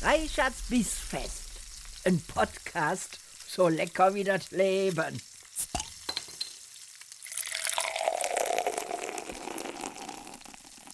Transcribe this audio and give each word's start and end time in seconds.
Reichards 0.00 0.62
Bissfest. 0.68 1.50
Ein 2.04 2.20
Podcast 2.20 3.18
so 3.48 3.66
lecker 3.66 4.14
wie 4.14 4.22
das 4.22 4.52
Leben. 4.52 5.20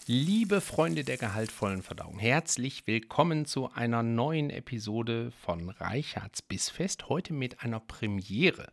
Liebe 0.07 0.63
Freunde 0.63 1.05
der 1.05 1.19
gehaltvollen 1.19 1.83
Verdauung, 1.83 2.19
herzlich 2.19 2.87
willkommen 2.87 3.45
zu 3.45 3.71
einer 3.71 4.03
neuen 4.03 4.49
Episode 4.49 5.33
von 5.33 5.69
Reichards 5.69 6.41
Bissfest. 6.41 7.11
Heute 7.11 7.35
mit 7.35 7.61
einer 7.61 7.81
Premiere. 7.81 8.73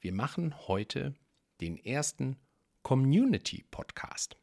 Wir 0.00 0.12
machen 0.12 0.54
heute 0.68 1.12
den 1.60 1.76
ersten 1.76 2.36
Community 2.84 3.64
Podcast. 3.68 4.36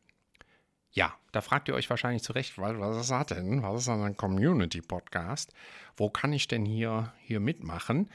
Ja, 0.92 1.14
da 1.32 1.42
fragt 1.42 1.68
ihr 1.68 1.76
euch 1.76 1.90
wahrscheinlich 1.90 2.24
zu 2.24 2.34
Recht, 2.34 2.58
was 2.58 2.98
ist 2.98 3.12
das 3.12 3.28
denn? 3.28 3.62
Was 3.62 3.82
ist 3.82 3.88
denn 3.88 4.02
ein 4.02 4.18
Community 4.18 4.82
Podcast? 4.82 5.54
Wo 5.96 6.10
kann 6.10 6.34
ich 6.34 6.48
denn 6.48 6.66
hier, 6.66 7.14
hier 7.22 7.40
mitmachen? 7.40 8.10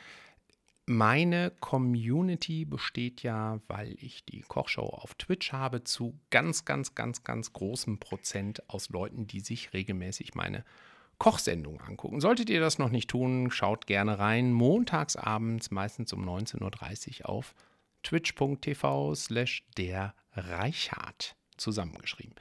Meine 0.87 1.51
Community 1.61 2.65
besteht 2.67 3.23
ja, 3.23 3.61
weil 3.69 3.97
ich 4.01 4.25
die 4.27 4.43
Kochshow 4.43 4.87
auf 4.87 5.15
Twitch 5.15 5.53
habe, 5.53 5.85
zu 5.85 6.19
ganz, 6.31 6.65
ganz, 6.65 6.95
ganz, 6.95 7.25
ganz 7.25 7.53
großem 7.53 8.01
Prozent 8.01 8.69
aus 8.69 8.91
Leuten, 8.91 9.27
die 9.27 9.41
sich 9.41 9.73
regelmäßig 9.73 10.35
meine 10.35 10.65
Kochsendung 11.19 11.81
angucken. 11.81 12.21
Solltet 12.21 12.51
ihr 12.51 12.61
das 12.61 12.79
noch 12.79 12.91
nicht 12.91 13.09
tun, 13.09 13.51
schaut 13.51 13.87
gerne 13.87 14.19
rein. 14.19 14.53
Montagsabends, 14.53 15.71
meistens 15.71 16.13
um 16.13 16.29
19.30 16.29 17.21
Uhr 17.21 17.29
auf 17.31 17.55
twitch.tv 18.03 19.15
slash 19.15 19.65
der 19.79 20.15
Reichhardt 20.35 21.37
zusammengeschrieben. 21.57 22.35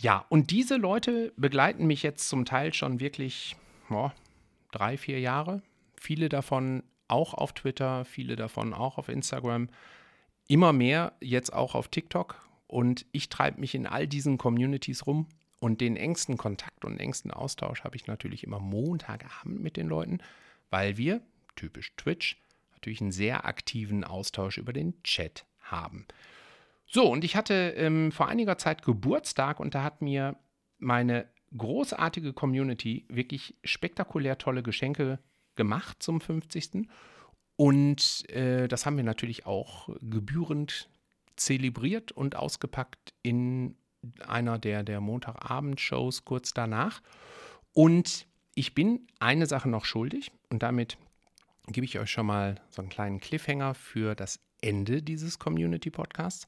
Ja, 0.00 0.26
und 0.28 0.50
diese 0.50 0.76
Leute 0.76 1.32
begleiten 1.36 1.86
mich 1.86 2.02
jetzt 2.02 2.28
zum 2.28 2.44
Teil 2.44 2.74
schon 2.74 3.00
wirklich 3.00 3.56
oh, 3.90 4.10
drei, 4.70 4.98
vier 4.98 5.20
Jahre. 5.20 5.62
Viele 5.98 6.28
davon 6.28 6.82
auch 7.08 7.34
auf 7.34 7.52
Twitter, 7.52 8.04
viele 8.04 8.36
davon 8.36 8.74
auch 8.74 8.98
auf 8.98 9.08
Instagram. 9.08 9.68
Immer 10.48 10.72
mehr 10.72 11.14
jetzt 11.20 11.52
auch 11.52 11.74
auf 11.74 11.88
TikTok. 11.88 12.46
Und 12.66 13.06
ich 13.12 13.28
treibe 13.28 13.60
mich 13.60 13.74
in 13.74 13.86
all 13.86 14.06
diesen 14.06 14.38
Communities 14.38 15.06
rum. 15.06 15.26
Und 15.58 15.80
den 15.80 15.96
engsten 15.96 16.36
Kontakt 16.36 16.84
und 16.84 16.98
engsten 16.98 17.30
Austausch 17.30 17.82
habe 17.82 17.96
ich 17.96 18.06
natürlich 18.06 18.44
immer 18.44 18.60
Montagabend 18.60 19.62
mit 19.62 19.78
den 19.78 19.88
Leuten, 19.88 20.18
weil 20.68 20.98
wir, 20.98 21.22
typisch 21.56 21.94
Twitch, 21.96 22.36
natürlich 22.72 23.00
einen 23.00 23.10
sehr 23.10 23.46
aktiven 23.46 24.04
Austausch 24.04 24.58
über 24.58 24.74
den 24.74 25.02
Chat 25.02 25.46
haben. 25.62 26.06
So, 26.86 27.10
und 27.10 27.24
ich 27.24 27.36
hatte 27.36 27.74
ähm, 27.76 28.12
vor 28.12 28.28
einiger 28.28 28.58
Zeit 28.58 28.82
Geburtstag 28.82 29.60
und 29.60 29.74
da 29.74 29.82
hat 29.82 30.02
mir 30.02 30.36
meine 30.78 31.26
großartige 31.56 32.32
Community 32.32 33.06
wirklich 33.08 33.56
spektakulär 33.64 34.38
tolle 34.38 34.62
Geschenke 34.62 35.18
gemacht 35.56 36.02
zum 36.02 36.20
50. 36.20 36.88
Und 37.56 38.28
äh, 38.30 38.68
das 38.68 38.86
haben 38.86 38.96
wir 38.96 39.04
natürlich 39.04 39.46
auch 39.46 39.88
gebührend 40.00 40.88
zelebriert 41.36 42.12
und 42.12 42.36
ausgepackt 42.36 43.14
in 43.22 43.76
einer 44.26 44.58
der, 44.58 44.82
der 44.84 45.00
Montagabend-Shows 45.00 46.24
kurz 46.24 46.54
danach. 46.54 47.02
Und 47.72 48.26
ich 48.54 48.74
bin 48.74 49.06
eine 49.18 49.46
Sache 49.46 49.68
noch 49.68 49.84
schuldig 49.84 50.30
und 50.50 50.62
damit 50.62 50.96
gebe 51.66 51.84
ich 51.84 51.98
euch 51.98 52.10
schon 52.10 52.26
mal 52.26 52.60
so 52.70 52.80
einen 52.80 52.90
kleinen 52.90 53.20
Cliffhanger 53.20 53.74
für 53.74 54.14
das 54.14 54.40
Ende 54.60 55.02
dieses 55.02 55.38
Community-Podcasts 55.38 56.46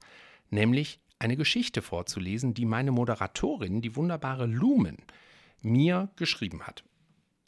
nämlich 0.51 1.01
eine 1.19 1.37
Geschichte 1.37 1.83
vorzulesen, 1.83 2.55
die 2.55 2.65
meine 2.65 2.93
Moderatorin, 2.93 3.81
die 3.81 3.97
wunderbare 3.97 4.47
Lumen, 4.47 4.99
mir 5.61 6.11
geschrieben 6.17 6.63
hat. 6.63 6.85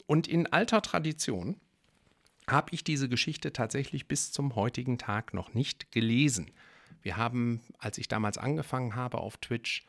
Und 0.05 0.27
in 0.27 0.47
alter 0.47 0.81
Tradition 0.81 1.55
habe 2.47 2.69
ich 2.71 2.83
diese 2.83 3.07
Geschichte 3.07 3.53
tatsächlich 3.53 4.07
bis 4.07 4.31
zum 4.31 4.55
heutigen 4.55 4.97
Tag 4.97 5.33
noch 5.33 5.53
nicht 5.53 5.91
gelesen. 5.91 6.51
Wir 7.01 7.17
haben, 7.17 7.61
als 7.77 7.97
ich 7.97 8.07
damals 8.07 8.37
angefangen 8.37 8.95
habe 8.95 9.19
auf 9.19 9.37
Twitch, 9.37 9.85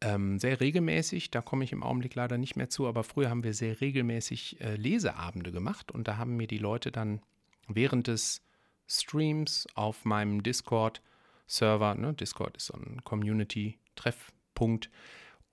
ähm, 0.00 0.38
sehr 0.38 0.60
regelmäßig, 0.60 1.30
da 1.30 1.40
komme 1.40 1.64
ich 1.64 1.72
im 1.72 1.82
Augenblick 1.82 2.14
leider 2.14 2.36
nicht 2.36 2.56
mehr 2.56 2.68
zu, 2.68 2.86
aber 2.86 3.04
früher 3.04 3.30
haben 3.30 3.44
wir 3.44 3.54
sehr 3.54 3.80
regelmäßig 3.80 4.60
äh, 4.60 4.74
Leseabende 4.74 5.52
gemacht 5.52 5.92
und 5.92 6.08
da 6.08 6.16
haben 6.16 6.36
mir 6.36 6.46
die 6.46 6.58
Leute 6.58 6.90
dann 6.90 7.22
während 7.68 8.08
des 8.08 8.42
Streams 8.86 9.66
auf 9.74 10.04
meinem 10.04 10.42
Discord 10.42 11.00
Server, 11.46 11.94
ne? 11.94 12.14
Discord 12.14 12.56
ist 12.56 12.66
so 12.66 12.74
ein 12.74 13.02
Community-Treffpunkt, 13.04 14.90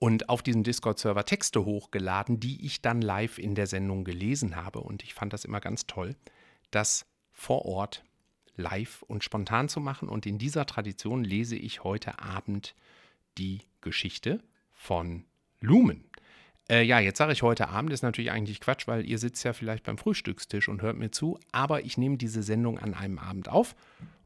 und 0.02 0.29
auf 0.29 0.41
diesen 0.41 0.63
Discord-Server 0.63 1.25
Texte 1.25 1.63
hochgeladen, 1.63 2.40
die 2.40 2.66
ich 2.66 2.81
dann 2.81 3.03
live 3.03 3.38
in 3.38 3.53
der 3.53 3.68
Sendung 3.68 4.03
gelesen 4.03 4.56
habe. 4.56 4.79
Und 4.79 5.03
ich 5.03 5.13
fand 5.13 5.31
das 5.31 5.46
immer 5.46 5.59
ganz 5.59 5.85
toll, 5.85 6.16
das 6.72 7.06
vor 7.31 7.66
Ort 7.66 8.03
live 8.56 9.03
und 9.03 9.24
spontan 9.24 9.69
zu 9.69 9.79
machen. 9.79 10.09
Und 10.09 10.25
in 10.25 10.40
dieser 10.40 10.66
Tradition 10.66 11.24
lese 11.24 11.56
ich 11.56 11.84
heute 11.84 12.18
Abend 12.18 12.73
die 13.38 13.59
Geschichte 13.81 14.44
von 14.72 15.23
Lumen. 15.59 16.09
Äh, 16.68 16.81
ja, 16.81 17.00
jetzt 17.00 17.19
sage 17.19 17.34
ich 17.34 17.44
heute 17.44 17.69
Abend, 17.69 17.94
ist 17.94 18.02
natürlich 18.02 18.31
eigentlich 18.31 18.59
Quatsch, 18.59 18.88
weil 18.88 19.06
ihr 19.06 19.19
sitzt 19.19 19.44
ja 19.44 19.53
vielleicht 19.53 19.84
beim 19.84 20.00
Frühstückstisch 20.00 20.68
und 20.68 20.81
hört 20.81 20.97
mir 20.97 21.12
zu. 21.12 21.40
Aber 21.52 21.85
ich 21.85 22.00
nehme 22.00 22.18
diese 22.18 22.41
Sendung 22.41 22.79
an 22.79 22.96
einem 22.96 23.19
Abend 23.19 23.50
auf 23.50 23.75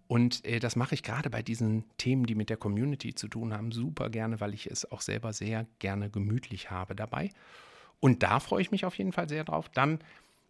und 0.07 0.45
äh, 0.45 0.59
das 0.59 0.75
mache 0.75 0.95
ich 0.95 1.03
gerade 1.03 1.29
bei 1.29 1.41
diesen 1.41 1.85
Themen, 1.97 2.25
die 2.25 2.35
mit 2.35 2.49
der 2.49 2.57
Community 2.57 3.15
zu 3.15 3.27
tun 3.27 3.53
haben, 3.53 3.71
super 3.71 4.09
gerne, 4.09 4.39
weil 4.39 4.53
ich 4.53 4.67
es 4.67 4.91
auch 4.91 5.01
selber 5.01 5.33
sehr 5.33 5.65
gerne 5.79 6.09
gemütlich 6.09 6.69
habe 6.69 6.95
dabei. 6.95 7.31
Und 7.99 8.23
da 8.23 8.39
freue 8.39 8.61
ich 8.61 8.71
mich 8.71 8.85
auf 8.85 8.97
jeden 8.97 9.13
Fall 9.13 9.27
sehr 9.29 9.43
drauf. 9.43 9.69
Dann 9.69 9.99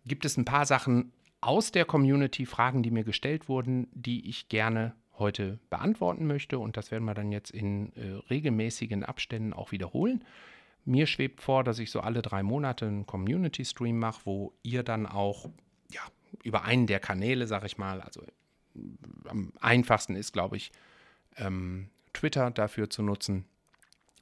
gibt 0.05 0.25
es 0.25 0.35
ein 0.37 0.45
paar 0.45 0.65
Sachen 0.65 1.13
aus 1.41 1.71
der 1.71 1.85
Community, 1.85 2.45
Fragen, 2.45 2.83
die 2.83 2.91
mir 2.91 3.03
gestellt 3.03 3.47
wurden, 3.47 3.87
die 3.93 4.27
ich 4.27 4.49
gerne 4.49 4.93
heute 5.17 5.59
beantworten 5.69 6.27
möchte. 6.27 6.59
Und 6.59 6.75
das 6.75 6.91
werden 6.91 7.05
wir 7.05 7.13
dann 7.13 7.31
jetzt 7.31 7.51
in 7.51 7.93
äh, 7.93 8.19
regelmäßigen 8.29 9.03
Abständen 9.03 9.53
auch 9.53 9.71
wiederholen. 9.71 10.25
Mir 10.83 11.07
schwebt 11.07 11.41
vor, 11.41 11.63
dass 11.63 11.79
ich 11.79 11.91
so 11.91 12.01
alle 12.01 12.21
drei 12.21 12.43
Monate 12.43 12.87
einen 12.87 13.05
Community-Stream 13.05 13.97
mache, 13.97 14.21
wo 14.25 14.53
ihr 14.63 14.83
dann 14.83 15.05
auch 15.05 15.49
ja, 15.91 16.01
über 16.43 16.63
einen 16.63 16.87
der 16.87 16.99
Kanäle, 16.99 17.47
sag 17.47 17.63
ich 17.63 17.77
mal, 17.77 18.01
also 18.01 18.21
am 19.27 19.53
einfachsten 19.59 20.15
ist, 20.15 20.33
glaube 20.33 20.57
ich, 20.57 20.71
ähm, 21.37 21.89
Twitter 22.13 22.51
dafür 22.51 22.89
zu 22.89 23.01
nutzen, 23.03 23.45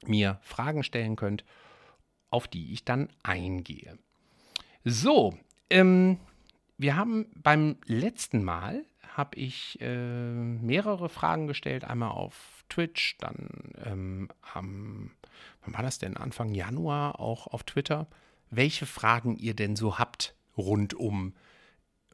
mir 0.06 0.38
Fragen 0.42 0.82
stellen 0.82 1.16
könnt, 1.16 1.44
auf 2.30 2.48
die 2.48 2.72
ich 2.72 2.84
dann 2.84 3.08
eingehe. 3.22 3.98
So, 4.84 5.38
ähm, 5.70 6.18
wir 6.76 6.96
haben 6.96 7.26
beim 7.36 7.76
letzten 7.86 8.44
Mal 8.44 8.84
habe 9.16 9.36
ich 9.36 9.80
äh, 9.80 9.96
mehrere 9.96 11.08
Fragen 11.08 11.46
gestellt, 11.46 11.84
einmal 11.84 12.10
auf 12.10 12.64
Twitch, 12.68 13.16
dann 13.18 13.48
ähm, 13.84 14.28
am, 14.52 15.12
wann 15.62 15.74
war 15.74 15.82
das 15.82 15.98
denn, 15.98 16.16
Anfang 16.16 16.52
Januar 16.52 17.20
auch 17.20 17.46
auf 17.46 17.62
Twitter, 17.62 18.08
welche 18.50 18.86
Fragen 18.86 19.36
ihr 19.36 19.54
denn 19.54 19.76
so 19.76 19.98
habt 19.98 20.34
rund 20.56 20.94
um 20.94 21.34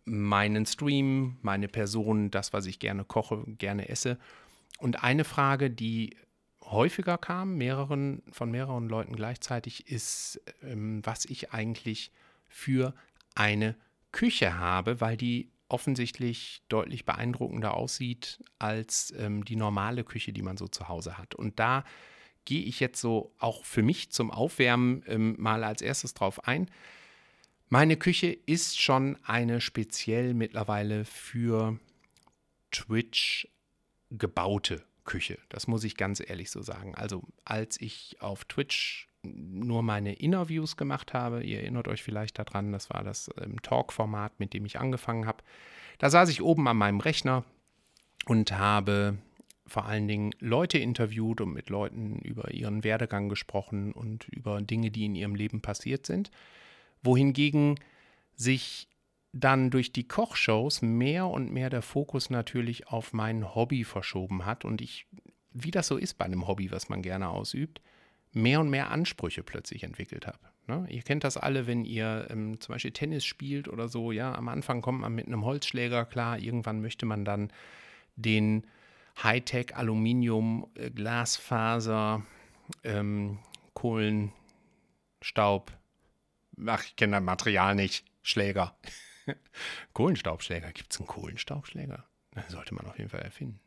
meinen 0.05 0.67
Stream, 0.67 1.39
meine 1.43 1.69
Person, 1.69 2.31
das, 2.31 2.53
was 2.53 2.67
ich 2.67 2.79
gerne 2.79 3.05
koche, 3.05 3.45
gerne 3.47 3.89
esse. 3.89 4.19
Und 4.79 5.03
eine 5.03 5.25
Frage, 5.25 5.71
die 5.71 6.17
häufiger 6.63 7.19
kam, 7.19 7.57
mehreren, 7.57 8.23
von 8.31 8.51
mehreren 8.51 8.89
Leuten 8.89 9.15
gleichzeitig, 9.15 9.89
ist, 9.89 10.41
ähm, 10.63 11.01
was 11.05 11.25
ich 11.25 11.53
eigentlich 11.53 12.13
für 12.49 12.95
eine 13.35 13.77
Küche 14.13 14.59
habe, 14.59 15.01
weil 15.01 15.17
die 15.17 15.51
offensichtlich 15.69 16.63
deutlich 16.69 17.05
beeindruckender 17.05 17.75
aussieht 17.75 18.43
als 18.59 19.15
ähm, 19.17 19.45
die 19.45 19.57
normale 19.57 20.05
Küche, 20.05 20.33
die 20.33 20.43
man 20.43 20.57
so 20.57 20.67
zu 20.67 20.89
Hause 20.89 21.17
hat. 21.17 21.35
Und 21.35 21.61
da 21.61 21.85
gehe 22.45 22.63
ich 22.63 22.81
jetzt 22.81 23.01
so 23.01 23.33
auch 23.39 23.65
für 23.65 23.83
mich 23.83 24.11
zum 24.11 24.31
Aufwärmen 24.31 25.05
ähm, 25.07 25.37
mal 25.39 25.63
als 25.63 25.83
erstes 25.83 26.15
drauf 26.15 26.47
ein. 26.47 26.69
Meine 27.73 27.97
Küche 27.97 28.37
ist 28.47 28.81
schon 28.81 29.17
eine 29.25 29.61
speziell 29.61 30.35
mittlerweile 30.35 31.05
für 31.05 31.79
Twitch 32.73 33.47
gebaute 34.11 34.83
Küche. 35.05 35.39
Das 35.51 35.69
muss 35.69 35.85
ich 35.85 35.97
ganz 35.97 36.19
ehrlich 36.19 36.51
so 36.51 36.63
sagen. 36.63 36.97
Also 36.97 37.23
als 37.45 37.81
ich 37.81 38.17
auf 38.19 38.45
Twitch 38.45 39.09
nur 39.23 39.85
meine 39.85 40.15
Interviews 40.15 40.77
gemacht 40.77 41.15
habe, 41.15 41.45
ihr 41.45 41.61
erinnert 41.61 41.87
euch 41.87 42.03
vielleicht 42.03 42.41
daran, 42.41 42.73
das 42.73 42.91
war 42.91 43.05
das 43.05 43.31
ähm, 43.41 43.63
Talk-Format, 43.63 44.41
mit 44.41 44.53
dem 44.53 44.65
ich 44.65 44.81
angefangen 44.81 45.27
habe. 45.27 45.45
Da 45.99 46.11
saß 46.11 46.29
ich 46.29 46.43
oben 46.43 46.67
an 46.67 46.77
meinem 46.77 46.99
Rechner 46.99 47.45
und 48.27 48.51
habe 48.51 49.17
vor 49.69 49.85
allen 49.85 50.09
Dingen 50.09 50.33
Leute 50.41 50.79
interviewt 50.79 51.41
und 51.41 51.53
mit 51.53 51.71
Leuten 51.71 52.19
über 52.19 52.51
ihren 52.51 52.83
Werdegang 52.83 53.29
gesprochen 53.29 53.93
und 53.93 54.27
über 54.27 54.61
Dinge, 54.61 54.91
die 54.91 55.05
in 55.05 55.15
ihrem 55.15 55.37
Leben 55.37 55.61
passiert 55.61 56.05
sind 56.05 56.33
wohingegen 57.03 57.77
sich 58.35 58.89
dann 59.33 59.71
durch 59.71 59.93
die 59.93 60.09
Kochshows 60.09 60.83
mehr 60.83 61.27
und 61.27 61.53
mehr 61.53 61.71
der 61.71 61.83
Fokus 61.83 62.31
natürlich 62.31 62.89
auf 62.89 63.13
mein 63.13 63.55
Hobby 63.55 63.85
verschoben 63.85 64.45
hat 64.45 64.65
und 64.65 64.81
ich, 64.81 65.07
wie 65.53 65.71
das 65.71 65.87
so 65.87 65.97
ist 65.97 66.15
bei 66.15 66.25
einem 66.25 66.49
Hobby, 66.49 66.71
was 66.71 66.89
man 66.89 67.03
gerne 67.03 67.29
ausübt, 67.29 67.81
mehr 68.33 68.61
und 68.61 68.71
mehr 68.71 68.91
Ansprüche 68.91 69.43
plötzlich 69.43 69.85
entwickelt 69.85 70.27
habe. 70.27 70.39
Ne? 70.67 70.87
Ihr 70.89 71.03
kennt 71.03 71.25
das 71.25 71.37
alle, 71.37 71.67
wenn 71.67 71.85
ihr 71.85 72.27
ähm, 72.31 72.61
zum 72.61 72.75
Beispiel 72.75 72.93
Tennis 72.93 73.25
spielt 73.25 73.69
oder 73.69 73.89
so. 73.89 74.13
Ja, 74.13 74.35
am 74.35 74.49
Anfang 74.49 74.83
kommt 74.83 75.01
man 75.01 75.15
mit 75.15 75.27
einem 75.27 75.45
Holzschläger 75.45 76.05
klar. 76.05 76.39
Irgendwann 76.39 76.81
möchte 76.81 77.07
man 77.07 77.25
dann 77.25 77.53
den 78.17 78.67
Hightech 79.23 79.77
Aluminium, 79.77 80.69
äh, 80.75 80.91
Glasfaser, 80.91 82.23
ähm, 82.85 83.39
Kohlenstaub. 83.75 85.73
Ach, 86.67 86.85
ich 86.85 86.97
kenne 86.97 87.17
das 87.17 87.23
Material 87.23 87.75
nicht. 87.75 88.05
Schläger. 88.23 88.77
Kohlenstaubschläger. 89.93 90.73
Gibt 90.73 90.93
es 90.93 90.99
einen 90.99 91.07
Kohlenstaubschläger? 91.07 92.05
Das 92.33 92.51
sollte 92.51 92.75
man 92.75 92.87
auf 92.87 92.99
jeden 92.99 93.11
Fall 93.11 93.23
erfinden. 93.23 93.61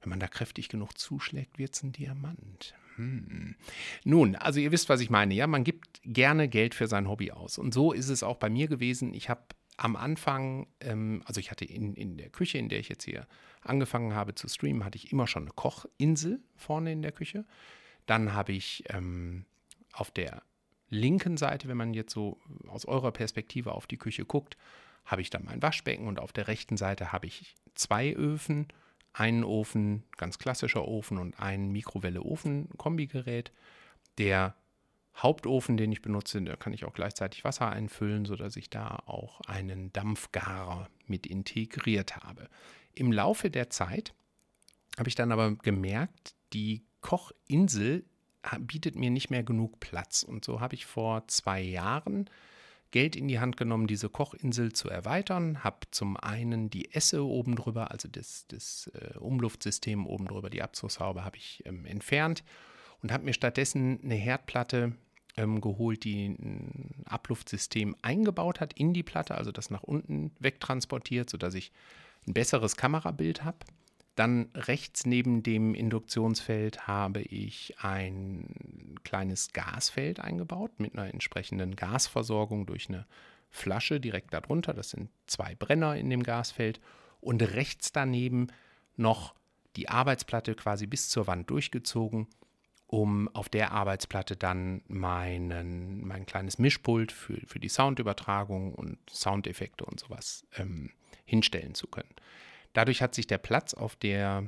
Wenn 0.00 0.10
man 0.10 0.20
da 0.20 0.28
kräftig 0.28 0.68
genug 0.68 0.98
zuschlägt, 0.98 1.58
wird 1.58 1.74
es 1.74 1.82
ein 1.82 1.92
Diamant. 1.92 2.74
Hm. 2.96 3.56
Nun, 4.04 4.36
also 4.36 4.60
ihr 4.60 4.72
wisst, 4.72 4.88
was 4.88 5.00
ich 5.00 5.10
meine. 5.10 5.34
Ja, 5.34 5.46
man 5.46 5.64
gibt 5.64 6.00
gerne 6.04 6.48
Geld 6.48 6.74
für 6.74 6.86
sein 6.86 7.08
Hobby 7.08 7.32
aus. 7.32 7.58
Und 7.58 7.74
so 7.74 7.92
ist 7.92 8.08
es 8.08 8.22
auch 8.22 8.36
bei 8.36 8.48
mir 8.48 8.68
gewesen. 8.68 9.14
Ich 9.14 9.28
habe 9.28 9.42
am 9.76 9.96
Anfang, 9.96 10.66
ähm, 10.80 11.22
also 11.26 11.40
ich 11.40 11.50
hatte 11.50 11.64
in, 11.64 11.94
in 11.94 12.16
der 12.16 12.30
Küche, 12.30 12.58
in 12.58 12.68
der 12.68 12.78
ich 12.78 12.88
jetzt 12.88 13.04
hier 13.04 13.26
angefangen 13.60 14.14
habe 14.14 14.34
zu 14.34 14.48
streamen, 14.48 14.84
hatte 14.84 14.96
ich 14.96 15.12
immer 15.12 15.26
schon 15.26 15.42
eine 15.42 15.52
Kochinsel 15.52 16.40
vorne 16.54 16.92
in 16.92 17.02
der 17.02 17.12
Küche. 17.12 17.44
Dann 18.06 18.32
habe 18.32 18.52
ich 18.52 18.84
ähm, 18.88 19.44
auf 19.92 20.10
der 20.10 20.42
linken 20.88 21.36
Seite, 21.36 21.68
wenn 21.68 21.76
man 21.76 21.94
jetzt 21.94 22.12
so 22.12 22.38
aus 22.68 22.84
eurer 22.84 23.12
Perspektive 23.12 23.72
auf 23.72 23.86
die 23.86 23.98
Küche 23.98 24.24
guckt, 24.24 24.56
habe 25.04 25.22
ich 25.22 25.30
dann 25.30 25.44
mein 25.44 25.62
Waschbecken 25.62 26.06
und 26.06 26.18
auf 26.18 26.32
der 26.32 26.48
rechten 26.48 26.76
Seite 26.76 27.12
habe 27.12 27.26
ich 27.26 27.54
zwei 27.74 28.12
Öfen, 28.12 28.68
einen 29.12 29.44
Ofen, 29.44 30.02
ganz 30.16 30.38
klassischer 30.38 30.86
Ofen 30.86 31.18
und 31.18 31.40
ein 31.40 31.70
Mikrowelle-Ofen-Kombigerät. 31.70 33.52
Der 34.18 34.54
Hauptofen, 35.16 35.76
den 35.78 35.92
ich 35.92 36.02
benutze, 36.02 36.42
da 36.42 36.56
kann 36.56 36.74
ich 36.74 36.84
auch 36.84 36.92
gleichzeitig 36.92 37.44
Wasser 37.44 37.70
einfüllen, 37.70 38.26
sodass 38.26 38.56
ich 38.56 38.68
da 38.68 39.02
auch 39.06 39.40
einen 39.42 39.92
Dampfgarer 39.92 40.90
mit 41.06 41.26
integriert 41.26 42.16
habe. 42.16 42.48
Im 42.92 43.12
Laufe 43.12 43.50
der 43.50 43.70
Zeit 43.70 44.12
habe 44.98 45.08
ich 45.08 45.14
dann 45.14 45.32
aber 45.32 45.54
gemerkt, 45.56 46.34
die 46.52 46.84
Kochinsel 47.00 48.04
bietet 48.60 48.96
mir 48.96 49.10
nicht 49.10 49.30
mehr 49.30 49.42
genug 49.42 49.80
Platz. 49.80 50.22
Und 50.22 50.44
so 50.44 50.60
habe 50.60 50.74
ich 50.74 50.86
vor 50.86 51.26
zwei 51.28 51.60
Jahren 51.60 52.28
Geld 52.90 53.16
in 53.16 53.28
die 53.28 53.40
Hand 53.40 53.56
genommen, 53.56 53.86
diese 53.86 54.08
Kochinsel 54.08 54.72
zu 54.72 54.88
erweitern. 54.88 55.64
Habe 55.64 55.80
zum 55.90 56.16
einen 56.16 56.70
die 56.70 56.94
Esse 56.94 57.24
oben 57.24 57.56
drüber, 57.56 57.90
also 57.90 58.08
das, 58.08 58.46
das 58.48 58.90
äh, 58.94 59.18
Umluftsystem 59.18 60.06
oben 60.06 60.26
drüber, 60.26 60.50
die 60.50 60.62
Abzugshaube 60.62 61.24
habe 61.24 61.36
ich 61.36 61.62
ähm, 61.66 61.84
entfernt 61.84 62.44
und 63.02 63.12
habe 63.12 63.24
mir 63.24 63.34
stattdessen 63.34 64.00
eine 64.02 64.14
Herdplatte 64.14 64.92
ähm, 65.36 65.60
geholt, 65.60 66.04
die 66.04 66.26
ein 66.26 67.04
Abluftsystem 67.06 67.96
eingebaut 68.02 68.60
hat 68.60 68.72
in 68.72 68.94
die 68.94 69.02
Platte, 69.02 69.34
also 69.34 69.52
das 69.52 69.70
nach 69.70 69.82
unten 69.82 70.32
wegtransportiert, 70.38 71.28
sodass 71.28 71.54
ich 71.54 71.72
ein 72.26 72.34
besseres 72.34 72.76
Kamerabild 72.76 73.44
habe. 73.44 73.58
Dann 74.16 74.48
rechts 74.54 75.04
neben 75.04 75.42
dem 75.42 75.74
Induktionsfeld 75.74 76.88
habe 76.88 77.20
ich 77.20 77.74
ein 77.78 78.96
kleines 79.04 79.52
Gasfeld 79.52 80.20
eingebaut 80.20 80.80
mit 80.80 80.94
einer 80.94 81.12
entsprechenden 81.12 81.76
Gasversorgung 81.76 82.64
durch 82.64 82.88
eine 82.88 83.06
Flasche 83.50 84.00
direkt 84.00 84.32
darunter. 84.32 84.72
Das 84.72 84.90
sind 84.90 85.10
zwei 85.26 85.54
Brenner 85.54 85.96
in 85.96 86.08
dem 86.08 86.22
Gasfeld. 86.22 86.80
Und 87.20 87.42
rechts 87.42 87.92
daneben 87.92 88.48
noch 88.96 89.34
die 89.76 89.90
Arbeitsplatte 89.90 90.54
quasi 90.54 90.86
bis 90.86 91.10
zur 91.10 91.26
Wand 91.26 91.50
durchgezogen, 91.50 92.26
um 92.86 93.28
auf 93.34 93.50
der 93.50 93.72
Arbeitsplatte 93.72 94.34
dann 94.34 94.80
meinen, 94.88 96.06
mein 96.06 96.24
kleines 96.24 96.58
Mischpult 96.58 97.12
für, 97.12 97.38
für 97.46 97.60
die 97.60 97.68
Soundübertragung 97.68 98.74
und 98.74 98.98
Soundeffekte 99.10 99.84
und 99.84 100.00
sowas 100.00 100.46
ähm, 100.56 100.92
hinstellen 101.26 101.74
zu 101.74 101.86
können. 101.86 102.14
Dadurch 102.76 103.00
hat 103.00 103.14
sich 103.14 103.26
der 103.26 103.38
Platz 103.38 103.72
auf 103.72 103.96
der 103.96 104.44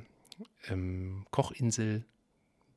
ähm, 0.69 1.25
Kochinsel, 1.31 2.05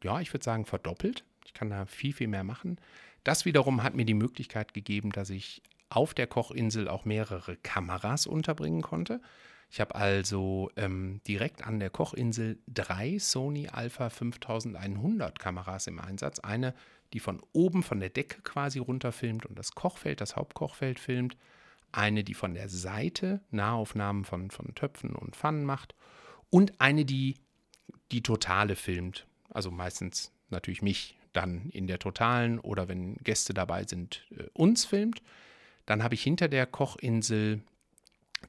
ja, 0.01 0.21
ich 0.21 0.31
würde 0.31 0.45
sagen, 0.45 0.65
verdoppelt. 0.65 1.25
Ich 1.45 1.53
kann 1.53 1.69
da 1.69 1.85
viel, 1.87 2.13
viel 2.13 2.29
mehr 2.29 2.45
machen. 2.45 2.79
Das 3.25 3.43
wiederum 3.43 3.83
hat 3.83 3.93
mir 3.93 4.05
die 4.05 4.13
Möglichkeit 4.13 4.73
gegeben, 4.73 5.11
dass 5.11 5.29
ich 5.29 5.61
auf 5.89 6.13
der 6.13 6.27
Kochinsel 6.27 6.87
auch 6.87 7.03
mehrere 7.03 7.57
Kameras 7.57 8.27
unterbringen 8.27 8.81
konnte. 8.81 9.19
Ich 9.69 9.81
habe 9.81 9.93
also 9.95 10.71
ähm, 10.77 11.19
direkt 11.27 11.67
an 11.67 11.81
der 11.81 11.89
Kochinsel 11.89 12.57
drei 12.67 13.19
Sony 13.19 13.67
Alpha 13.67 14.09
5100 14.09 15.37
Kameras 15.37 15.85
im 15.87 15.99
Einsatz. 15.99 16.39
Eine, 16.39 16.73
die 17.11 17.19
von 17.19 17.43
oben 17.51 17.83
von 17.83 17.99
der 17.99 18.09
Decke 18.09 18.41
quasi 18.41 18.79
runterfilmt 18.79 19.45
und 19.45 19.59
das 19.59 19.75
Kochfeld, 19.75 20.21
das 20.21 20.37
Hauptkochfeld 20.37 20.97
filmt 20.97 21.35
eine, 21.93 22.23
die 22.23 22.33
von 22.33 22.53
der 22.53 22.69
Seite 22.69 23.41
Nahaufnahmen 23.51 24.25
von, 24.25 24.51
von 24.51 24.73
Töpfen 24.75 25.15
und 25.15 25.35
Pfannen 25.35 25.65
macht 25.65 25.95
und 26.49 26.79
eine, 26.79 27.05
die 27.05 27.35
die 28.11 28.23
Totale 28.23 28.75
filmt. 28.75 29.25
Also 29.49 29.71
meistens 29.71 30.31
natürlich 30.49 30.81
mich 30.81 31.17
dann 31.33 31.69
in 31.69 31.87
der 31.87 31.99
Totalen 31.99 32.59
oder 32.59 32.87
wenn 32.87 33.15
Gäste 33.17 33.53
dabei 33.53 33.85
sind, 33.85 34.25
äh, 34.31 34.43
uns 34.53 34.85
filmt. 34.85 35.21
Dann 35.85 36.03
habe 36.03 36.15
ich 36.15 36.23
hinter 36.23 36.47
der 36.47 36.65
Kochinsel 36.65 37.61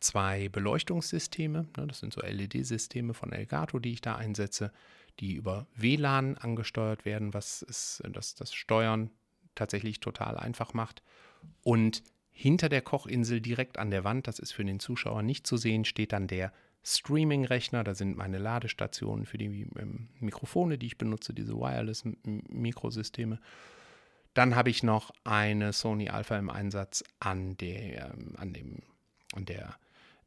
zwei 0.01 0.49
Beleuchtungssysteme. 0.49 1.69
Ne, 1.77 1.87
das 1.87 2.01
sind 2.01 2.13
so 2.13 2.21
LED-Systeme 2.21 3.15
von 3.15 3.33
Elgato, 3.33 3.79
die 3.79 3.93
ich 3.93 4.01
da 4.01 4.17
einsetze, 4.17 4.73
die 5.21 5.35
über 5.35 5.67
WLAN 5.75 6.37
angesteuert 6.37 7.05
werden, 7.05 7.35
was 7.35 7.65
es, 7.69 8.03
das, 8.11 8.35
das 8.35 8.53
Steuern 8.53 9.11
tatsächlich 9.55 10.01
total 10.01 10.37
einfach 10.37 10.75
macht. 10.75 11.03
Und 11.63 12.03
hinter 12.33 12.69
der 12.69 12.83
Kochinsel 12.83 13.41
direkt 13.41 13.79
an 13.79 13.91
der 13.91 14.05
Wand, 14.05 14.27
das 14.27 14.39
ist 14.39 14.53
für 14.53 14.65
den 14.65 14.81
Zuschauer 14.81 15.23
nicht 15.23 15.47
zu 15.47 15.57
sehen, 15.57 15.85
steht 15.85 16.13
dann 16.13 16.27
der 16.27 16.53
Streaming-Rechner. 16.83 17.85
Da 17.85 17.95
sind 17.95 18.17
meine 18.17 18.39
Ladestationen 18.39 19.27
für 19.27 19.39
die 19.39 19.69
ähm, 19.79 20.09
Mikrofone, 20.19 20.79
die 20.79 20.87
ich 20.87 20.99
benutze, 20.99 21.35
diese 21.35 21.55
Wireless-Mikrosysteme. 21.55 23.39
Dann 24.35 24.57
habe 24.57 24.71
ich 24.71 24.83
noch 24.83 25.13
eine 25.25 25.73
Sony 25.73 26.09
Alpha 26.09 26.39
im 26.39 26.51
Einsatz 26.51 27.05
an 27.21 27.57
der, 27.59 28.13
ähm, 28.13 28.35
an 28.37 28.53
dem, 28.53 28.79
an 29.35 29.45
der 29.45 29.77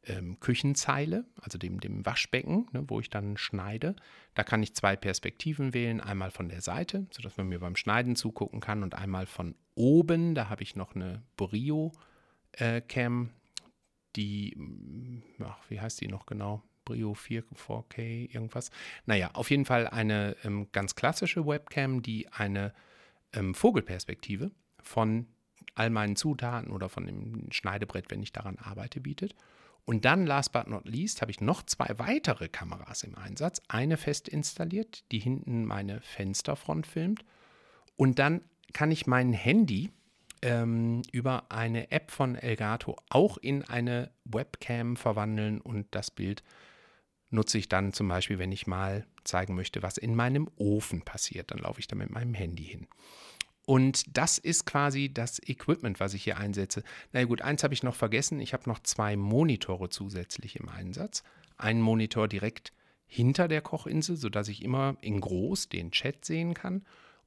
ähm, 0.04 0.38
Küchenzeile, 0.38 1.24
also 1.40 1.58
dem, 1.58 1.80
dem 1.80 2.06
Waschbecken, 2.06 2.68
ne, 2.72 2.84
wo 2.86 3.00
ich 3.00 3.10
dann 3.10 3.36
schneide. 3.36 3.96
Da 4.34 4.44
kann 4.44 4.62
ich 4.62 4.74
zwei 4.74 4.94
Perspektiven 4.96 5.74
wählen, 5.74 6.00
einmal 6.00 6.30
von 6.30 6.48
der 6.48 6.60
Seite, 6.60 7.06
sodass 7.10 7.36
man 7.36 7.48
mir 7.48 7.58
beim 7.58 7.76
Schneiden 7.76 8.14
zugucken 8.14 8.60
kann 8.60 8.82
und 8.84 8.94
einmal 8.94 9.26
von 9.26 9.56
oben. 9.76 10.34
Da 10.34 10.48
habe 10.48 10.64
ich 10.64 10.74
noch 10.74 10.96
eine 10.96 11.22
Brio 11.36 11.92
äh, 12.52 12.82
die, 14.16 14.54
mm, 14.56 15.22
ach, 15.44 15.58
wie 15.68 15.80
heißt 15.80 16.00
die 16.00 16.08
noch 16.08 16.26
genau? 16.26 16.62
Brio 16.84 17.14
4, 17.14 17.44
4K, 17.44 18.32
irgendwas. 18.32 18.70
Naja, 19.04 19.30
auf 19.34 19.50
jeden 19.50 19.64
Fall 19.64 19.88
eine 19.88 20.36
ähm, 20.44 20.68
ganz 20.72 20.94
klassische 20.94 21.46
Webcam, 21.46 22.00
die 22.00 22.28
eine 22.32 22.72
ähm, 23.32 23.54
Vogelperspektive 23.54 24.52
von 24.80 25.26
all 25.74 25.90
meinen 25.90 26.16
Zutaten 26.16 26.70
oder 26.70 26.88
von 26.88 27.06
dem 27.06 27.50
Schneidebrett, 27.50 28.10
wenn 28.10 28.22
ich 28.22 28.32
daran 28.32 28.56
arbeite, 28.58 29.00
bietet. 29.00 29.34
Und 29.84 30.04
dann, 30.04 30.26
last 30.26 30.52
but 30.52 30.68
not 30.68 30.88
least, 30.88 31.20
habe 31.20 31.30
ich 31.30 31.40
noch 31.40 31.62
zwei 31.62 31.98
weitere 31.98 32.48
Kameras 32.48 33.02
im 33.02 33.16
Einsatz. 33.16 33.60
Eine 33.68 33.96
fest 33.96 34.28
installiert, 34.28 35.04
die 35.12 35.18
hinten 35.18 35.64
meine 35.64 36.00
Fensterfront 36.00 36.86
filmt. 36.86 37.24
Und 37.96 38.18
dann 38.18 38.42
kann 38.72 38.90
ich 38.90 39.06
mein 39.06 39.32
Handy 39.32 39.90
ähm, 40.42 41.02
über 41.12 41.50
eine 41.50 41.90
App 41.90 42.10
von 42.10 42.34
Elgato 42.34 42.96
auch 43.08 43.38
in 43.38 43.62
eine 43.64 44.10
Webcam 44.24 44.96
verwandeln 44.96 45.60
und 45.60 45.86
das 45.92 46.10
Bild 46.10 46.42
nutze 47.30 47.58
ich 47.58 47.68
dann 47.68 47.92
zum 47.92 48.08
Beispiel, 48.08 48.38
wenn 48.38 48.52
ich 48.52 48.66
mal 48.66 49.06
zeigen 49.24 49.54
möchte, 49.54 49.82
was 49.82 49.98
in 49.98 50.14
meinem 50.14 50.48
Ofen 50.56 51.02
passiert. 51.02 51.50
Dann 51.50 51.58
laufe 51.58 51.80
ich 51.80 51.88
da 51.88 51.96
mit 51.96 52.10
meinem 52.10 52.34
Handy 52.34 52.64
hin. 52.64 52.86
Und 53.66 54.16
das 54.16 54.38
ist 54.38 54.64
quasi 54.64 55.12
das 55.12 55.40
Equipment, 55.40 55.98
was 55.98 56.14
ich 56.14 56.22
hier 56.22 56.38
einsetze. 56.38 56.84
Na 57.12 57.24
gut, 57.24 57.42
eins 57.42 57.64
habe 57.64 57.74
ich 57.74 57.82
noch 57.82 57.96
vergessen. 57.96 58.38
Ich 58.38 58.52
habe 58.52 58.68
noch 58.68 58.78
zwei 58.78 59.16
Monitore 59.16 59.88
zusätzlich 59.88 60.56
im 60.56 60.68
Einsatz. 60.68 61.24
Einen 61.56 61.80
Monitor 61.80 62.28
direkt 62.28 62.72
hinter 63.06 63.48
der 63.48 63.62
Kochinsel, 63.62 64.16
sodass 64.16 64.48
ich 64.48 64.62
immer 64.62 64.96
in 65.00 65.20
groß 65.20 65.68
den 65.68 65.90
Chat 65.90 66.24
sehen 66.24 66.54
kann. 66.54 66.84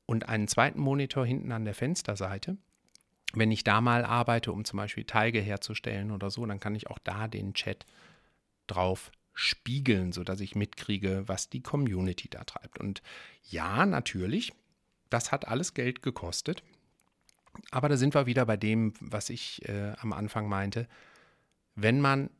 Und 0.09 0.27
einen 0.27 0.47
zweiten 0.47 0.79
Monitor 0.79 1.23
hinten 1.23 1.51
an 1.51 1.65
der 1.65 1.75
Fensterseite. 1.75 2.57
Wenn 3.33 3.51
ich 3.51 3.63
da 3.63 3.79
mal 3.79 4.03
arbeite, 4.03 4.51
um 4.51 4.65
zum 4.65 4.77
Beispiel 4.77 5.03
Teige 5.03 5.39
herzustellen 5.39 6.09
oder 6.09 6.31
so, 6.31 6.43
dann 6.47 6.59
kann 6.59 6.73
ich 6.73 6.87
auch 6.87 6.97
da 6.97 7.27
den 7.27 7.53
Chat 7.53 7.85
drauf 8.65 9.11
spiegeln, 9.35 10.11
sodass 10.11 10.39
ich 10.39 10.55
mitkriege, 10.55 11.25
was 11.27 11.51
die 11.51 11.61
Community 11.61 12.27
da 12.27 12.43
treibt. 12.43 12.79
Und 12.79 13.03
ja, 13.51 13.85
natürlich, 13.85 14.51
das 15.11 15.31
hat 15.31 15.47
alles 15.47 15.75
Geld 15.75 16.01
gekostet. 16.01 16.63
Aber 17.69 17.87
da 17.87 17.95
sind 17.95 18.15
wir 18.15 18.25
wieder 18.25 18.47
bei 18.47 18.57
dem, 18.57 18.95
was 18.99 19.29
ich 19.29 19.69
äh, 19.69 19.93
am 19.99 20.11
Anfang 20.11 20.49
meinte. 20.49 20.87
Wenn 21.75 22.01
man 22.01 22.31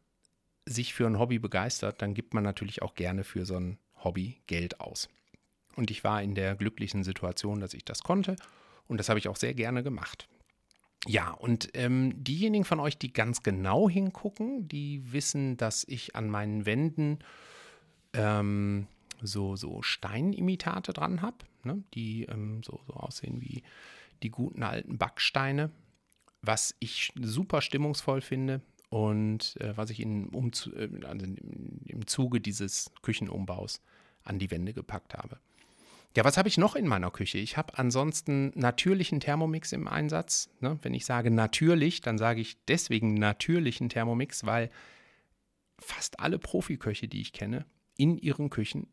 sich 0.66 0.96
für 0.96 1.06
ein 1.06 1.20
Hobby 1.20 1.38
begeistert, 1.38 2.02
dann 2.02 2.16
gibt 2.16 2.34
man 2.34 2.44
natürlich 2.44 2.82
auch 2.82 2.96
gerne 2.96 3.24
für 3.24 3.46
so 3.46 3.58
ein 3.58 3.78
Hobby 4.04 4.42
Geld 4.48 4.80
aus. 4.80 5.08
Und 5.80 5.92
ich 5.92 6.04
war 6.04 6.22
in 6.22 6.36
der 6.36 6.58
glücklichen 6.58 7.06
Situation, 7.06 7.62
dass 7.62 7.74
ich 7.74 7.86
das 7.86 8.04
konnte 8.04 8.36
und 8.88 8.98
das 9.00 9.08
habe 9.08 9.18
ich 9.18 9.30
auch 9.30 9.38
sehr 9.38 9.54
gerne 9.54 9.82
gemacht. 9.82 10.28
Ja, 11.08 11.32
und 11.32 11.70
ähm, 11.74 12.22
diejenigen 12.22 12.66
von 12.66 12.82
euch, 12.82 12.98
die 12.98 13.14
ganz 13.14 13.44
genau 13.44 13.90
hingucken, 13.90 14.68
die 14.68 15.14
wissen, 15.14 15.56
dass 15.56 15.86
ich 15.88 16.18
an 16.18 16.30
meinen 16.30 16.66
Wänden 16.66 17.20
ähm, 18.12 18.88
so, 19.22 19.56
so 19.56 19.82
Steinimitate 19.82 20.92
dran 20.92 21.22
habe, 21.22 21.38
ne? 21.64 21.82
die 21.94 22.26
ähm, 22.26 22.62
so, 22.62 22.82
so 22.86 22.94
aussehen 22.96 23.40
wie 23.40 23.64
die 24.22 24.32
guten 24.32 24.64
alten 24.64 24.98
Backsteine, 24.98 25.72
was 26.42 26.76
ich 26.82 27.14
super 27.22 27.62
stimmungsvoll 27.62 28.20
finde 28.20 28.60
und 28.90 29.56
äh, 29.62 29.78
was 29.78 29.92
ich 29.92 30.02
in, 30.02 30.28
um, 30.28 30.52
äh, 30.76 31.06
also 31.06 31.26
im 31.86 32.06
Zuge 32.06 32.42
dieses 32.42 32.92
Küchenumbaus 33.02 33.80
an 34.26 34.40
die 34.40 34.52
Wände 34.52 34.74
gepackt 34.74 35.14
habe. 35.14 35.40
Ja, 36.16 36.24
was 36.24 36.38
habe 36.38 36.50
ich 36.50 36.58
noch 36.58 36.76
in 36.76 36.88
meiner 36.88 37.12
Küche? 37.12 37.38
Ich 37.38 37.56
habe 37.56 37.78
ansonsten 37.78 38.52
natürlichen 38.56 39.20
Thermomix 39.20 39.72
im 39.74 39.88
Einsatz. 39.88 40.50
Ne? 40.60 40.80
Wenn 40.82 40.96
ich 40.96 41.06
sage 41.06 41.30
natürlich, 41.30 42.02
dann 42.02 42.18
sage 42.18 42.42
ich 42.42 42.58
deswegen 42.66 43.14
natürlichen 43.14 43.90
Thermomix, 43.90 44.46
weil 44.46 44.72
fast 45.78 46.20
alle 46.20 46.40
Profiköche, 46.40 47.08
die 47.08 47.22
ich 47.22 47.32
kenne, 47.32 47.66
in 47.96 48.18
ihren 48.18 48.50
Küchen 48.50 48.88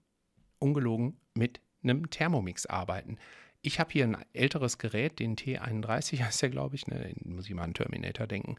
ungelogen 0.59 1.19
mit 1.35 1.61
einem 1.83 2.11
Thermomix 2.11 2.67
arbeiten. 2.67 3.19
Ich 3.63 3.81
habe 3.81 3.93
hier 3.93 4.05
ein 4.05 4.19
älteres 4.33 4.79
Gerät, 4.79 5.19
den 5.19 5.37
T31 5.37 6.21
heißt 6.25 6.43
der, 6.43 6.51
glaube 6.51 6.77
ich, 6.77 6.87
ne? 6.87 6.99
Den 6.99 7.35
muss 7.35 7.47
ich 7.47 7.55
mal 7.55 7.63
an 7.63 7.75
Terminator 7.75 8.27
denken. 8.27 8.57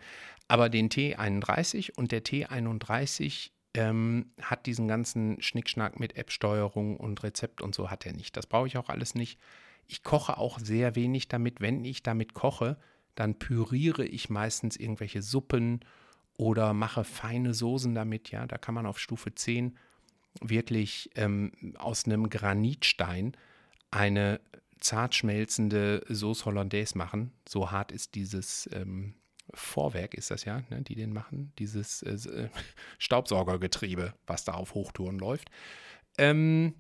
Aber 0.48 0.70
den 0.70 0.90
T31 0.90 1.92
und 1.96 2.12
der 2.12 2.24
T31 2.24 3.52
ähm, 3.78 4.32
hat 4.42 4.66
diesen 4.66 4.88
ganzen 4.88 5.40
Schnickschnack 5.40 6.00
mit 6.00 6.18
App-Steuerung 6.18 6.98
und 6.98 7.22
Rezept 7.22 7.62
und 7.62 7.76
so 7.76 7.92
hat 7.92 8.08
er 8.08 8.14
nicht. 8.14 8.36
Das 8.36 8.48
brauche 8.48 8.66
ich 8.66 8.78
auch 8.78 8.90
alles 8.90 9.14
nicht. 9.14 9.40
Ich 9.86 10.04
koche 10.04 10.38
auch 10.38 10.60
sehr 10.60 10.96
wenig 10.96 11.28
damit. 11.28 11.62
Wenn 11.62 11.86
ich 11.86 12.02
damit 12.02 12.34
koche, 12.34 12.78
dann 13.14 13.38
püriere 13.38 14.04
ich 14.04 14.30
meistens 14.30 14.78
irgendwelche 14.78 15.22
Suppen 15.22 15.82
oder 16.38 16.74
mache 16.74 17.04
feine 17.04 17.54
Soßen 17.54 17.94
damit. 17.94 18.32
Ja, 18.32 18.48
da 18.48 18.58
kann 18.58 18.74
man 18.74 18.88
auf 18.88 19.00
Stufe 19.00 19.34
10 19.34 19.78
wirklich 20.42 21.12
ähm, 21.16 21.52
aus 21.78 22.06
einem 22.06 22.30
Granitstein 22.30 23.38
eine 23.92 24.42
zart 24.80 25.14
schmelzende 25.14 26.04
Sauce 26.10 26.46
Hollandaise 26.46 26.98
machen. 26.98 27.32
So 27.48 27.70
hart 27.70 27.92
ist 27.92 28.16
dieses 28.16 28.68
ähm, 28.74 29.14
Vorwerk, 29.54 30.14
ist 30.14 30.32
das 30.32 30.46
ja, 30.46 30.64
ne, 30.70 30.82
die 30.82 30.96
den 30.96 31.14
machen. 31.14 31.52
Dieses 31.60 32.02
äh, 32.04 32.16
äh 32.30 32.50
Staubsaugergetriebe, 32.98 34.14
was 34.26 34.44
da 34.44 34.54
auf 34.54 34.74
Hochtouren 34.74 35.20
läuft. 35.20 35.50
Ähm, 36.18 36.74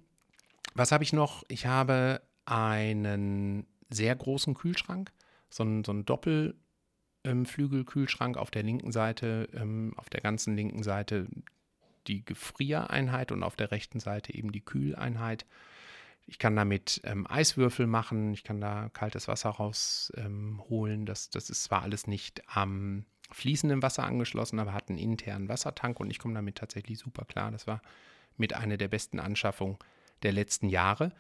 was 0.74 0.92
habe 0.92 1.04
ich 1.04 1.14
noch? 1.14 1.44
Ich 1.48 1.66
habe 1.66 2.22
einen 2.46 3.66
sehr 3.90 4.16
großen 4.16 4.54
Kühlschrank, 4.54 5.12
so 5.50 5.64
einen, 5.64 5.84
so 5.84 5.92
einen 5.92 6.06
Doppelflügelkühlschrank 6.06 8.36
ähm, 8.36 8.42
auf 8.42 8.52
der 8.52 8.64
linken 8.64 8.92
Seite, 8.92 9.50
ähm, 9.54 9.94
auf 9.98 10.10
der 10.10 10.22
ganzen 10.22 10.56
linken 10.56 10.84
Seite 10.84 11.28
die 12.08 12.24
Gefriereinheit 12.24 13.32
und 13.32 13.44
auf 13.44 13.56
der 13.56 13.72
rechten 13.72 14.00
Seite 14.00 14.34
eben 14.34 14.52
die 14.52 14.64
Kühleinheit. 14.64 15.46
Ich 16.28 16.40
kann 16.40 16.56
damit 16.56 17.02
ähm, 17.06 17.26
Eiswürfel 17.28 17.88
machen, 17.88 18.34
ich 18.34 18.44
kann 18.44 18.60
da 18.60 18.90
kaltes 18.90 19.28
Wasser 19.28 19.50
rausholen. 19.50 21.00
Ähm, 21.00 21.06
das, 21.06 21.30
das 21.30 21.50
ist 21.50 21.64
zwar 21.64 21.84
alles 21.84 22.06
nicht 22.06 22.44
am 22.54 23.06
fließenden 23.32 23.82
Wasser 23.82 24.04
angeschlossen, 24.04 24.60
aber 24.60 24.74
hat 24.74 24.90
einen 24.90 24.98
internen 24.98 25.50
Wassertank 25.50 26.00
und 26.00 26.12
ich 26.12 26.20
komme 26.20 26.34
damit 26.34 26.58
tatsächlich 26.58 27.00
super 27.00 27.26
klar. 27.26 27.52
Das 27.52 27.66
war 27.66 27.82
mit 28.36 28.54
einer 28.54 28.78
der 28.78 28.90
besten 28.90 29.20
Anschaffungen 29.20 29.78
der 30.24 30.34
letzten 30.34 30.70
Jahre. 30.70 31.14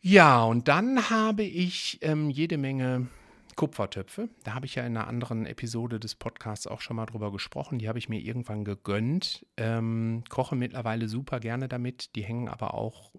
Ja, 0.00 0.42
und 0.44 0.68
dann 0.68 1.10
habe 1.10 1.42
ich 1.42 1.98
ähm, 2.02 2.30
jede 2.30 2.58
Menge 2.58 3.08
Kupfertöpfe. 3.56 4.30
Da 4.44 4.54
habe 4.54 4.64
ich 4.64 4.76
ja 4.76 4.84
in 4.84 4.96
einer 4.96 5.06
anderen 5.06 5.44
Episode 5.44 6.00
des 6.00 6.14
Podcasts 6.14 6.66
auch 6.66 6.80
schon 6.80 6.96
mal 6.96 7.06
drüber 7.06 7.30
gesprochen. 7.30 7.78
Die 7.78 7.88
habe 7.88 7.98
ich 7.98 8.08
mir 8.08 8.20
irgendwann 8.20 8.64
gegönnt. 8.64 9.44
Ähm, 9.58 10.24
koche 10.30 10.56
mittlerweile 10.56 11.08
super 11.08 11.40
gerne 11.40 11.68
damit. 11.68 12.16
Die 12.16 12.22
hängen 12.22 12.48
aber 12.48 12.72
auch 12.72 13.12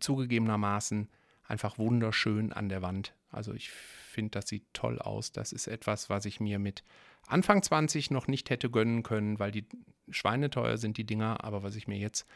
zugegebenermaßen 0.00 1.08
einfach 1.44 1.78
wunderschön 1.78 2.52
an 2.52 2.68
der 2.68 2.82
Wand. 2.82 3.14
Also 3.30 3.52
ich 3.52 3.70
finde, 3.70 4.30
das 4.30 4.48
sieht 4.48 4.64
toll 4.72 4.98
aus. 4.98 5.32
Das 5.32 5.52
ist 5.52 5.66
etwas, 5.66 6.10
was 6.10 6.24
ich 6.24 6.40
mir 6.40 6.58
mit 6.58 6.84
Anfang 7.26 7.62
20 7.62 8.10
noch 8.10 8.26
nicht 8.26 8.50
hätte 8.50 8.70
gönnen 8.70 9.02
können, 9.02 9.38
weil 9.38 9.50
die 9.50 9.66
schweineteuer 10.10 10.78
sind, 10.78 10.96
die 10.96 11.04
Dinger. 11.04 11.44
Aber 11.44 11.62
was 11.62 11.76
ich 11.76 11.88
mir 11.88 11.98
jetzt 11.98 12.26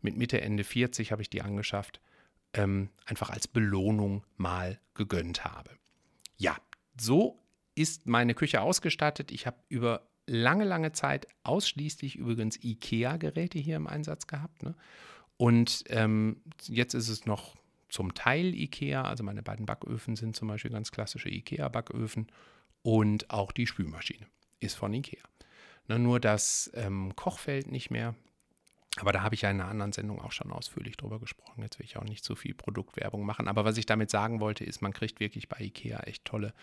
mit 0.00 0.16
Mitte, 0.16 0.40
Ende 0.40 0.64
40 0.64 1.12
habe 1.12 1.22
ich 1.22 1.30
die 1.30 1.42
angeschafft, 1.42 2.00
ähm, 2.54 2.90
einfach 3.06 3.30
als 3.30 3.48
Belohnung 3.48 4.24
mal 4.36 4.80
gegönnt 4.94 5.44
habe. 5.44 5.70
Ja, 6.36 6.56
so 6.98 7.38
ist 7.74 8.06
meine 8.06 8.34
Küche 8.34 8.60
ausgestattet. 8.60 9.30
Ich 9.30 9.46
habe 9.46 9.56
über 9.68 10.06
lange, 10.26 10.64
lange 10.64 10.92
Zeit 10.92 11.26
ausschließlich 11.44 12.16
übrigens 12.16 12.62
IKEA-Geräte 12.62 13.58
hier 13.58 13.76
im 13.76 13.86
Einsatz 13.86 14.26
gehabt. 14.26 14.62
Ne? 14.62 14.74
Und 15.42 15.82
ähm, 15.88 16.40
jetzt 16.68 16.94
ist 16.94 17.08
es 17.08 17.26
noch 17.26 17.56
zum 17.88 18.14
Teil 18.14 18.54
IKEA. 18.54 19.02
Also 19.02 19.24
meine 19.24 19.42
beiden 19.42 19.66
Backöfen 19.66 20.14
sind 20.14 20.36
zum 20.36 20.46
Beispiel 20.46 20.70
ganz 20.70 20.92
klassische 20.92 21.30
IKEA-Backöfen. 21.30 22.28
Und 22.82 23.28
auch 23.28 23.50
die 23.50 23.66
Spülmaschine 23.66 24.24
ist 24.60 24.76
von 24.76 24.94
IKEA. 24.94 25.24
Ne, 25.88 25.98
nur 25.98 26.20
das 26.20 26.70
ähm, 26.74 27.16
Kochfeld 27.16 27.72
nicht 27.72 27.90
mehr. 27.90 28.14
Aber 28.98 29.10
da 29.10 29.22
habe 29.22 29.34
ich 29.34 29.42
ja 29.42 29.50
in 29.50 29.60
einer 29.60 29.68
anderen 29.68 29.92
Sendung 29.92 30.20
auch 30.20 30.30
schon 30.30 30.52
ausführlich 30.52 30.96
drüber 30.96 31.18
gesprochen. 31.18 31.64
Jetzt 31.64 31.80
will 31.80 31.86
ich 31.86 31.96
auch 31.96 32.04
nicht 32.04 32.22
zu 32.22 32.36
viel 32.36 32.54
Produktwerbung 32.54 33.26
machen. 33.26 33.48
Aber 33.48 33.64
was 33.64 33.76
ich 33.78 33.86
damit 33.86 34.10
sagen 34.10 34.38
wollte, 34.38 34.62
ist, 34.64 34.80
man 34.80 34.92
kriegt 34.92 35.18
wirklich 35.18 35.48
bei 35.48 35.58
IKEA 35.58 36.04
echt 36.04 36.24
tolle 36.24 36.54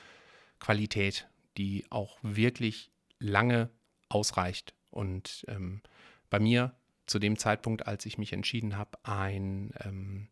Qualität, 0.60 1.28
die 1.58 1.86
auch 1.90 2.18
wirklich 2.22 2.92
lange 3.20 3.72
ausreicht. 4.08 4.74
Und 4.90 5.44
ähm, 5.50 5.82
bei 6.30 6.40
mir 6.40 6.79
zu 7.10 7.20
dem 7.20 7.38
Zeitpunkt, 7.38 7.88
als 7.88 8.06
ich 8.06 8.18
mich 8.18 8.34
entschieden 8.34 8.78
habe, 8.78 8.98
ein, 9.04 9.72
ähm, 9.84 10.28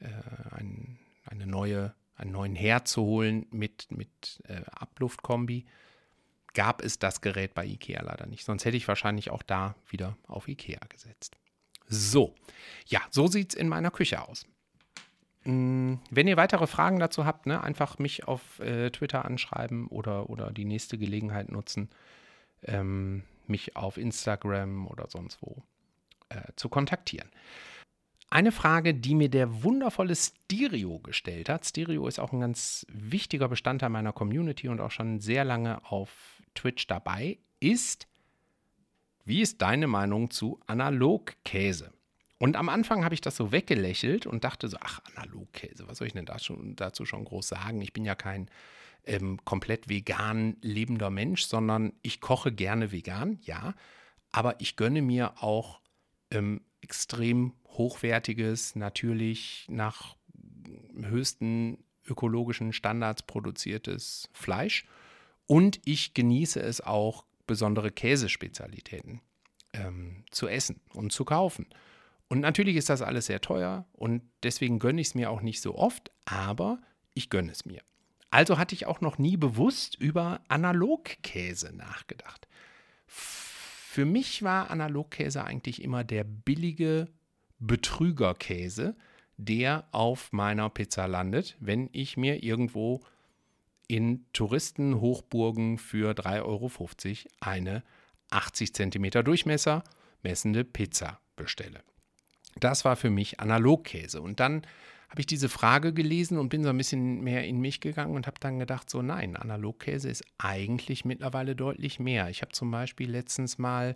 äh, 0.00 0.08
ein, 0.50 0.98
eine 1.26 1.46
neue, 1.46 1.94
einen 2.16 2.32
neuen 2.32 2.54
Herd 2.54 2.88
zu 2.88 3.02
holen 3.02 3.46
mit, 3.50 3.88
mit 3.90 4.42
äh, 4.48 4.62
Abluftkombi, 4.70 5.66
gab 6.54 6.82
es 6.82 6.98
das 6.98 7.20
Gerät 7.20 7.54
bei 7.54 7.66
IKEA 7.66 8.02
leider 8.02 8.26
nicht. 8.26 8.44
Sonst 8.44 8.64
hätte 8.64 8.76
ich 8.76 8.88
wahrscheinlich 8.88 9.30
auch 9.30 9.42
da 9.42 9.74
wieder 9.88 10.16
auf 10.26 10.48
IKEA 10.48 10.80
gesetzt. 10.88 11.36
So, 11.88 12.34
ja, 12.86 13.00
so 13.10 13.26
sieht 13.26 13.50
es 13.50 13.54
in 13.54 13.68
meiner 13.68 13.90
Küche 13.90 14.26
aus. 14.26 14.46
Mm, 15.44 15.94
wenn 16.10 16.28
ihr 16.28 16.36
weitere 16.36 16.66
Fragen 16.66 16.98
dazu 16.98 17.26
habt, 17.26 17.46
ne, 17.46 17.62
einfach 17.62 17.98
mich 17.98 18.28
auf 18.28 18.60
äh, 18.60 18.90
Twitter 18.90 19.24
anschreiben 19.24 19.88
oder, 19.88 20.30
oder 20.30 20.52
die 20.52 20.64
nächste 20.64 20.98
Gelegenheit 20.98 21.50
nutzen, 21.50 21.90
ähm, 22.62 23.24
mich 23.46 23.76
auf 23.76 23.96
Instagram 23.98 24.86
oder 24.86 25.06
sonst 25.08 25.42
wo 25.42 25.62
äh, 26.32 26.52
zu 26.56 26.68
kontaktieren. 26.68 27.30
Eine 28.30 28.50
Frage, 28.50 28.94
die 28.94 29.14
mir 29.14 29.28
der 29.28 29.62
wundervolle 29.62 30.16
Stereo 30.16 31.00
gestellt 31.00 31.50
hat. 31.50 31.66
Stereo 31.66 32.06
ist 32.06 32.18
auch 32.18 32.32
ein 32.32 32.40
ganz 32.40 32.86
wichtiger 32.88 33.46
Bestandteil 33.46 33.90
meiner 33.90 34.14
Community 34.14 34.68
und 34.68 34.80
auch 34.80 34.90
schon 34.90 35.20
sehr 35.20 35.44
lange 35.44 35.84
auf 35.84 36.42
Twitch 36.54 36.86
dabei, 36.86 37.38
ist, 37.60 38.06
wie 39.24 39.42
ist 39.42 39.60
deine 39.60 39.86
Meinung 39.86 40.30
zu 40.30 40.58
Analogkäse? 40.66 41.92
Und 42.38 42.56
am 42.56 42.70
Anfang 42.70 43.04
habe 43.04 43.14
ich 43.14 43.20
das 43.20 43.36
so 43.36 43.52
weggelächelt 43.52 44.26
und 44.26 44.44
dachte 44.44 44.66
so, 44.66 44.78
ach, 44.80 45.00
Analogkäse, 45.14 45.86
was 45.86 45.98
soll 45.98 46.06
ich 46.06 46.14
denn 46.14 46.26
da 46.26 46.38
schon, 46.38 46.74
dazu 46.74 47.04
schon 47.04 47.26
groß 47.26 47.46
sagen? 47.46 47.82
Ich 47.82 47.92
bin 47.92 48.06
ja 48.06 48.14
kein 48.14 48.48
ähm, 49.04 49.38
komplett 49.44 49.90
vegan 49.90 50.56
lebender 50.62 51.10
Mensch, 51.10 51.44
sondern 51.44 51.92
ich 52.00 52.22
koche 52.22 52.50
gerne 52.50 52.92
vegan, 52.92 53.38
ja. 53.42 53.74
Aber 54.32 54.60
ich 54.60 54.76
gönne 54.76 55.02
mir 55.02 55.42
auch 55.42 55.81
ähm, 56.32 56.62
extrem 56.80 57.52
hochwertiges, 57.68 58.74
natürlich 58.74 59.66
nach 59.68 60.16
höchsten 61.00 61.78
ökologischen 62.06 62.72
Standards 62.72 63.22
produziertes 63.22 64.28
Fleisch. 64.32 64.86
Und 65.46 65.80
ich 65.84 66.14
genieße 66.14 66.60
es 66.60 66.80
auch, 66.80 67.24
besondere 67.46 67.90
Käsespezialitäten 67.90 69.20
ähm, 69.72 70.24
zu 70.30 70.48
essen 70.48 70.80
und 70.94 71.12
zu 71.12 71.24
kaufen. 71.24 71.66
Und 72.28 72.40
natürlich 72.40 72.76
ist 72.76 72.88
das 72.88 73.02
alles 73.02 73.26
sehr 73.26 73.40
teuer 73.40 73.84
und 73.92 74.22
deswegen 74.42 74.78
gönne 74.78 75.00
ich 75.00 75.08
es 75.08 75.14
mir 75.14 75.30
auch 75.30 75.42
nicht 75.42 75.60
so 75.60 75.76
oft, 75.76 76.10
aber 76.24 76.80
ich 77.14 77.28
gönne 77.28 77.52
es 77.52 77.66
mir. 77.66 77.82
Also 78.30 78.56
hatte 78.56 78.74
ich 78.74 78.86
auch 78.86 79.02
noch 79.02 79.18
nie 79.18 79.36
bewusst 79.36 79.96
über 79.96 80.40
Analogkäse 80.48 81.76
nachgedacht. 81.76 82.48
Für 83.92 84.06
mich 84.06 84.42
war 84.42 84.70
Analogkäse 84.70 85.44
eigentlich 85.44 85.82
immer 85.82 86.02
der 86.02 86.24
billige 86.24 87.08
Betrügerkäse, 87.58 88.96
der 89.36 89.86
auf 89.92 90.32
meiner 90.32 90.70
Pizza 90.70 91.06
landet, 91.06 91.58
wenn 91.60 91.90
ich 91.92 92.16
mir 92.16 92.42
irgendwo 92.42 93.02
in 93.88 94.24
Touristenhochburgen 94.32 95.76
für 95.76 96.12
3,50 96.12 96.40
Euro 96.42 96.70
eine 97.40 97.82
80 98.30 98.72
cm 98.72 99.10
Durchmesser 99.24 99.84
messende 100.22 100.64
Pizza 100.64 101.20
bestelle. 101.36 101.82
Das 102.58 102.86
war 102.86 102.96
für 102.96 103.10
mich 103.10 103.40
Analogkäse. 103.40 104.22
Und 104.22 104.40
dann 104.40 104.62
habe 105.12 105.20
ich 105.20 105.26
diese 105.26 105.50
Frage 105.50 105.92
gelesen 105.92 106.38
und 106.38 106.48
bin 106.48 106.62
so 106.62 106.70
ein 106.70 106.78
bisschen 106.78 107.22
mehr 107.22 107.44
in 107.44 107.60
mich 107.60 107.80
gegangen 107.80 108.14
und 108.14 108.26
habe 108.26 108.40
dann 108.40 108.58
gedacht, 108.58 108.88
so 108.88 109.02
nein, 109.02 109.36
Analogkäse 109.36 110.08
ist 110.08 110.24
eigentlich 110.38 111.04
mittlerweile 111.04 111.54
deutlich 111.54 112.00
mehr. 112.00 112.30
Ich 112.30 112.40
habe 112.40 112.52
zum 112.52 112.70
Beispiel 112.70 113.10
letztens 113.10 113.58
mal 113.58 113.94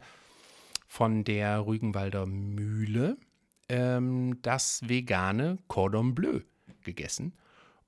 von 0.87 1.25
der 1.25 1.65
Rügenwalder 1.65 2.27
Mühle 2.27 3.17
ähm, 3.71 4.41
das 4.43 4.87
vegane 4.87 5.57
Cordon 5.69 6.15
Bleu 6.15 6.41
gegessen 6.85 7.33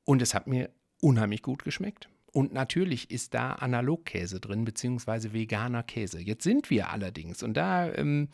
und 0.06 0.23
es 0.23 0.32
hat 0.32 0.47
mir 0.47 0.70
unheimlich 1.02 1.42
gut 1.42 1.64
geschmeckt. 1.64 2.08
Und 2.32 2.54
natürlich 2.54 3.11
ist 3.11 3.35
da 3.35 3.52
Analogkäse 3.52 4.40
drin, 4.40 4.64
beziehungsweise 4.64 5.35
veganer 5.35 5.82
Käse. 5.82 6.18
Jetzt 6.18 6.44
sind 6.44 6.70
wir 6.70 6.88
allerdings, 6.88 7.42
und 7.42 7.58
da 7.58 7.92
ähm, 7.92 8.28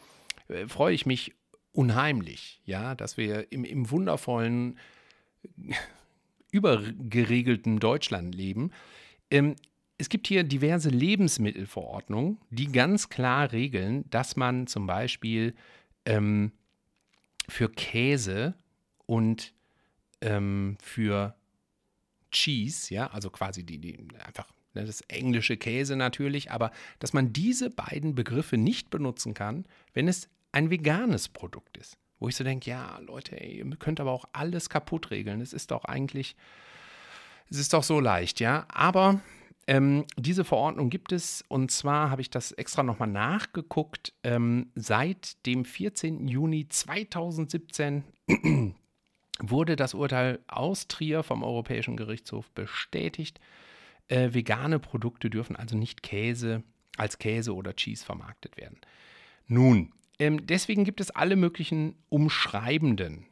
äh, 0.46 0.68
freue 0.68 0.94
ich 0.94 1.04
mich 1.04 1.34
unheimlich, 1.74 2.60
ja, 2.64 2.94
dass 2.94 3.16
wir 3.16 3.52
im, 3.52 3.64
im 3.64 3.90
wundervollen, 3.90 4.78
übergeregelten 6.50 7.80
Deutschland 7.80 8.34
leben. 8.34 8.70
Ähm, 9.30 9.56
es 9.98 10.08
gibt 10.08 10.26
hier 10.26 10.44
diverse 10.44 10.88
Lebensmittelverordnungen, 10.88 12.38
die 12.50 12.70
ganz 12.70 13.08
klar 13.08 13.52
regeln, 13.52 14.08
dass 14.10 14.36
man 14.36 14.66
zum 14.66 14.86
Beispiel 14.86 15.54
ähm, 16.04 16.52
für 17.48 17.68
Käse 17.68 18.54
und 19.06 19.52
ähm, 20.20 20.76
für 20.80 21.36
Cheese, 22.30 22.94
ja, 22.94 23.08
also 23.08 23.30
quasi 23.30 23.64
die, 23.64 23.78
die 23.78 23.98
einfach 24.24 24.48
ne, 24.74 24.84
das 24.84 25.00
englische 25.02 25.56
Käse 25.56 25.96
natürlich, 25.96 26.50
aber 26.50 26.70
dass 26.98 27.12
man 27.12 27.32
diese 27.32 27.70
beiden 27.70 28.14
Begriffe 28.14 28.56
nicht 28.56 28.90
benutzen 28.90 29.34
kann, 29.34 29.64
wenn 29.92 30.08
es 30.08 30.28
ein 30.54 30.70
veganes 30.70 31.28
Produkt 31.28 31.76
ist. 31.76 31.98
Wo 32.20 32.28
ich 32.28 32.36
so 32.36 32.44
denke, 32.44 32.70
ja, 32.70 32.98
Leute, 33.00 33.40
ey, 33.40 33.58
ihr 33.58 33.76
könnt 33.76 34.00
aber 34.00 34.12
auch 34.12 34.24
alles 34.32 34.70
kaputt 34.70 35.10
regeln. 35.10 35.40
Es 35.40 35.52
ist 35.52 35.72
doch 35.72 35.84
eigentlich, 35.84 36.36
es 37.50 37.58
ist 37.58 37.72
doch 37.72 37.82
so 37.82 38.00
leicht, 38.00 38.40
ja. 38.40 38.64
Aber 38.68 39.20
ähm, 39.66 40.04
diese 40.16 40.44
Verordnung 40.44 40.90
gibt 40.90 41.12
es 41.12 41.42
und 41.48 41.70
zwar 41.70 42.10
habe 42.10 42.22
ich 42.22 42.30
das 42.30 42.52
extra 42.52 42.82
nochmal 42.82 43.08
nachgeguckt. 43.08 44.14
Ähm, 44.22 44.70
seit 44.76 45.44
dem 45.44 45.64
14. 45.64 46.28
Juni 46.28 46.68
2017 46.68 48.04
wurde 49.40 49.74
das 49.74 49.92
Urteil 49.94 50.38
aus 50.46 50.86
Trier 50.86 51.24
vom 51.24 51.42
Europäischen 51.42 51.96
Gerichtshof 51.96 52.50
bestätigt. 52.52 53.40
Äh, 54.06 54.32
vegane 54.32 54.78
Produkte 54.78 55.30
dürfen 55.30 55.56
also 55.56 55.76
nicht 55.76 56.02
Käse 56.02 56.62
als 56.96 57.18
Käse 57.18 57.54
oder 57.54 57.74
Cheese 57.74 58.04
vermarktet 58.04 58.56
werden. 58.56 58.78
Nun, 59.48 59.92
ähm, 60.18 60.46
deswegen 60.46 60.84
gibt 60.84 61.00
es 61.00 61.10
alle 61.10 61.36
möglichen 61.36 61.96
umschreibenden 62.08 63.26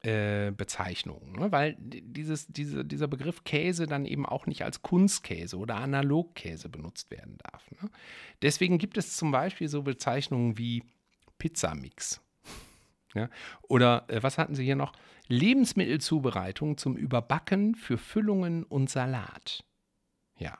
äh, 0.00 0.52
Bezeichnungen, 0.52 1.32
ne? 1.32 1.52
weil 1.52 1.76
dieses, 1.80 2.46
diese, 2.48 2.84
dieser 2.84 3.08
Begriff 3.08 3.44
Käse 3.44 3.86
dann 3.86 4.04
eben 4.04 4.26
auch 4.26 4.46
nicht 4.46 4.62
als 4.62 4.82
Kunstkäse 4.82 5.56
oder 5.56 5.76
Analogkäse 5.76 6.68
benutzt 6.68 7.10
werden 7.10 7.38
darf. 7.38 7.70
Ne? 7.70 7.90
Deswegen 8.42 8.78
gibt 8.78 8.98
es 8.98 9.16
zum 9.16 9.30
Beispiel 9.30 9.68
so 9.68 9.82
Bezeichnungen 9.82 10.58
wie 10.58 10.84
Pizzamix. 11.38 12.20
Ja? 13.14 13.30
Oder 13.62 14.04
äh, 14.08 14.22
was 14.22 14.38
hatten 14.38 14.54
Sie 14.54 14.64
hier 14.64 14.76
noch? 14.76 14.92
Lebensmittelzubereitung 15.28 16.76
zum 16.76 16.96
Überbacken 16.96 17.74
für 17.74 17.96
Füllungen 17.96 18.64
und 18.64 18.90
Salat. 18.90 19.64
Ja, 20.38 20.58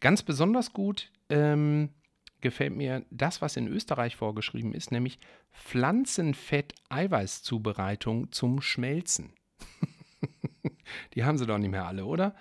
ganz 0.00 0.22
besonders 0.22 0.72
gut 0.72 1.10
ähm, 1.30 1.90
gefällt 2.42 2.74
mir 2.74 3.06
das, 3.10 3.40
was 3.40 3.56
in 3.56 3.68
Österreich 3.68 4.16
vorgeschrieben 4.16 4.74
ist, 4.74 4.92
nämlich 4.92 5.18
Pflanzenfett-Eiweißzubereitung 5.52 8.32
zum 8.32 8.60
Schmelzen. 8.60 9.32
Die 11.14 11.24
haben 11.24 11.38
sie 11.38 11.46
doch 11.46 11.58
nicht 11.58 11.70
mehr 11.70 11.86
alle, 11.86 12.04
oder? 12.04 12.34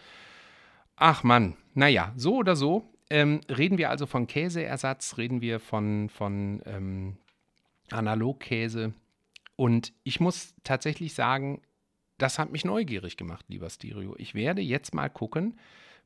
Ach 0.97 1.23
Mann, 1.23 1.55
naja, 1.73 2.13
so 2.15 2.35
oder 2.35 2.55
so. 2.55 2.87
Ähm, 3.09 3.41
reden 3.49 3.77
wir 3.77 3.89
also 3.89 4.05
von 4.05 4.27
Käseersatz, 4.27 5.17
reden 5.17 5.41
wir 5.41 5.59
von, 5.59 6.09
von 6.09 6.61
ähm, 6.65 7.17
Analogkäse. 7.89 8.93
Und 9.55 9.93
ich 10.03 10.19
muss 10.19 10.53
tatsächlich 10.63 11.13
sagen, 11.13 11.61
das 12.17 12.39
hat 12.39 12.51
mich 12.51 12.65
neugierig 12.65 13.17
gemacht, 13.17 13.45
lieber 13.47 13.69
Stereo. 13.69 14.15
Ich 14.17 14.35
werde 14.35 14.61
jetzt 14.61 14.93
mal 14.93 15.09
gucken, 15.09 15.57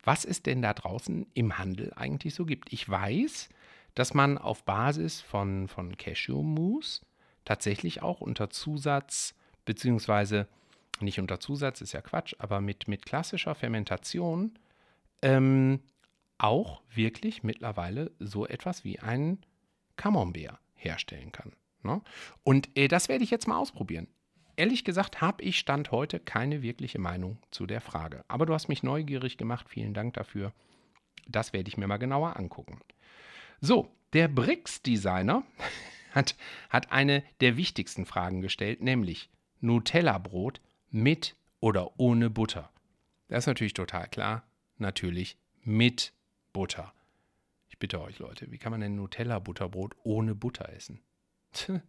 was 0.03 0.25
es 0.25 0.41
denn 0.41 0.61
da 0.61 0.73
draußen 0.73 1.27
im 1.33 1.57
Handel 1.57 1.93
eigentlich 1.95 2.33
so 2.33 2.45
gibt. 2.45 2.71
Ich 2.71 2.87
weiß, 2.87 3.49
dass 3.95 4.13
man 4.13 4.37
auf 4.37 4.63
Basis 4.63 5.21
von, 5.21 5.67
von 5.67 5.97
Cashew-Mousse 5.97 7.01
tatsächlich 7.45 8.01
auch 8.01 8.21
unter 8.21 8.49
Zusatz, 8.49 9.33
beziehungsweise 9.63 10.47
nicht 10.99 11.19
unter 11.19 11.39
Zusatz, 11.39 11.81
ist 11.81 11.93
ja 11.93 12.01
Quatsch, 12.01 12.35
aber 12.39 12.61
mit, 12.61 12.87
mit 12.87 13.05
klassischer 13.05 13.55
Fermentation 13.55 14.57
ähm, 15.21 15.79
auch 16.37 16.81
wirklich 16.93 17.43
mittlerweile 17.43 18.11
so 18.19 18.45
etwas 18.45 18.83
wie 18.83 18.99
einen 18.99 19.39
Camembert 19.95 20.59
herstellen 20.73 21.31
kann. 21.31 21.53
Ne? 21.83 22.01
Und 22.43 22.69
äh, 22.77 22.87
das 22.87 23.09
werde 23.09 23.23
ich 23.23 23.31
jetzt 23.31 23.47
mal 23.47 23.57
ausprobieren. 23.57 24.07
Ehrlich 24.57 24.85
gesagt 24.85 25.21
habe 25.21 25.43
ich 25.43 25.59
Stand 25.59 25.91
heute 25.91 26.19
keine 26.19 26.61
wirkliche 26.61 26.99
Meinung 26.99 27.37
zu 27.51 27.65
der 27.65 27.81
Frage. 27.81 28.23
Aber 28.27 28.45
du 28.45 28.53
hast 28.53 28.69
mich 28.69 28.83
neugierig 28.83 29.37
gemacht. 29.37 29.67
Vielen 29.69 29.93
Dank 29.93 30.13
dafür. 30.13 30.53
Das 31.27 31.51
werde 31.51 31.67
ich 31.67 31.77
mir 31.77 31.87
mal 31.87 31.97
genauer 31.97 32.37
angucken. 32.37 32.79
So, 33.61 33.91
der 34.13 34.27
Brix-Designer 34.27 35.43
hat, 36.11 36.35
hat 36.69 36.91
eine 36.91 37.23
der 37.41 37.57
wichtigsten 37.57 38.05
Fragen 38.05 38.41
gestellt, 38.41 38.81
nämlich 38.81 39.29
Nutella-Brot 39.61 40.61
mit 40.89 41.35
oder 41.59 41.99
ohne 41.99 42.29
Butter. 42.29 42.71
Das 43.27 43.39
ist 43.43 43.47
natürlich 43.47 43.73
total 43.73 44.07
klar. 44.07 44.43
Natürlich 44.77 45.37
mit 45.63 46.13
Butter. 46.53 46.93
Ich 47.69 47.79
bitte 47.79 48.01
euch, 48.01 48.19
Leute, 48.19 48.51
wie 48.51 48.57
kann 48.57 48.71
man 48.71 48.81
denn 48.81 48.95
Nutella-Butterbrot 48.95 49.95
ohne 50.03 50.35
Butter 50.35 50.69
essen? 50.69 51.01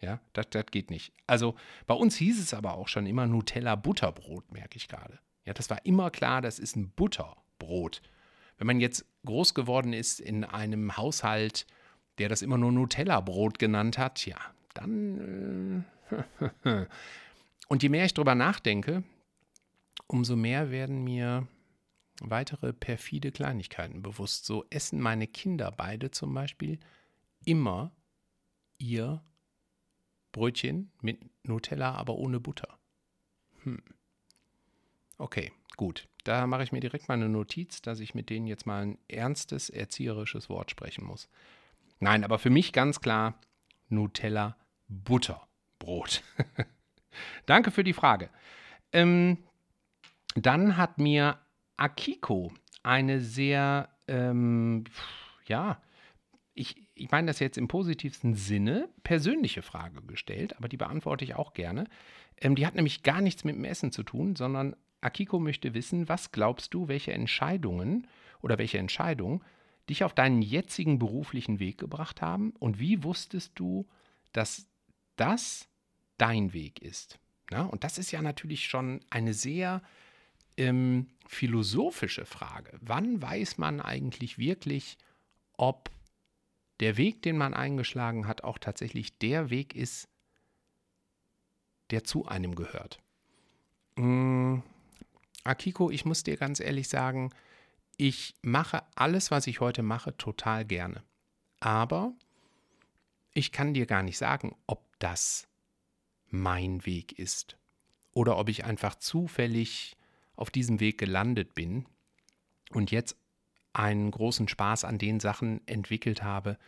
ja, 0.00 0.20
das 0.32 0.46
geht 0.70 0.90
nicht. 0.90 1.12
Also 1.26 1.56
bei 1.86 1.94
uns 1.94 2.16
hieß 2.16 2.40
es 2.40 2.54
aber 2.54 2.74
auch 2.74 2.88
schon 2.88 3.06
immer 3.06 3.26
Nutella-Butterbrot, 3.26 4.52
merke 4.52 4.76
ich 4.76 4.88
gerade. 4.88 5.18
Ja, 5.44 5.52
das 5.52 5.70
war 5.70 5.84
immer 5.84 6.10
klar, 6.10 6.42
das 6.42 6.58
ist 6.58 6.76
ein 6.76 6.90
Butterbrot. 6.90 8.02
Wenn 8.58 8.66
man 8.66 8.80
jetzt 8.80 9.06
groß 9.24 9.54
geworden 9.54 9.92
ist 9.92 10.20
in 10.20 10.44
einem 10.44 10.96
Haushalt, 10.96 11.66
der 12.18 12.28
das 12.28 12.42
immer 12.42 12.58
nur 12.58 12.72
Nutella-Brot 12.72 13.58
genannt 13.58 13.98
hat, 13.98 14.26
ja, 14.26 14.38
dann. 14.74 15.84
Äh, 16.10 16.86
und 17.68 17.82
je 17.82 17.88
mehr 17.88 18.04
ich 18.04 18.14
drüber 18.14 18.34
nachdenke, 18.34 19.04
umso 20.06 20.36
mehr 20.36 20.70
werden 20.70 21.04
mir 21.04 21.46
weitere 22.20 22.72
perfide 22.72 23.30
Kleinigkeiten 23.30 24.02
bewusst. 24.02 24.44
So 24.44 24.64
essen 24.70 25.00
meine 25.00 25.26
Kinder 25.28 25.70
beide 25.70 26.10
zum 26.10 26.34
Beispiel 26.34 26.78
immer 27.44 27.92
ihr 28.78 29.22
Brötchen 30.32 30.90
mit 31.00 31.20
Nutella, 31.44 31.94
aber 31.94 32.14
ohne 32.16 32.40
Butter. 32.40 32.78
Hm. 33.62 33.82
Okay, 35.18 35.52
gut. 35.78 36.06
Da 36.24 36.46
mache 36.46 36.62
ich 36.62 36.72
mir 36.72 36.80
direkt 36.80 37.08
mal 37.08 37.14
eine 37.14 37.30
Notiz, 37.30 37.80
dass 37.80 38.00
ich 38.00 38.14
mit 38.14 38.28
denen 38.28 38.46
jetzt 38.46 38.66
mal 38.66 38.82
ein 38.82 38.98
ernstes 39.08 39.70
erzieherisches 39.70 40.50
Wort 40.50 40.70
sprechen 40.70 41.06
muss. 41.06 41.30
Nein, 42.00 42.22
aber 42.22 42.38
für 42.38 42.50
mich 42.50 42.74
ganz 42.74 43.00
klar 43.00 43.40
Nutella 43.88 44.56
Butterbrot. 44.88 46.22
Danke 47.46 47.70
für 47.70 47.84
die 47.84 47.94
Frage. 47.94 48.28
Ähm, 48.92 49.38
dann 50.34 50.76
hat 50.76 50.98
mir 50.98 51.38
Akiko 51.78 52.52
eine 52.82 53.20
sehr, 53.20 53.88
ähm, 54.06 54.84
ja, 55.46 55.80
ich, 56.54 56.88
ich 56.94 57.10
meine 57.10 57.28
das 57.28 57.38
jetzt 57.38 57.56
im 57.56 57.68
positivsten 57.68 58.34
Sinne, 58.34 58.88
persönliche 59.02 59.62
Frage 59.62 60.02
gestellt, 60.02 60.56
aber 60.56 60.68
die 60.68 60.76
beantworte 60.76 61.24
ich 61.24 61.34
auch 61.34 61.54
gerne. 61.54 61.84
Ähm, 62.36 62.54
die 62.54 62.66
hat 62.66 62.74
nämlich 62.74 63.02
gar 63.02 63.20
nichts 63.20 63.44
mit 63.44 63.54
dem 63.54 63.64
Essen 63.64 63.92
zu 63.92 64.02
tun, 64.02 64.36
sondern 64.36 64.76
Akiko 65.00 65.38
möchte 65.38 65.74
wissen, 65.74 66.08
was 66.08 66.32
glaubst 66.32 66.74
du, 66.74 66.88
welche 66.88 67.12
Entscheidungen 67.12 68.06
oder 68.40 68.58
welche 68.58 68.78
Entscheidung 68.78 69.44
dich 69.88 70.04
auf 70.04 70.14
deinen 70.14 70.42
jetzigen 70.42 70.98
beruflichen 70.98 71.60
Weg 71.60 71.78
gebracht 71.78 72.20
haben 72.20 72.50
und 72.58 72.78
wie 72.78 73.02
wusstest 73.04 73.52
du, 73.54 73.86
dass 74.32 74.66
das 75.16 75.68
dein 76.18 76.52
Weg 76.52 76.82
ist? 76.82 77.18
Ja, 77.50 77.62
und 77.62 77.84
das 77.84 77.96
ist 77.98 78.10
ja 78.10 78.20
natürlich 78.20 78.66
schon 78.66 79.00
eine 79.08 79.32
sehr 79.32 79.82
ähm, 80.58 81.06
philosophische 81.26 82.26
Frage. 82.26 82.78
Wann 82.82 83.22
weiß 83.22 83.58
man 83.58 83.80
eigentlich 83.80 84.36
wirklich, 84.36 84.98
ob 85.56 85.90
der 86.80 86.96
Weg, 86.96 87.22
den 87.22 87.38
man 87.38 87.54
eingeschlagen 87.54 88.26
hat, 88.26 88.44
auch 88.44 88.58
tatsächlich 88.58 89.18
der 89.18 89.50
Weg 89.50 89.74
ist, 89.74 90.08
der 91.90 92.04
zu 92.04 92.26
einem 92.26 92.54
gehört? 92.54 93.00
Hm, 93.96 94.62
Akiko, 95.44 95.90
ich 95.90 96.04
muss 96.04 96.22
dir 96.22 96.36
ganz 96.36 96.60
ehrlich 96.60 96.88
sagen, 96.88 97.30
ich 97.96 98.34
mache 98.42 98.82
alles, 98.94 99.30
was 99.30 99.46
ich 99.46 99.60
heute 99.60 99.82
mache, 99.82 100.16
total 100.16 100.64
gerne. 100.64 101.02
Aber 101.60 102.12
ich 103.32 103.52
kann 103.52 103.74
dir 103.74 103.86
gar 103.86 104.02
nicht 104.02 104.18
sagen, 104.18 104.56
ob 104.66 104.84
das 104.98 105.48
mein 106.30 106.84
Weg 106.86 107.18
ist 107.18 107.56
oder 108.12 108.38
ob 108.38 108.48
ich 108.48 108.64
einfach 108.64 108.94
zufällig 108.94 109.96
auf 110.36 110.50
diesem 110.50 110.80
Weg 110.80 110.98
gelandet 110.98 111.54
bin 111.54 111.86
und 112.70 112.90
jetzt 112.90 113.16
einen 113.72 114.10
großen 114.10 114.48
Spaß 114.48 114.84
an 114.84 114.98
den 114.98 115.20
Sachen 115.20 115.66
entwickelt 115.66 116.22
habe, 116.22 116.58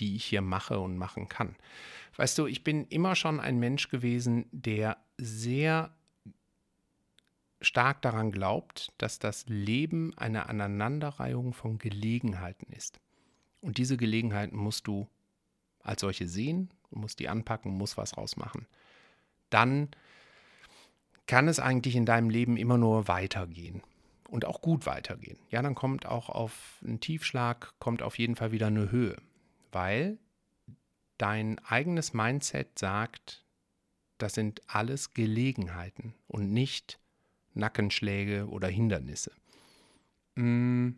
die 0.00 0.16
ich 0.16 0.24
hier 0.24 0.40
mache 0.40 0.78
und 0.80 0.96
machen 0.96 1.28
kann. 1.28 1.56
Weißt 2.16 2.38
du, 2.38 2.46
ich 2.46 2.64
bin 2.64 2.86
immer 2.86 3.14
schon 3.14 3.40
ein 3.40 3.58
Mensch 3.58 3.88
gewesen, 3.88 4.46
der 4.50 4.98
sehr 5.18 5.94
stark 7.64 8.02
daran 8.02 8.30
glaubt, 8.30 8.92
dass 8.98 9.18
das 9.18 9.46
Leben 9.46 10.16
eine 10.16 10.48
Aneinanderreihung 10.48 11.52
von 11.52 11.78
Gelegenheiten 11.78 12.72
ist. 12.72 13.00
Und 13.60 13.78
diese 13.78 13.96
Gelegenheiten 13.96 14.56
musst 14.56 14.86
du 14.86 15.08
als 15.80 16.00
solche 16.00 16.28
sehen, 16.28 16.70
musst 16.90 17.18
die 17.18 17.28
anpacken, 17.28 17.72
musst 17.72 17.96
was 17.96 18.16
rausmachen. 18.16 18.66
Dann 19.50 19.88
kann 21.26 21.48
es 21.48 21.60
eigentlich 21.60 21.96
in 21.96 22.06
deinem 22.06 22.30
Leben 22.30 22.56
immer 22.56 22.78
nur 22.78 23.08
weitergehen 23.08 23.82
und 24.28 24.44
auch 24.44 24.60
gut 24.60 24.86
weitergehen. 24.86 25.38
Ja, 25.50 25.62
dann 25.62 25.74
kommt 25.74 26.06
auch 26.06 26.28
auf 26.28 26.80
einen 26.84 27.00
Tiefschlag, 27.00 27.72
kommt 27.78 28.02
auf 28.02 28.18
jeden 28.18 28.36
Fall 28.36 28.52
wieder 28.52 28.66
eine 28.66 28.90
Höhe, 28.90 29.16
weil 29.72 30.18
dein 31.18 31.58
eigenes 31.60 32.12
Mindset 32.12 32.78
sagt, 32.78 33.44
das 34.18 34.34
sind 34.34 34.62
alles 34.66 35.14
Gelegenheiten 35.14 36.14
und 36.26 36.52
nicht 36.52 36.98
Nackenschläge 37.54 38.46
oder 38.48 38.68
Hindernisse. 38.68 39.32
Mm, 40.36 40.90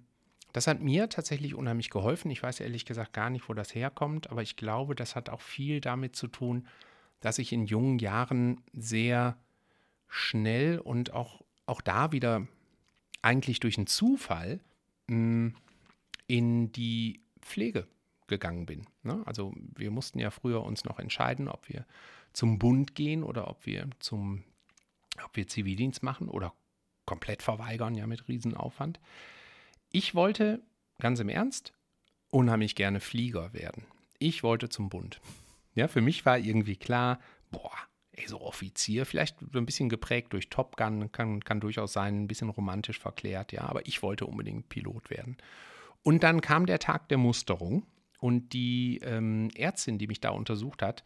das 0.53 0.67
hat 0.67 0.81
mir 0.81 1.09
tatsächlich 1.09 1.55
unheimlich 1.55 1.91
geholfen. 1.91 2.31
Ich 2.31 2.43
weiß 2.43 2.61
ehrlich 2.61 2.87
gesagt 2.87 3.13
gar 3.13 3.31
nicht, 3.31 3.49
wo 3.49 3.55
das 3.55 3.75
herkommt, 3.75 4.31
aber 4.31 4.43
ich 4.43 4.57
glaube, 4.57 4.95
das 4.95 5.15
hat 5.15 5.29
auch 5.29 5.43
viel 5.43 5.81
damit 5.81 6.17
zu 6.17 6.29
tun, 6.29 6.67
dass 7.21 7.39
ich 7.39 7.53
in 7.53 7.67
jungen 7.67 7.99
Jahren 7.99 8.63
sehr 8.73 9.37
schnell 10.09 10.79
und 10.79 11.13
auch, 11.13 11.43
auch 11.67 11.81
da 11.81 12.13
wieder 12.13 12.47
eigentlich 13.23 13.61
durch 13.61 13.77
einen 13.77 13.87
Zufall 13.87 14.61
mm, 15.09 15.49
in 16.27 16.73
die 16.73 17.21
Pflege 17.41 17.87
gegangen 18.27 18.67
bin. 18.67 18.87
Ne? 19.03 19.23
Also 19.27 19.53
wir 19.77 19.91
mussten 19.91 20.19
ja 20.19 20.31
früher 20.31 20.63
uns 20.63 20.85
noch 20.85 20.99
entscheiden, 20.99 21.49
ob 21.49 21.69
wir 21.69 21.87
zum 22.33 22.59
Bund 22.59 22.95
gehen 22.95 23.23
oder 23.23 23.49
ob 23.49 23.67
wir 23.67 23.89
zum, 23.99 24.45
ob 25.25 25.37
wir 25.37 25.47
Zivildienst 25.47 26.03
machen 26.03 26.29
oder 26.29 26.53
komplett 27.05 27.43
verweigern, 27.43 27.95
ja 27.95 28.07
mit 28.07 28.29
Riesenaufwand. 28.29 29.01
Ich 29.91 30.15
wollte, 30.15 30.63
ganz 30.99 31.21
im 31.21 31.29
Ernst, 31.29 31.73
unheimlich 32.31 32.75
gerne 32.75 33.01
Flieger 33.01 33.53
werden. 33.53 33.85
Ich 34.19 34.43
wollte 34.43 34.69
zum 34.69 34.89
Bund. 34.89 35.21
Ja, 35.75 35.89
für 35.89 36.01
mich 36.01 36.27
war 36.27 36.39
irgendwie 36.39 36.77
klar, 36.77 37.21
boah, 37.51 37.73
ey, 38.13 38.27
so 38.27 38.41
Offizier, 38.41 39.07
vielleicht 39.07 39.39
so 39.53 39.59
ein 39.59 39.67
bisschen 39.67 39.89
geprägt 39.89 40.33
durch 40.33 40.49
Top 40.49 40.77
Gun, 40.77 41.13
kann, 41.13 41.45
kann 41.45 41.61
durchaus 41.61 41.93
sein, 41.93 42.23
ein 42.23 42.29
bisschen 42.29 42.49
romantisch 42.49 42.99
verklärt, 42.99 43.53
ja, 43.53 43.63
aber 43.63 43.87
ich 43.87 44.03
wollte 44.03 44.27
unbedingt 44.27 44.69
Pilot 44.69 45.11
werden. 45.11 45.37
Und 46.03 46.23
dann 46.23 46.41
kam 46.41 46.67
der 46.67 46.79
Tag 46.79 47.09
der 47.09 47.19
Musterung 47.19 47.87
und 48.19 48.53
die 48.53 49.01
ähm, 49.03 49.51
Ärztin, 49.55 49.99
die 49.99 50.07
mich 50.07 50.21
da 50.21 50.31
untersucht 50.31 50.83
hat, 50.83 51.03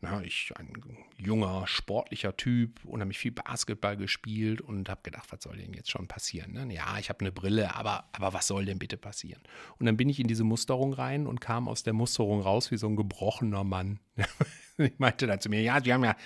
na, 0.00 0.22
ich, 0.22 0.52
ein 0.56 0.72
junger, 1.16 1.66
sportlicher 1.66 2.36
Typ, 2.36 2.84
unheimlich 2.84 3.18
viel 3.18 3.32
Basketball 3.32 3.96
gespielt 3.96 4.60
und 4.60 4.88
habe 4.88 5.00
gedacht, 5.02 5.30
was 5.30 5.42
soll 5.42 5.56
denn 5.56 5.74
jetzt 5.74 5.90
schon 5.90 6.06
passieren? 6.06 6.52
Ne? 6.52 6.72
Ja, 6.72 6.98
ich 6.98 7.08
habe 7.08 7.20
eine 7.20 7.32
Brille, 7.32 7.74
aber, 7.74 8.08
aber 8.12 8.32
was 8.32 8.46
soll 8.46 8.64
denn 8.64 8.78
bitte 8.78 8.96
passieren? 8.96 9.42
Und 9.78 9.86
dann 9.86 9.96
bin 9.96 10.08
ich 10.08 10.20
in 10.20 10.28
diese 10.28 10.44
Musterung 10.44 10.92
rein 10.92 11.26
und 11.26 11.40
kam 11.40 11.68
aus 11.68 11.82
der 11.82 11.94
Musterung 11.94 12.40
raus 12.40 12.70
wie 12.70 12.76
so 12.76 12.86
ein 12.86 12.96
gebrochener 12.96 13.64
Mann. 13.64 13.98
ich 14.78 14.98
meinte 14.98 15.26
dann 15.26 15.40
zu 15.40 15.48
mir, 15.48 15.62
ja, 15.62 15.80
Sie 15.82 15.92
haben 15.92 16.04
ja 16.04 16.16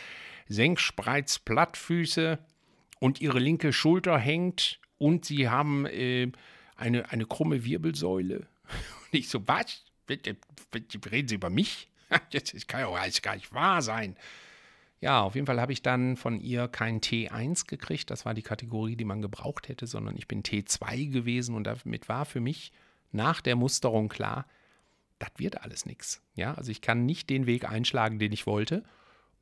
Senkspreiz, 0.49 1.39
Plattfüße 1.39 2.39
und 3.01 3.21
Ihre 3.21 3.39
linke 3.39 3.73
Schulter 3.73 4.19
hängt 4.19 4.81
und 4.99 5.25
Sie 5.25 5.49
haben 5.49 5.87
äh, 5.87 6.31
eine, 6.77 7.11
eine 7.11 7.27
krumme 7.27 7.65
Wirbelsäule. 7.65 8.47
Und 9.13 9.19
ich 9.19 9.29
so, 9.29 9.47
was? 9.47 9.85
Reden 10.09 11.29
Sie 11.29 11.35
über 11.35 11.51
mich? 11.51 11.89
Das 12.33 12.67
kann 12.67 12.81
ja 12.81 12.87
auch 12.87 13.23
gar 13.23 13.35
nicht 13.35 13.53
wahr 13.53 13.83
sein. 13.83 14.17
Ja, 15.01 15.23
auf 15.23 15.35
jeden 15.35 15.47
Fall 15.47 15.61
habe 15.61 15.73
ich 15.73 15.83
dann 15.83 16.17
von 16.17 16.41
ihr 16.41 16.69
kein 16.69 17.01
T1 17.01 17.67
gekriegt. 17.67 18.11
Das 18.11 18.25
war 18.25 18.35
die 18.35 18.43
Kategorie, 18.43 18.95
die 18.95 19.05
man 19.05 19.21
gebraucht 19.21 19.69
hätte, 19.69 19.87
sondern 19.89 20.17
ich 20.17 20.29
bin 20.29 20.45
T2 20.45 21.11
gewesen 21.11 21.57
und 21.57 21.65
damit 21.65 22.09
war 22.09 22.25
für 22.25 22.41
mich 22.41 22.73
nach 23.11 23.41
der 23.41 23.57
Musterung 23.57 24.09
klar, 24.09 24.47
das 25.19 25.31
wird 25.37 25.63
alles 25.63 25.87
nichts. 25.87 26.23
Ja, 26.35 26.55
also 26.55 26.71
ich 26.71 26.81
kann 26.81 27.05
nicht 27.05 27.31
den 27.31 27.47
Weg 27.47 27.69
einschlagen, 27.69 28.19
den 28.19 28.33
ich 28.33 28.47
wollte. 28.47 28.85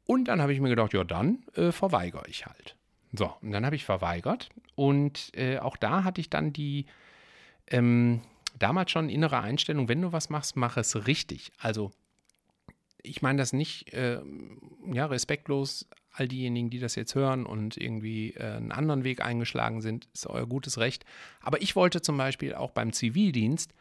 Und 0.06 0.26
dann 0.28 0.40
habe 0.40 0.52
ich 0.52 0.60
mir 0.60 0.70
gedacht, 0.70 0.92
ja, 0.92 1.04
dann 1.04 1.44
äh, 1.54 1.72
verweigere 1.72 2.26
ich 2.26 2.46
halt. 2.46 2.76
So, 3.12 3.34
und 3.42 3.52
dann 3.52 3.64
habe 3.66 3.76
ich 3.76 3.84
verweigert. 3.84 4.48
Und 4.74 5.30
äh, 5.36 5.58
auch 5.58 5.76
da 5.76 6.04
hatte 6.04 6.20
ich 6.20 6.30
dann 6.30 6.52
die 6.52 6.86
ähm, 7.66 8.22
damals 8.58 8.90
schon 8.90 9.08
innere 9.08 9.40
Einstellung, 9.40 9.88
wenn 9.88 10.02
du 10.02 10.12
was 10.12 10.30
machst, 10.30 10.56
mach 10.56 10.76
es 10.76 11.06
richtig. 11.06 11.52
Also 11.58 11.92
ich 13.02 13.22
meine 13.22 13.38
das 13.38 13.52
nicht 13.52 13.92
äh, 13.92 14.20
ja, 14.92 15.06
respektlos, 15.06 15.88
all 16.12 16.28
diejenigen, 16.28 16.70
die 16.70 16.78
das 16.78 16.94
jetzt 16.94 17.14
hören 17.14 17.46
und 17.46 17.76
irgendwie 17.76 18.32
äh, 18.32 18.56
einen 18.56 18.72
anderen 18.72 19.04
Weg 19.04 19.24
eingeschlagen 19.24 19.80
sind, 19.80 20.08
ist 20.12 20.26
euer 20.26 20.46
gutes 20.46 20.78
Recht. 20.78 21.04
Aber 21.40 21.62
ich 21.62 21.76
wollte 21.76 22.02
zum 22.02 22.16
Beispiel 22.16 22.54
auch 22.54 22.70
beim 22.70 22.92
Zivildienst 22.92 23.72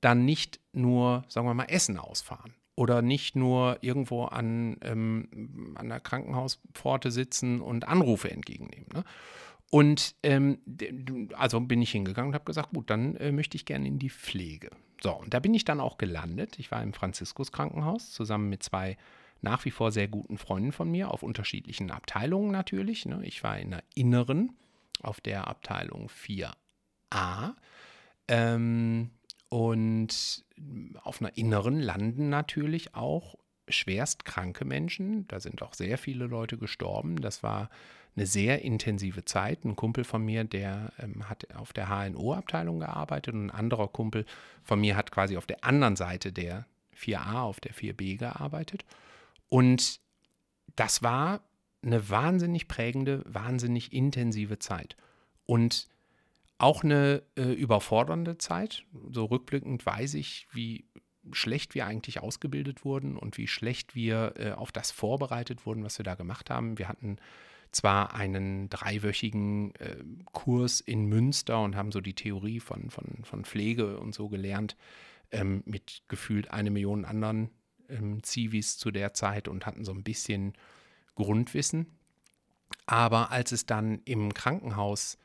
dann 0.00 0.24
nicht 0.24 0.60
nur, 0.72 1.24
sagen 1.28 1.46
wir 1.46 1.54
mal, 1.54 1.64
Essen 1.64 1.98
ausfahren 1.98 2.54
oder 2.74 3.02
nicht 3.02 3.36
nur 3.36 3.78
irgendwo 3.80 4.24
an, 4.24 4.76
ähm, 4.82 5.74
an 5.76 5.88
der 5.88 6.00
Krankenhauspforte 6.00 7.10
sitzen 7.10 7.60
und 7.60 7.88
Anrufe 7.88 8.30
entgegennehmen. 8.30 8.88
Ne? 8.92 9.04
Und 9.70 10.14
ähm, 10.22 10.58
also 11.34 11.60
bin 11.60 11.82
ich 11.82 11.90
hingegangen 11.90 12.28
und 12.28 12.34
habe 12.34 12.44
gesagt, 12.44 12.72
gut, 12.72 12.90
dann 12.90 13.16
äh, 13.16 13.32
möchte 13.32 13.56
ich 13.56 13.64
gerne 13.64 13.88
in 13.88 13.98
die 13.98 14.10
Pflege. 14.10 14.70
So, 15.02 15.12
und 15.14 15.34
da 15.34 15.40
bin 15.40 15.54
ich 15.54 15.64
dann 15.64 15.80
auch 15.80 15.98
gelandet. 15.98 16.58
Ich 16.58 16.70
war 16.70 16.82
im 16.82 16.92
Franziskus 16.92 17.52
Krankenhaus 17.52 18.12
zusammen 18.12 18.48
mit 18.48 18.62
zwei 18.62 18.96
nach 19.42 19.64
wie 19.64 19.70
vor 19.70 19.92
sehr 19.92 20.08
guten 20.08 20.38
Freunden 20.38 20.72
von 20.72 20.90
mir, 20.90 21.10
auf 21.10 21.22
unterschiedlichen 21.22 21.90
Abteilungen 21.90 22.50
natürlich. 22.50 23.06
Ne? 23.06 23.20
Ich 23.24 23.44
war 23.44 23.58
in 23.58 23.70
der 23.70 23.84
Inneren, 23.94 24.56
auf 25.02 25.20
der 25.20 25.46
Abteilung 25.46 26.08
4a. 26.08 27.54
Ähm, 28.28 29.10
und 29.48 30.44
auf 31.02 31.20
einer 31.20 31.36
Inneren 31.36 31.80
landen 31.80 32.28
natürlich 32.28 32.94
auch 32.94 33.36
schwerst 33.68 34.24
kranke 34.24 34.64
Menschen. 34.64 35.26
Da 35.28 35.40
sind 35.40 35.62
auch 35.62 35.74
sehr 35.74 35.98
viele 35.98 36.26
Leute 36.26 36.56
gestorben. 36.56 37.20
Das 37.20 37.42
war 37.42 37.68
eine 38.16 38.26
sehr 38.26 38.62
intensive 38.62 39.24
Zeit. 39.24 39.64
Ein 39.64 39.76
Kumpel 39.76 40.04
von 40.04 40.24
mir, 40.24 40.44
der 40.44 40.92
ähm, 40.98 41.28
hat 41.28 41.54
auf 41.54 41.72
der 41.72 41.88
HNO-Abteilung 41.88 42.80
gearbeitet 42.80 43.34
und 43.34 43.46
ein 43.46 43.50
anderer 43.50 43.88
Kumpel 43.88 44.24
von 44.62 44.80
mir 44.80 44.96
hat 44.96 45.12
quasi 45.12 45.36
auf 45.36 45.46
der 45.46 45.64
anderen 45.64 45.96
Seite 45.96 46.32
der 46.32 46.66
4a, 46.98 47.40
auf 47.42 47.60
der 47.60 47.74
4b 47.74 48.16
gearbeitet. 48.16 48.84
Und 49.48 50.00
das 50.76 51.02
war 51.02 51.40
eine 51.82 52.08
wahnsinnig 52.08 52.68
prägende, 52.68 53.22
wahnsinnig 53.26 53.92
intensive 53.92 54.58
Zeit. 54.58 54.96
Und 55.44 55.88
auch 56.58 56.82
eine 56.82 57.22
äh, 57.36 57.52
überfordernde 57.52 58.38
Zeit. 58.38 58.84
So 59.12 59.26
rückblickend 59.26 59.84
weiß 59.84 60.14
ich, 60.14 60.48
wie 60.52 60.86
schlecht 61.32 61.74
wir 61.74 61.86
eigentlich 61.86 62.20
ausgebildet 62.20 62.84
wurden 62.84 63.16
und 63.16 63.36
wie 63.36 63.46
schlecht 63.46 63.94
wir 63.94 64.34
äh, 64.36 64.52
auf 64.52 64.72
das 64.72 64.90
vorbereitet 64.90 65.66
wurden, 65.66 65.84
was 65.84 65.98
wir 65.98 66.04
da 66.04 66.14
gemacht 66.14 66.50
haben. 66.50 66.78
Wir 66.78 66.88
hatten 66.88 67.18
zwar 67.72 68.14
einen 68.14 68.68
dreiwöchigen 68.70 69.74
äh, 69.76 69.96
Kurs 70.32 70.80
in 70.80 71.06
Münster 71.06 71.62
und 71.62 71.76
haben 71.76 71.92
so 71.92 72.00
die 72.00 72.14
Theorie 72.14 72.60
von, 72.60 72.90
von, 72.90 73.24
von 73.24 73.44
Pflege 73.44 73.98
und 73.98 74.14
so 74.14 74.28
gelernt, 74.28 74.76
ähm, 75.30 75.62
mit 75.66 76.02
gefühlt 76.08 76.50
eine 76.50 76.70
Million 76.70 77.04
anderen 77.04 77.50
ähm, 77.88 78.22
Zivis 78.22 78.78
zu 78.78 78.90
der 78.90 79.14
Zeit 79.14 79.48
und 79.48 79.66
hatten 79.66 79.84
so 79.84 79.92
ein 79.92 80.02
bisschen 80.02 80.54
Grundwissen. 81.14 81.86
Aber 82.86 83.30
als 83.30 83.52
es 83.52 83.66
dann 83.66 84.00
im 84.04 84.34
Krankenhaus 84.34 85.18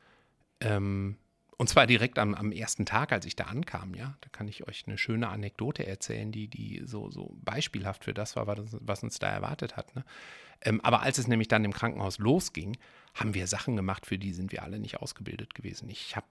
ähm, 0.60 1.16
und 1.58 1.68
zwar 1.68 1.86
direkt 1.86 2.18
am, 2.18 2.34
am, 2.34 2.50
ersten 2.50 2.86
Tag, 2.86 3.12
als 3.12 3.26
ich 3.26 3.36
da 3.36 3.44
ankam, 3.44 3.94
ja. 3.94 4.16
Da 4.20 4.28
kann 4.30 4.48
ich 4.48 4.66
euch 4.66 4.84
eine 4.86 4.98
schöne 4.98 5.28
Anekdote 5.28 5.86
erzählen, 5.86 6.32
die, 6.32 6.48
die 6.48 6.82
so, 6.84 7.10
so 7.10 7.36
beispielhaft 7.42 8.04
für 8.04 8.14
das 8.14 8.36
war, 8.36 8.46
was, 8.46 9.02
uns 9.02 9.18
da 9.18 9.28
erwartet 9.28 9.76
hat. 9.76 9.94
Ne? 9.94 10.04
Ähm, 10.62 10.80
aber 10.80 11.02
als 11.02 11.18
es 11.18 11.28
nämlich 11.28 11.48
dann 11.48 11.64
im 11.64 11.72
Krankenhaus 11.72 12.18
losging, 12.18 12.76
haben 13.14 13.34
wir 13.34 13.46
Sachen 13.46 13.76
gemacht, 13.76 14.06
für 14.06 14.18
die 14.18 14.32
sind 14.32 14.52
wir 14.52 14.62
alle 14.62 14.78
nicht 14.78 15.00
ausgebildet 15.00 15.54
gewesen. 15.54 15.88
Ich 15.90 16.16
habe 16.16 16.26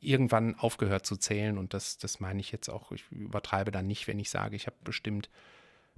irgendwann 0.00 0.56
aufgehört 0.56 1.06
zu 1.06 1.16
zählen 1.16 1.58
und 1.58 1.74
das, 1.74 1.98
das 1.98 2.18
meine 2.18 2.40
ich 2.40 2.50
jetzt 2.50 2.68
auch, 2.68 2.90
ich 2.92 3.04
übertreibe 3.10 3.70
da 3.70 3.82
nicht, 3.82 4.08
wenn 4.08 4.18
ich 4.18 4.30
sage, 4.30 4.56
ich 4.56 4.66
habe 4.66 4.76
bestimmt 4.82 5.30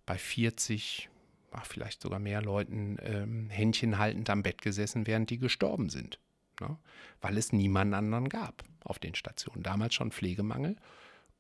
bei 0.05 0.19
40, 0.19 1.09
ach, 1.53 1.65
vielleicht 1.65 2.03
sogar 2.03 2.19
mehr 2.19 2.43
Leuten 2.43 2.99
ähm, 3.01 3.49
Händchen 3.49 3.99
haltend 3.99 4.29
am 4.29 4.43
Bett 4.43 4.61
gesessen, 4.61 5.07
während 5.07 5.31
die 5.31 5.39
gestorben 5.39 5.89
sind 5.89 6.19
ne? 6.61 6.77
weil 7.21 7.39
es 7.39 7.53
niemanden 7.53 7.95
anderen 7.95 8.29
gab 8.29 8.65
auf 8.85 8.99
den 8.99 9.15
Stationen. 9.15 9.63
Damals 9.63 9.95
schon 9.95 10.13
Pflegemangel 10.13 10.77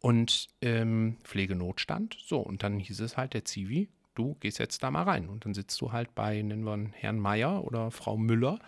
und 0.00 0.48
ähm, 0.60 1.16
Pflegenotstand. 1.24 2.16
So, 2.24 2.40
und 2.40 2.62
dann 2.62 2.78
hieß 2.78 3.00
es 3.00 3.16
halt, 3.16 3.34
der 3.34 3.44
Zivi, 3.44 3.88
du 4.14 4.34
gehst 4.40 4.58
jetzt 4.58 4.82
da 4.82 4.90
mal 4.90 5.02
rein. 5.02 5.28
Und 5.28 5.44
dann 5.44 5.54
sitzt 5.54 5.80
du 5.80 5.92
halt 5.92 6.14
bei, 6.14 6.40
nennen 6.40 6.64
wir 6.64 6.72
einen 6.72 6.92
Herrn 6.92 7.18
Meier 7.18 7.64
oder 7.64 7.90
Frau 7.90 8.16
Müller 8.16 8.58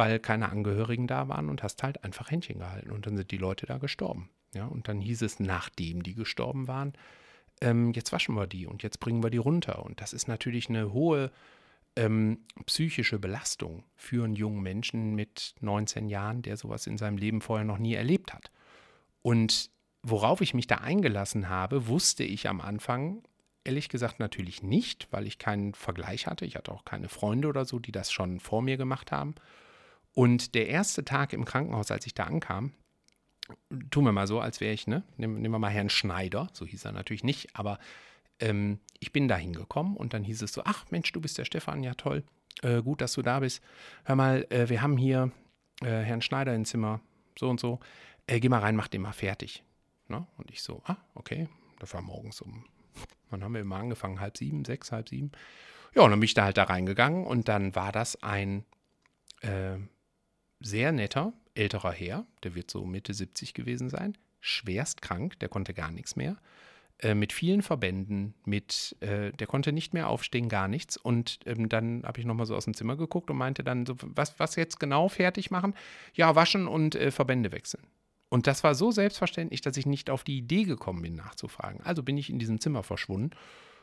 weil 0.00 0.18
keine 0.18 0.48
Angehörigen 0.50 1.06
da 1.06 1.28
waren 1.28 1.50
und 1.50 1.62
hast 1.62 1.82
halt 1.82 2.04
einfach 2.04 2.30
Händchen 2.30 2.58
gehalten. 2.58 2.90
Und 2.90 3.06
dann 3.06 3.18
sind 3.18 3.30
die 3.30 3.36
Leute 3.36 3.66
da 3.66 3.76
gestorben. 3.76 4.30
Ja, 4.54 4.64
und 4.64 4.88
dann 4.88 5.00
hieß 5.00 5.20
es, 5.22 5.40
nachdem 5.40 6.02
die 6.02 6.14
gestorben 6.14 6.68
waren, 6.68 6.94
ähm, 7.60 7.92
jetzt 7.92 8.10
waschen 8.10 8.34
wir 8.34 8.46
die 8.46 8.66
und 8.66 8.82
jetzt 8.82 8.98
bringen 8.98 9.22
wir 9.22 9.28
die 9.28 9.36
runter. 9.36 9.84
Und 9.84 10.00
das 10.00 10.14
ist 10.14 10.26
natürlich 10.26 10.70
eine 10.70 10.94
hohe 10.94 11.30
ähm, 11.96 12.44
psychische 12.66 13.18
Belastung 13.18 13.84
für 13.96 14.24
einen 14.24 14.34
jungen 14.34 14.62
Menschen 14.62 15.14
mit 15.14 15.54
19 15.60 16.08
Jahren, 16.08 16.42
der 16.42 16.56
sowas 16.56 16.86
in 16.86 16.98
seinem 16.98 17.16
Leben 17.16 17.40
vorher 17.40 17.64
noch 17.64 17.78
nie 17.78 17.94
erlebt 17.94 18.32
hat. 18.32 18.50
Und 19.22 19.70
worauf 20.02 20.40
ich 20.40 20.54
mich 20.54 20.66
da 20.66 20.76
eingelassen 20.76 21.48
habe, 21.48 21.88
wusste 21.88 22.24
ich 22.24 22.48
am 22.48 22.60
Anfang 22.60 23.22
ehrlich 23.64 23.88
gesagt 23.88 24.20
natürlich 24.20 24.62
nicht, 24.62 25.08
weil 25.10 25.26
ich 25.26 25.38
keinen 25.38 25.74
Vergleich 25.74 26.26
hatte. 26.26 26.46
Ich 26.46 26.56
hatte 26.56 26.72
auch 26.72 26.84
keine 26.84 27.08
Freunde 27.08 27.48
oder 27.48 27.64
so, 27.64 27.78
die 27.78 27.92
das 27.92 28.10
schon 28.10 28.40
vor 28.40 28.62
mir 28.62 28.76
gemacht 28.76 29.12
haben. 29.12 29.34
Und 30.12 30.54
der 30.54 30.68
erste 30.68 31.04
Tag 31.04 31.32
im 31.32 31.44
Krankenhaus, 31.44 31.90
als 31.90 32.06
ich 32.06 32.14
da 32.14 32.24
ankam, 32.24 32.72
tun 33.90 34.04
wir 34.04 34.12
mal 34.12 34.26
so, 34.26 34.40
als 34.40 34.60
wäre 34.60 34.72
ich, 34.72 34.86
ne? 34.86 35.04
Nehmen, 35.16 35.40
nehmen 35.40 35.54
wir 35.54 35.58
mal 35.58 35.70
Herrn 35.70 35.90
Schneider, 35.90 36.48
so 36.52 36.66
hieß 36.66 36.84
er 36.84 36.92
natürlich 36.92 37.24
nicht, 37.24 37.54
aber 37.54 37.78
ähm, 38.40 38.80
ich 38.98 39.12
bin 39.12 39.28
da 39.28 39.36
hingekommen 39.36 39.96
und 39.96 40.14
dann 40.14 40.24
hieß 40.24 40.42
es 40.42 40.52
so, 40.52 40.62
ach 40.64 40.84
Mensch, 40.90 41.12
du 41.12 41.20
bist 41.20 41.38
der 41.38 41.44
Stefan, 41.44 41.82
ja 41.82 41.94
toll, 41.94 42.24
äh, 42.62 42.82
gut, 42.82 43.00
dass 43.00 43.14
du 43.14 43.22
da 43.22 43.40
bist. 43.40 43.62
Hör 44.04 44.16
mal, 44.16 44.46
äh, 44.50 44.68
wir 44.68 44.82
haben 44.82 44.96
hier 44.96 45.30
äh, 45.82 45.86
Herrn 45.86 46.22
Schneider 46.22 46.54
im 46.54 46.64
Zimmer, 46.64 47.00
so 47.38 47.48
und 47.48 47.60
so, 47.60 47.80
äh, 48.26 48.40
geh 48.40 48.48
mal 48.48 48.60
rein, 48.60 48.76
mach 48.76 48.88
den 48.88 49.02
mal 49.02 49.12
fertig. 49.12 49.64
Ne? 50.08 50.26
Und 50.36 50.50
ich 50.50 50.62
so, 50.62 50.82
ah, 50.84 50.96
okay, 51.14 51.48
das 51.78 51.94
war 51.94 52.02
morgens 52.02 52.40
um, 52.40 52.64
wann 53.30 53.42
haben 53.42 53.54
wir 53.54 53.60
immer 53.60 53.76
angefangen, 53.76 54.20
halb 54.20 54.36
sieben, 54.36 54.64
sechs, 54.64 54.92
halb 54.92 55.08
sieben. 55.08 55.32
Ja, 55.94 56.02
und 56.02 56.10
dann 56.10 56.20
bin 56.20 56.26
ich 56.26 56.34
da 56.34 56.44
halt 56.44 56.56
da 56.56 56.64
reingegangen 56.64 57.26
und 57.26 57.48
dann 57.48 57.74
war 57.74 57.92
das 57.92 58.22
ein 58.22 58.64
äh, 59.40 59.78
sehr 60.60 60.92
netter, 60.92 61.32
älterer 61.54 61.92
Herr, 61.92 62.26
der 62.42 62.54
wird 62.54 62.70
so 62.70 62.84
Mitte 62.84 63.14
70 63.14 63.54
gewesen 63.54 63.88
sein, 63.88 64.16
schwerst 64.40 65.02
krank, 65.02 65.38
der 65.40 65.48
konnte 65.48 65.74
gar 65.74 65.90
nichts 65.90 66.16
mehr, 66.16 66.36
äh, 67.02 67.14
mit 67.14 67.32
vielen 67.32 67.62
Verbänden, 67.62 68.34
mit, 68.44 68.96
äh, 69.00 69.32
der 69.32 69.46
konnte 69.46 69.72
nicht 69.72 69.94
mehr 69.94 70.08
aufstehen, 70.08 70.48
gar 70.48 70.68
nichts. 70.68 70.96
Und 70.96 71.40
ähm, 71.46 71.68
dann 71.68 72.02
habe 72.04 72.20
ich 72.20 72.26
nochmal 72.26 72.46
so 72.46 72.54
aus 72.54 72.64
dem 72.64 72.74
Zimmer 72.74 72.96
geguckt 72.96 73.30
und 73.30 73.36
meinte 73.36 73.64
dann 73.64 73.86
so, 73.86 73.96
was, 74.00 74.38
was 74.38 74.56
jetzt 74.56 74.80
genau 74.80 75.08
fertig 75.08 75.50
machen? 75.50 75.74
Ja, 76.14 76.34
waschen 76.34 76.68
und 76.68 76.94
äh, 76.94 77.10
Verbände 77.10 77.52
wechseln. 77.52 77.86
Und 78.28 78.46
das 78.46 78.62
war 78.62 78.74
so 78.74 78.90
selbstverständlich, 78.90 79.60
dass 79.60 79.76
ich 79.76 79.86
nicht 79.86 80.10
auf 80.10 80.24
die 80.24 80.38
Idee 80.38 80.64
gekommen 80.64 81.02
bin, 81.02 81.16
nachzufragen. 81.16 81.80
Also 81.82 82.02
bin 82.02 82.16
ich 82.16 82.30
in 82.30 82.38
diesem 82.38 82.60
Zimmer 82.60 82.82
verschwunden 82.82 83.30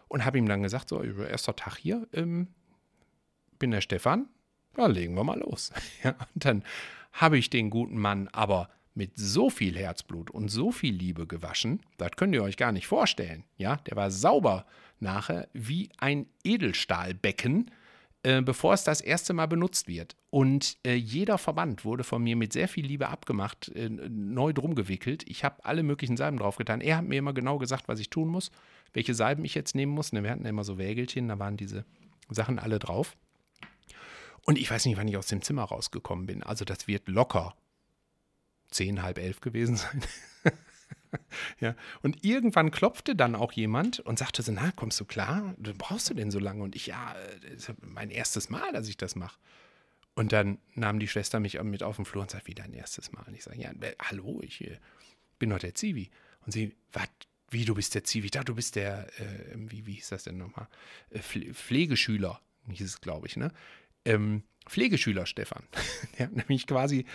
und 0.08 0.23
habe 0.23 0.38
ihm 0.38 0.47
dann 0.47 0.63
gesagt, 0.63 0.89
so, 0.89 1.01
erster 1.01 1.56
Tag 1.56 1.75
hier, 1.77 2.08
ähm, 2.13 2.47
bin 3.60 3.71
der 3.71 3.82
Stefan, 3.82 4.30
ja, 4.77 4.86
legen 4.86 5.15
wir 5.15 5.23
mal 5.23 5.39
los. 5.39 5.73
Ja, 6.03 6.12
und 6.34 6.45
dann 6.45 6.63
habe 7.12 7.38
ich 7.38 7.49
den 7.49 7.69
guten 7.69 7.97
Mann 7.97 8.27
aber 8.30 8.69
mit 8.97 9.12
so 9.15 9.51
viel 9.51 9.77
Herzblut 9.77 10.31
und 10.31 10.49
so 10.49 10.71
viel 10.71 10.95
Liebe 10.95 11.27
gewaschen, 11.27 11.81
das 11.97 12.12
könnt 12.17 12.33
ihr 12.33 12.41
euch 12.41 12.57
gar 12.57 12.71
nicht 12.71 12.88
vorstellen. 12.88 13.43
Ja, 13.57 13.75
der 13.88 13.95
war 13.95 14.10
sauber 14.10 14.65
nachher 14.99 15.47
wie 15.53 15.89
ein 15.97 16.25
Edelstahlbecken, 16.43 17.69
äh, 18.23 18.41
bevor 18.41 18.73
es 18.73 18.83
das 18.83 18.99
erste 18.99 19.33
Mal 19.33 19.45
benutzt 19.45 19.88
wird. 19.88 20.15
Und 20.31 20.77
äh, 20.83 20.95
jeder 20.95 21.38
Verband 21.38 21.86
wurde 21.86 22.03
von 22.03 22.23
mir 22.23 22.36
mit 22.36 22.53
sehr 22.53 22.67
viel 22.67 22.88
Liebe 22.88 23.07
abgemacht, 23.10 23.69
äh, 23.75 23.88
neu 23.88 24.51
drum 24.51 24.73
gewickelt. 24.73 25.23
Ich 25.27 25.43
habe 25.43 25.63
alle 25.63 25.83
möglichen 25.83 26.17
Salben 26.17 26.39
draufgetan. 26.39 26.81
Er 26.81 26.97
hat 26.97 27.05
mir 27.05 27.19
immer 27.19 27.33
genau 27.33 27.60
gesagt, 27.60 27.88
was 27.88 27.99
ich 27.99 28.10
tun 28.10 28.27
muss, 28.27 28.49
welche 28.93 29.13
Salben 29.13 29.45
ich 29.45 29.53
jetzt 29.53 29.75
nehmen 29.75 29.91
muss. 29.91 30.12
Ne, 30.12 30.23
wir 30.23 30.31
hatten 30.31 30.43
ja 30.43 30.49
immer 30.49 30.63
so 30.63 30.79
Wägelchen, 30.79 31.27
da 31.27 31.38
waren 31.38 31.55
diese 31.55 31.86
Sachen 32.29 32.57
alle 32.57 32.79
drauf. 32.79 33.15
Und 34.43 34.57
ich 34.57 34.71
weiß 34.71 34.86
nicht, 34.86 34.97
wann 34.97 35.07
ich 35.07 35.17
aus 35.17 35.27
dem 35.27 35.43
Zimmer 35.43 35.65
rausgekommen 35.65 36.25
bin. 36.25 36.41
Also 36.41 36.65
das 36.65 36.88
wird 36.88 37.07
locker 37.07 37.53
zehn, 38.69 39.01
halb 39.01 39.17
elf 39.17 39.41
gewesen 39.41 39.77
sein. 39.77 40.01
ja. 41.60 41.75
Und 42.01 42.23
irgendwann 42.23 42.71
klopfte 42.71 43.15
dann 43.15 43.36
auch 43.36 43.51
jemand 43.51 43.99
und 43.99 44.19
sagte 44.19 44.41
so, 44.41 44.51
na, 44.51 44.71
kommst 44.71 44.99
du 44.99 45.06
klar? 45.06 45.56
Brauchst 45.77 46.10
du 46.10 46.13
denn 46.13 46.32
so 46.32 46.39
lange? 46.39 46.63
Und 46.63 46.75
ich, 46.75 46.88
ja, 46.88 47.15
das 47.41 47.69
ist 47.69 47.75
mein 47.82 48.10
erstes 48.10 48.49
Mal, 48.49 48.71
dass 48.73 48.88
ich 48.88 48.97
das 48.97 49.15
mache. 49.15 49.38
Und 50.15 50.34
dann 50.34 50.58
nahm 50.73 50.99
die 50.99 51.08
Schwester 51.08 51.39
mich 51.39 51.62
mit 51.62 51.84
auf 51.84 51.97
den 51.97 52.06
Flur 52.06 52.23
und 52.23 52.32
sagte, 52.32 52.47
wie 52.47 52.56
dein 52.56 52.73
erstes 52.73 53.12
Mal? 53.12 53.23
Und 53.27 53.36
ich 53.36 53.43
sage, 53.43 53.62
ja, 53.62 53.71
äh, 53.71 53.95
hallo, 53.99 54.41
ich 54.43 54.62
äh, 54.63 54.80
bin 55.38 55.51
doch 55.51 55.60
der 55.60 55.75
Zivi. 55.75 56.10
Und 56.45 56.51
sie, 56.51 56.75
was, 56.91 57.08
wie, 57.51 57.65
du 57.65 57.75
bist 57.75 57.93
der 57.93 58.03
Zivi? 58.03 58.30
Da, 58.30 58.43
du 58.43 58.56
bist 58.56 58.75
der, 58.75 59.08
äh, 59.19 59.53
wie, 59.56 59.86
wie 59.86 59.93
hieß 59.93 60.10
das 60.10 60.23
denn 60.23 60.38
nochmal? 60.38 60.67
Äh, 61.12 61.19
Pflegeschüler, 61.19 62.41
hieß 62.67 62.82
es, 62.88 63.01
glaube 63.01 63.27
ich, 63.27 63.38
ne? 63.38 63.51
ähm, 64.08 64.43
Pflegeschüler 64.67 65.25
Stefan. 65.25 65.63
ja, 66.17 66.27
nämlich 66.27 66.65
quasi 66.67 67.06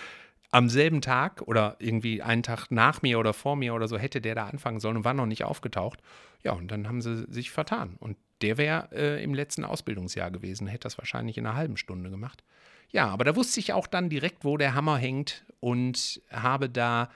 am 0.53 0.69
selben 0.69 1.01
Tag 1.01 1.43
oder 1.47 1.77
irgendwie 1.79 2.23
einen 2.23 2.43
Tag 2.43 2.71
nach 2.71 3.03
mir 3.03 3.19
oder 3.19 3.33
vor 3.33 3.57
mir 3.57 3.75
oder 3.75 3.89
so 3.89 3.99
hätte 3.99 4.21
der 4.21 4.35
da 4.35 4.47
anfangen 4.47 4.81
sollen 4.81 4.99
und 4.99 5.05
war 5.05 5.15
noch 5.15 5.27
nicht 5.27 5.45
aufgetaucht. 5.45 6.01
Ja, 6.45 6.53
und 6.53 6.71
dann 6.71 6.87
haben 6.87 7.01
sie 7.01 7.25
sich 7.31 7.51
vertan. 7.51 7.97
Und 7.99 8.17
der 8.43 8.59
wäre 8.59 8.89
äh, 8.93 9.25
im 9.25 9.33
letzten 9.35 9.65
Ausbildungsjahr 9.65 10.31
gewesen, 10.31 10.67
hätte 10.67 10.85
das 10.85 10.99
wahrscheinlich 10.99 11.39
in 11.39 11.47
einer 11.47 11.57
halben 11.57 11.79
Stunde 11.79 12.11
gemacht. 12.11 12.45
Ja, 12.91 13.09
aber 13.09 13.25
da 13.25 13.35
wusste 13.35 13.61
ich 13.61 13.73
auch 13.73 13.87
dann 13.87 14.11
direkt, 14.11 14.45
wo 14.45 14.59
der 14.59 14.75
Hammer 14.75 14.99
hängt 14.99 15.47
und 15.61 16.21
habe 16.31 16.69
da 16.69 17.11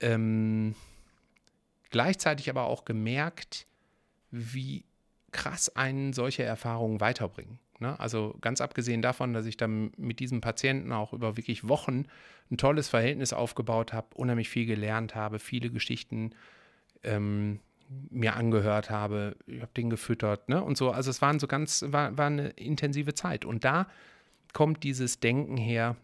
ähm, 0.00 0.74
gleichzeitig 1.88 2.50
aber 2.50 2.64
auch 2.64 2.84
gemerkt, 2.84 3.66
wie 4.30 4.84
krass 5.32 5.74
einen 5.74 6.12
solche 6.12 6.42
Erfahrungen 6.42 7.00
weiterbringen. 7.00 7.58
Ne? 7.80 7.98
Also 7.98 8.36
ganz 8.40 8.60
abgesehen 8.60 9.02
davon, 9.02 9.32
dass 9.32 9.46
ich 9.46 9.56
dann 9.56 9.92
mit 9.96 10.20
diesem 10.20 10.40
Patienten 10.40 10.92
auch 10.92 11.12
über 11.12 11.36
wirklich 11.36 11.68
Wochen 11.68 12.06
ein 12.50 12.56
tolles 12.56 12.88
Verhältnis 12.88 13.32
aufgebaut 13.32 13.92
habe, 13.92 14.08
unheimlich 14.14 14.48
viel 14.48 14.66
gelernt 14.66 15.14
habe, 15.14 15.38
viele 15.38 15.70
Geschichten 15.70 16.30
ähm, 17.04 17.60
mir 18.10 18.36
angehört 18.36 18.90
habe, 18.90 19.36
ich 19.46 19.62
habe 19.62 19.72
den 19.76 19.90
gefüttert 19.90 20.48
ne? 20.48 20.62
und 20.62 20.76
so. 20.76 20.90
Also 20.90 21.10
es 21.10 21.22
waren 21.22 21.38
so 21.38 21.46
ganz, 21.46 21.84
war, 21.88 22.16
war 22.18 22.26
eine 22.26 22.48
intensive 22.50 23.14
Zeit. 23.14 23.44
Und 23.44 23.64
da 23.64 23.86
kommt 24.52 24.82
dieses 24.84 25.20
Denken 25.20 25.56
her, 25.56 25.96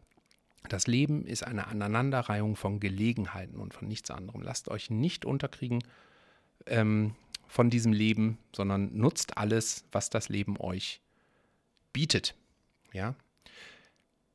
das 0.69 0.87
Leben 0.87 1.27
ist 1.27 1.47
eine 1.47 1.67
Aneinanderreihung 1.67 2.57
von 2.57 2.81
Gelegenheiten 2.81 3.59
und 3.59 3.75
von 3.75 3.87
nichts 3.87 4.11
anderem. 4.11 4.43
Lasst 4.43 4.69
euch 4.69 4.91
nicht 4.91 5.27
unterkriegen 5.27 5.85
ähm, 6.67 7.15
von 7.47 7.69
diesem 7.69 7.93
Leben, 7.93 8.39
sondern 8.55 8.97
nutzt 8.97 9.37
alles, 9.37 9.85
was 9.93 10.09
das 10.09 10.31
Leben 10.31 10.57
euch 10.59 11.03
bietet. 11.95 12.35
Ja. 12.93 13.15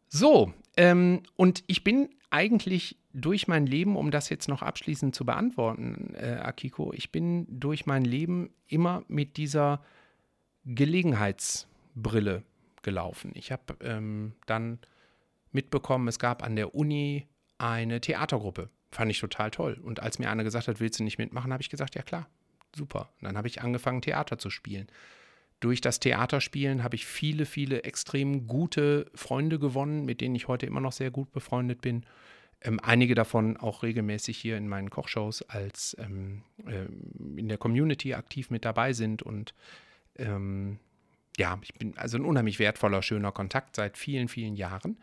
So, 0.07 0.51
ähm, 0.75 1.21
und 1.35 1.63
ich 1.67 1.83
bin 1.83 2.09
eigentlich 2.31 2.97
durch 3.13 3.47
mein 3.47 3.67
Leben, 3.67 3.95
um 3.95 4.09
das 4.09 4.29
jetzt 4.29 4.47
noch 4.47 4.63
abschließend 4.63 5.13
zu 5.13 5.25
beantworten, 5.25 6.15
äh, 6.15 6.39
Akiko, 6.41 6.93
ich 6.93 7.11
bin 7.11 7.45
durch 7.49 7.85
mein 7.85 8.03
Leben 8.03 8.49
immer 8.67 9.03
mit 9.07 9.37
dieser 9.37 9.83
Gelegenheitsbrille 10.65 12.43
gelaufen. 12.81 13.31
Ich 13.35 13.51
habe 13.51 13.75
ähm, 13.81 14.33
dann 14.45 14.79
mitbekommen, 15.51 16.07
es 16.07 16.19
gab 16.19 16.43
an 16.43 16.55
der 16.55 16.75
Uni 16.75 17.27
eine 17.57 18.01
Theatergruppe. 18.01 18.69
Fand 18.91 19.11
ich 19.11 19.19
total 19.19 19.51
toll. 19.51 19.79
Und 19.83 19.99
als 19.99 20.17
mir 20.17 20.29
einer 20.29 20.43
gesagt 20.43 20.67
hat, 20.67 20.79
willst 20.79 20.99
du 20.99 21.03
nicht 21.03 21.17
mitmachen, 21.17 21.51
habe 21.51 21.61
ich 21.61 21.69
gesagt, 21.69 21.95
ja 21.95 22.03
klar, 22.03 22.27
super. 22.75 23.09
Und 23.19 23.25
dann 23.25 23.37
habe 23.37 23.47
ich 23.47 23.61
angefangen, 23.61 24.01
Theater 24.01 24.37
zu 24.37 24.49
spielen 24.49 24.87
durch 25.59 25.81
das 25.81 25.99
Theaterspielen 25.99 26.83
habe 26.83 26.95
ich 26.95 27.05
viele, 27.05 27.45
viele 27.45 27.83
extrem 27.83 28.47
gute 28.47 29.11
Freunde 29.13 29.59
gewonnen, 29.59 30.05
mit 30.05 30.21
denen 30.21 30.35
ich 30.35 30.47
heute 30.47 30.65
immer 30.65 30.79
noch 30.79 30.93
sehr 30.93 31.11
gut 31.11 31.31
befreundet 31.31 31.81
bin. 31.81 32.05
Ähm, 32.61 32.79
einige 32.81 33.15
davon 33.15 33.57
auch 33.57 33.83
regelmäßig 33.83 34.37
hier 34.37 34.57
in 34.57 34.67
meinen 34.67 34.89
Kochshows 34.89 35.41
als 35.43 35.95
ähm, 35.99 36.43
äh, 36.65 36.85
in 37.37 37.49
der 37.49 37.57
Community 37.57 38.13
aktiv 38.13 38.49
mit 38.49 38.63
dabei 38.63 38.93
sind. 38.93 39.21
Und 39.21 39.53
ähm, 40.17 40.79
ja, 41.37 41.57
ich 41.61 41.73
bin 41.73 41.97
also 41.97 42.17
ein 42.17 42.25
unheimlich 42.25 42.59
wertvoller, 42.59 43.01
schöner 43.01 43.31
Kontakt 43.31 43.75
seit 43.75 43.97
vielen, 43.97 44.29
vielen 44.29 44.55
Jahren. 44.55 44.97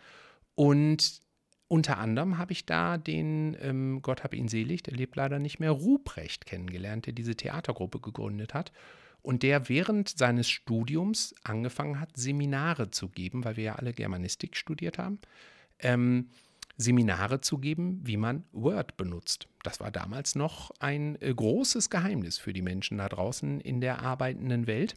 Und 0.55 1.21
unter 1.69 1.99
anderem 1.99 2.39
habe 2.39 2.53
ich 2.53 2.65
da 2.65 2.97
den, 2.97 3.57
ähm, 3.61 4.01
Gott 4.01 4.23
hab 4.23 4.33
ihn 4.33 4.49
selig, 4.49 4.83
der 4.85 4.95
lebt 4.95 5.17
leider 5.17 5.39
nicht 5.39 5.59
mehr, 5.59 5.71
Ruprecht 5.71 6.47
kennengelernt, 6.47 7.07
der 7.07 7.13
diese 7.13 7.37
Theatergruppe 7.37 8.01
gegründet 8.01 8.55
hat 8.55 8.73
und 9.27 9.43
der 9.43 9.69
während 9.69 10.09
seines 10.09 10.49
Studiums 10.49 11.35
angefangen 11.43 11.99
hat, 11.99 12.17
Seminare 12.17 12.93
zu 12.93 13.09
geben, 13.09 13.45
weil 13.45 13.57
wir 13.57 13.65
ja 13.65 13.75
alle 13.75 13.93
Germanistik 13.93 14.55
studiert 14.55 14.99
haben, 14.99 15.19
ähm, 15.81 16.31
Seminare 16.77 17.41
zu 17.41 17.59
geben, 17.59 17.99
wie 18.05 18.19
man 18.19 18.45
Word 18.53 18.97
benutzt. 18.97 19.49
Das 19.65 19.81
war 19.81 19.91
damals 19.91 20.37
noch 20.37 20.71
ein 20.79 21.21
äh, 21.21 21.35
großes 21.35 21.91
Geheimnis 21.91 22.39
für 22.39 22.53
die 22.53 22.63
Menschen 22.63 22.99
da 22.99 23.09
draußen 23.09 23.61
in 23.61 23.81
der 23.81 24.01
arbeitenden 24.01 24.69
Welt. 24.69 24.95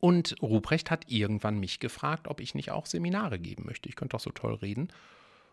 Und 0.00 0.34
Ruprecht 0.42 0.90
hat 0.90 1.08
irgendwann 1.08 1.60
mich 1.60 1.78
gefragt, 1.78 2.26
ob 2.26 2.40
ich 2.40 2.56
nicht 2.56 2.72
auch 2.72 2.86
Seminare 2.86 3.38
geben 3.38 3.66
möchte. 3.66 3.88
Ich 3.88 3.94
könnte 3.94 4.16
doch 4.16 4.20
so 4.20 4.30
toll 4.30 4.54
reden. 4.54 4.88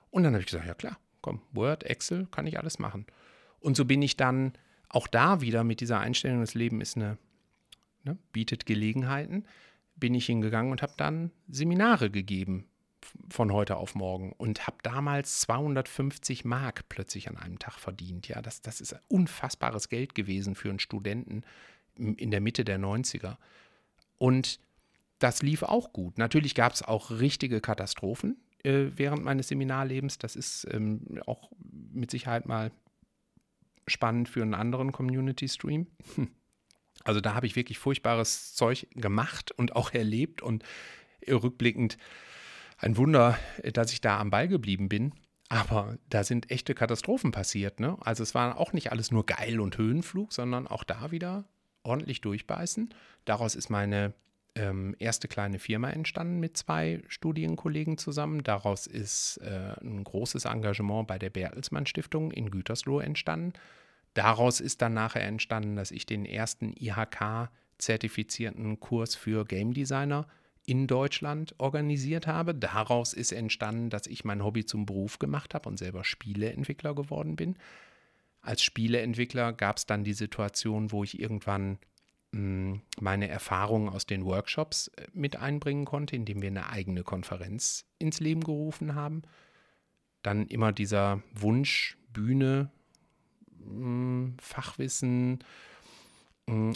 Und 0.10 0.24
dann 0.24 0.34
habe 0.34 0.42
ich 0.42 0.48
gesagt, 0.48 0.66
ja 0.66 0.74
klar, 0.74 0.98
komm, 1.22 1.40
Word, 1.52 1.84
Excel, 1.84 2.26
kann 2.32 2.48
ich 2.48 2.58
alles 2.58 2.80
machen. 2.80 3.06
Und 3.60 3.78
so 3.78 3.86
bin 3.86 4.02
ich 4.02 4.18
dann 4.18 4.54
auch 4.90 5.06
da 5.06 5.42
wieder 5.42 5.64
mit 5.64 5.82
dieser 5.82 6.00
Einstellung, 6.00 6.40
das 6.40 6.56
Leben 6.56 6.82
ist 6.82 6.98
eine 6.98 7.20
ne, 8.06 8.18
bietet 8.32 8.66
Gelegenheiten, 8.66 9.46
bin 9.96 10.14
ich 10.14 10.26
hingegangen 10.26 10.72
und 10.72 10.82
habe 10.82 10.94
dann 10.98 11.32
Seminare 11.48 12.10
gegeben 12.10 12.68
von 13.30 13.54
heute 13.54 13.78
auf 13.78 13.96
morgen 13.96 14.32
und 14.34 14.68
habe 14.68 14.78
damals 14.84 15.42
250 15.42 16.46
Mark 16.46 16.90
plötzlich 16.90 17.30
an 17.30 17.38
einem 17.38 17.60
Tag 17.60 17.80
verdient. 17.80 18.28
Ja, 18.28 18.42
das, 18.42 18.62
das 18.62 18.82
ist 18.82 18.96
unfassbares 19.08 19.90
Geld 19.90 20.16
gewesen 20.16 20.56
für 20.56 20.70
einen 20.70 20.80
Studenten 20.80 21.44
in 21.98 22.32
der 22.32 22.42
Mitte 22.42 22.66
der 22.66 22.80
90er. 22.80 23.38
Und 24.18 24.60
das 25.20 25.42
lief 25.42 25.64
auch 25.64 25.94
gut. 25.94 26.18
Natürlich 26.18 26.56
gab 26.56 26.74
es 26.74 26.82
auch 26.82 27.12
richtige 27.12 27.62
Katastrophen 27.62 28.38
äh, 28.64 28.88
während 28.96 29.24
meines 29.24 29.48
Seminarlebens. 29.48 30.18
Das 30.18 30.36
ist 30.36 30.68
ähm, 30.72 31.22
auch 31.26 31.52
mit 31.94 32.12
Sicherheit 32.12 32.48
mal 32.48 32.72
spannend 33.88 34.30
für 34.30 34.42
einen 34.42 34.56
anderen 34.56 34.92
Community-Stream. 34.92 35.88
Also 37.06 37.22
da 37.22 37.34
habe 37.34 37.46
ich 37.48 37.56
wirklich 37.56 37.80
furchtbares 37.80 38.54
Zeug 38.56 38.88
gemacht 38.96 39.52
und 39.52 39.76
auch 39.76 39.94
erlebt 39.94 40.42
und 40.42 40.64
rückblickend 41.28 41.98
ein 42.78 42.98
Wunder, 42.98 43.40
dass 43.74 43.94
ich 43.94 44.02
da 44.02 44.20
am 44.20 44.30
Ball 44.30 44.50
geblieben 44.50 44.90
bin. 44.90 45.14
Aber 45.48 45.98
da 46.10 46.24
sind 46.24 46.52
echte 46.52 46.74
Katastrophen 46.74 47.32
passiert. 47.32 47.80
Ne? 47.80 47.98
Also 48.02 48.24
es 48.24 48.36
war 48.36 48.60
auch 48.60 48.74
nicht 48.74 48.92
alles 48.92 49.12
nur 49.12 49.26
geil 49.26 49.60
und 49.60 49.78
Höhenflug, 49.78 50.34
sondern 50.34 50.68
auch 50.68 50.84
da 50.84 51.12
wieder 51.12 51.46
ordentlich 51.84 52.22
durchbeißen. 52.22 52.94
Daraus 53.26 53.56
ist 53.56 53.70
meine 53.70 54.14
ähm, 54.56 54.96
erste 54.98 55.28
kleine 55.28 55.60
Firma 55.60 55.90
entstanden 55.90 56.40
mit 56.40 56.58
zwei 56.58 57.04
Studienkollegen 57.08 57.98
zusammen. 57.98 58.44
Daraus 58.44 58.88
ist 58.88 59.38
äh, 59.38 59.76
ein 59.82 60.04
großes 60.04 60.46
Engagement 60.46 61.08
bei 61.08 61.20
der 61.20 61.30
Bertelsmann 61.30 61.86
Stiftung 61.86 62.32
in 62.32 62.50
Gütersloh 62.50 63.00
entstanden. 63.00 63.54
Daraus 64.16 64.60
ist 64.62 64.82
dann 64.82 64.94
nachher 64.94 65.24
entstanden, 65.24 65.76
dass 65.76 65.92
ich 65.92 66.08
den 66.08 66.26
ersten 66.26 66.74
IHK-zertifizierten 66.80 68.80
Kurs 68.80 69.14
für 69.14 69.46
Game 69.46 69.74
Designer 69.74 70.26
in 70.66 70.88
Deutschland 70.88 71.54
organisiert 71.58 72.26
habe. 72.26 72.56
Daraus 72.56 73.14
ist 73.14 73.34
entstanden, 73.34 73.90
dass 73.90 74.08
ich 74.08 74.24
mein 74.26 74.44
Hobby 74.44 74.66
zum 74.66 74.86
Beruf 74.86 75.20
gemacht 75.20 75.54
habe 75.54 75.68
und 75.70 75.78
selber 75.78 76.06
Spieleentwickler 76.06 76.96
geworden 76.96 77.36
bin. 77.36 77.58
Als 78.42 78.64
Spieleentwickler 78.64 79.54
gab 79.54 79.78
es 79.78 79.86
dann 79.86 80.06
die 80.06 80.14
Situation, 80.14 80.94
wo 80.94 81.04
ich 81.04 81.20
irgendwann 81.20 81.78
hm, 82.32 82.82
meine 83.00 83.28
Erfahrungen 83.28 83.90
aus 83.90 84.06
den 84.06 84.24
Workshops 84.24 84.88
äh, 84.96 85.08
mit 85.14 85.36
einbringen 85.36 85.84
konnte, 85.84 86.16
indem 86.16 86.42
wir 86.42 86.50
eine 86.50 86.70
eigene 86.70 87.04
Konferenz 87.04 87.84
ins 88.00 88.22
Leben 88.22 88.44
gerufen 88.44 88.96
haben. 88.96 89.24
Dann 90.22 90.48
immer 90.48 90.72
dieser 90.72 91.22
Wunsch, 91.34 91.98
Bühne, 92.14 92.72
Fachwissen, 94.40 95.40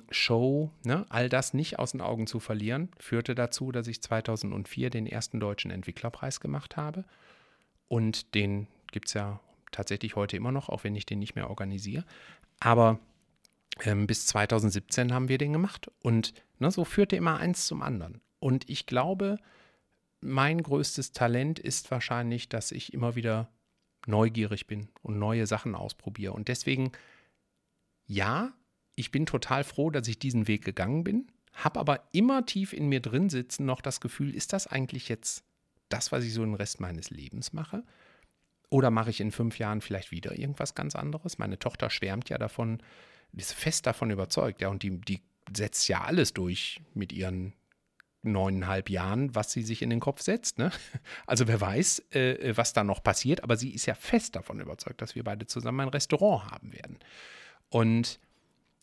Show, 0.09 0.71
ne, 0.83 1.05
all 1.09 1.29
das 1.29 1.53
nicht 1.53 1.77
aus 1.77 1.91
den 1.91 2.01
Augen 2.01 2.25
zu 2.25 2.39
verlieren, 2.39 2.89
führte 2.99 3.35
dazu, 3.35 3.71
dass 3.71 3.85
ich 3.87 4.01
2004 4.01 4.89
den 4.89 5.05
ersten 5.05 5.39
deutschen 5.39 5.69
Entwicklerpreis 5.69 6.39
gemacht 6.39 6.75
habe. 6.75 7.05
Und 7.87 8.33
den 8.33 8.67
gibt 8.91 9.09
es 9.09 9.13
ja 9.13 9.39
tatsächlich 9.71 10.15
heute 10.15 10.37
immer 10.37 10.51
noch, 10.51 10.69
auch 10.69 10.83
wenn 10.83 10.95
ich 10.95 11.05
den 11.05 11.19
nicht 11.19 11.35
mehr 11.35 11.51
organisiere. 11.51 12.03
Aber 12.59 12.99
ähm, 13.81 14.07
bis 14.07 14.25
2017 14.25 15.13
haben 15.13 15.29
wir 15.29 15.37
den 15.37 15.53
gemacht. 15.53 15.91
Und 16.01 16.33
ne, 16.57 16.71
so 16.71 16.83
führte 16.83 17.15
immer 17.15 17.37
eins 17.37 17.67
zum 17.67 17.83
anderen. 17.83 18.21
Und 18.39 18.67
ich 18.69 18.87
glaube, 18.87 19.37
mein 20.19 20.63
größtes 20.63 21.11
Talent 21.11 21.59
ist 21.59 21.91
wahrscheinlich, 21.91 22.49
dass 22.49 22.71
ich 22.71 22.93
immer 22.93 23.15
wieder 23.15 23.49
neugierig 24.09 24.67
bin 24.67 24.89
und 25.01 25.19
neue 25.19 25.47
Sachen 25.47 25.75
ausprobiere. 25.75 26.33
Und 26.33 26.47
deswegen, 26.47 26.91
ja, 28.05 28.53
ich 28.95 29.11
bin 29.11 29.25
total 29.25 29.63
froh, 29.63 29.89
dass 29.89 30.07
ich 30.07 30.19
diesen 30.19 30.47
Weg 30.47 30.65
gegangen 30.65 31.03
bin, 31.03 31.31
habe 31.53 31.79
aber 31.79 32.09
immer 32.11 32.45
tief 32.45 32.73
in 32.73 32.89
mir 32.89 32.99
drin 32.99 33.29
sitzen 33.29 33.65
noch 33.65 33.81
das 33.81 34.01
Gefühl, 34.01 34.35
ist 34.35 34.53
das 34.53 34.67
eigentlich 34.67 35.09
jetzt 35.09 35.43
das, 35.89 36.11
was 36.11 36.23
ich 36.23 36.33
so 36.33 36.43
den 36.43 36.53
Rest 36.53 36.79
meines 36.79 37.09
Lebens 37.09 37.53
mache? 37.53 37.83
Oder 38.69 38.91
mache 38.91 39.09
ich 39.09 39.19
in 39.19 39.31
fünf 39.31 39.57
Jahren 39.57 39.81
vielleicht 39.81 40.11
wieder 40.11 40.37
irgendwas 40.37 40.75
ganz 40.75 40.95
anderes? 40.95 41.37
Meine 41.37 41.57
Tochter 41.57 41.89
schwärmt 41.89 42.29
ja 42.29 42.37
davon, 42.37 42.81
ist 43.33 43.53
fest 43.53 43.87
davon 43.87 44.11
überzeugt, 44.11 44.61
ja, 44.61 44.69
und 44.69 44.83
die, 44.83 44.99
die 45.01 45.21
setzt 45.55 45.87
ja 45.87 46.01
alles 46.01 46.33
durch 46.33 46.81
mit 46.93 47.11
ihren 47.11 47.53
neuneinhalb 48.21 48.89
Jahren, 48.89 49.33
was 49.33 49.51
sie 49.51 49.63
sich 49.63 49.81
in 49.81 49.89
den 49.89 49.99
Kopf 49.99 50.21
setzt. 50.21 50.57
Ne? 50.57 50.71
Also 51.25 51.47
wer 51.47 51.61
weiß, 51.61 52.11
äh, 52.11 52.53
was 52.55 52.73
da 52.73 52.83
noch 52.83 53.03
passiert, 53.03 53.43
aber 53.43 53.55
sie 53.55 53.73
ist 53.73 53.85
ja 53.85 53.93
fest 53.93 54.35
davon 54.35 54.59
überzeugt, 54.59 55.01
dass 55.01 55.15
wir 55.15 55.23
beide 55.23 55.47
zusammen 55.47 55.81
ein 55.81 55.89
Restaurant 55.89 56.51
haben 56.51 56.73
werden. 56.73 56.99
Und 57.69 58.19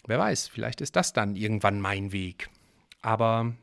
wer 0.07 0.19
weiß, 0.19 0.49
vielleicht 0.49 0.81
ist 0.81 0.97
das 0.97 1.13
dann 1.13 1.37
irgendwann 1.37 1.81
mein 1.81 2.13
Weg. 2.13 2.49
Aber 3.03 3.55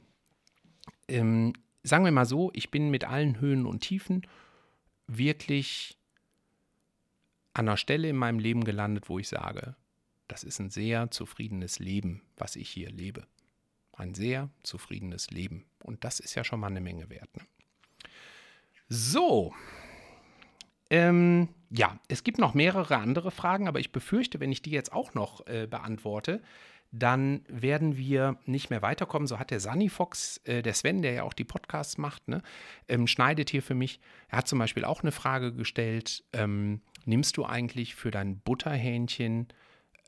ähm, 1.07 1.53
sagen 1.83 2.05
wir 2.05 2.11
mal 2.11 2.25
so, 2.25 2.51
ich 2.53 2.71
bin 2.71 2.89
mit 2.89 3.03
allen 3.03 3.39
Höhen 3.39 3.65
und 3.65 3.81
Tiefen 3.81 4.27
wirklich 5.07 5.97
an 7.53 7.67
einer 7.67 7.77
Stelle 7.77 8.09
in 8.09 8.15
meinem 8.15 8.39
Leben 8.39 8.63
gelandet, 8.63 9.09
wo 9.09 9.19
ich 9.19 9.27
sage, 9.27 9.75
das 10.27 10.43
ist 10.43 10.59
ein 10.59 10.69
sehr 10.69 11.11
zufriedenes 11.11 11.79
Leben, 11.79 12.21
was 12.37 12.55
ich 12.55 12.69
hier 12.69 12.89
lebe. 12.89 13.27
Ein 13.93 14.13
sehr 14.13 14.49
zufriedenes 14.63 15.31
Leben. 15.31 15.65
Und 15.83 16.03
das 16.03 16.19
ist 16.19 16.35
ja 16.35 16.43
schon 16.43 16.59
mal 16.59 16.67
eine 16.67 16.81
Menge 16.81 17.09
wert. 17.09 17.29
Ne? 17.37 17.43
So, 18.89 19.53
ähm, 20.93 21.49
ja, 21.71 21.99
es 22.07 22.23
gibt 22.23 22.37
noch 22.37 22.53
mehrere 22.53 22.97
andere 22.97 23.31
Fragen, 23.31 23.67
aber 23.67 23.79
ich 23.79 23.91
befürchte, 23.91 24.39
wenn 24.39 24.51
ich 24.51 24.61
die 24.61 24.69
jetzt 24.69 24.93
auch 24.93 25.15
noch 25.15 25.47
äh, 25.47 25.65
beantworte, 25.67 26.39
dann 26.91 27.43
werden 27.47 27.97
wir 27.97 28.37
nicht 28.45 28.69
mehr 28.69 28.83
weiterkommen. 28.83 29.27
So 29.27 29.39
hat 29.39 29.49
der 29.49 29.59
Sunny 29.59 29.89
Fox, 29.89 30.37
äh, 30.43 30.61
der 30.61 30.75
Sven, 30.75 31.01
der 31.01 31.13
ja 31.13 31.23
auch 31.23 31.33
die 31.33 31.45
Podcasts 31.45 31.97
macht, 31.97 32.27
ne, 32.27 32.43
ähm, 32.87 33.07
schneidet 33.07 33.49
hier 33.49 33.63
für 33.63 33.73
mich. 33.73 33.99
Er 34.27 34.37
hat 34.37 34.47
zum 34.47 34.59
Beispiel 34.59 34.85
auch 34.85 35.01
eine 35.01 35.11
Frage 35.11 35.51
gestellt: 35.51 36.23
ähm, 36.33 36.81
Nimmst 37.05 37.37
du 37.37 37.45
eigentlich 37.45 37.95
für 37.95 38.11
dein 38.11 38.37
Butterhähnchen 38.37 39.47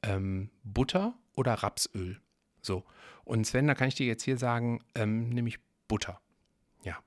ähm, 0.03 0.51
Butter 0.63 1.17
oder 1.33 1.55
Rapsöl? 1.55 2.21
So. 2.65 2.83
Und 3.23 3.45
Sven, 3.45 3.67
da 3.67 3.75
kann 3.75 3.87
ich 3.87 3.95
dir 3.95 4.05
jetzt 4.05 4.23
hier 4.23 4.37
sagen, 4.37 4.83
ähm, 4.95 5.29
nämlich 5.29 5.59
Butter. 5.87 6.19
Ja. 6.83 6.97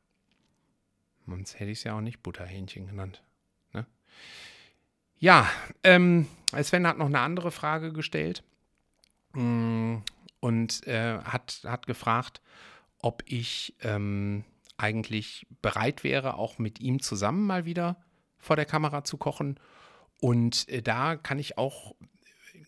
Sonst 1.26 1.58
hätte 1.58 1.70
ich 1.70 1.78
es 1.78 1.84
ja 1.84 1.94
auch 1.96 2.00
nicht 2.00 2.22
Butterhähnchen 2.22 2.86
genannt. 2.86 3.22
Ja, 5.20 5.50
ähm, 5.82 6.28
Sven 6.62 6.86
hat 6.86 6.98
noch 6.98 7.06
eine 7.06 7.20
andere 7.20 7.50
Frage 7.50 7.92
gestellt 7.92 8.44
mm, 9.32 9.96
und 10.40 10.86
äh, 10.86 11.18
hat, 11.18 11.62
hat 11.64 11.86
gefragt, 11.88 12.40
ob 13.00 13.24
ich 13.26 13.74
ähm, 13.80 14.44
eigentlich 14.76 15.46
bereit 15.60 16.04
wäre, 16.04 16.34
auch 16.34 16.58
mit 16.58 16.80
ihm 16.80 17.02
zusammen 17.02 17.46
mal 17.46 17.64
wieder 17.64 17.96
vor 18.38 18.54
der 18.54 18.64
Kamera 18.64 19.02
zu 19.02 19.16
kochen. 19.16 19.58
Und 20.20 20.68
äh, 20.68 20.82
da 20.82 21.16
kann 21.16 21.40
ich 21.40 21.58
auch 21.58 21.96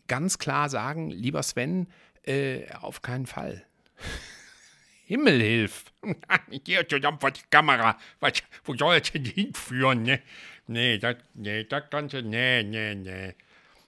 ganz 0.09 0.39
klar 0.39 0.69
sagen, 0.69 1.11
lieber 1.11 1.45
Sven, 1.45 1.87
äh, 2.25 2.71
auf 2.81 3.03
keinen 3.03 3.27
Fall. 3.27 3.65
Himmel 5.05 5.41
hilf. 5.41 5.87
Hier 6.67 6.89
zusammen 6.89 7.19
vor 7.19 7.31
die 7.31 7.41
Kamera. 7.51 7.99
Was, 8.21 8.43
wo 8.65 8.77
soll 8.77 8.97
es 8.97 9.11
denn 9.11 9.25
hinführen? 9.25 10.03
Ne? 10.03 10.21
Nee, 10.67 10.99
das 10.99 11.17
nee, 11.35 11.65
das 11.65 11.91
Ganze, 11.91 12.23
nee, 12.23 12.63
nee, 12.63 12.95
nee. 12.95 13.35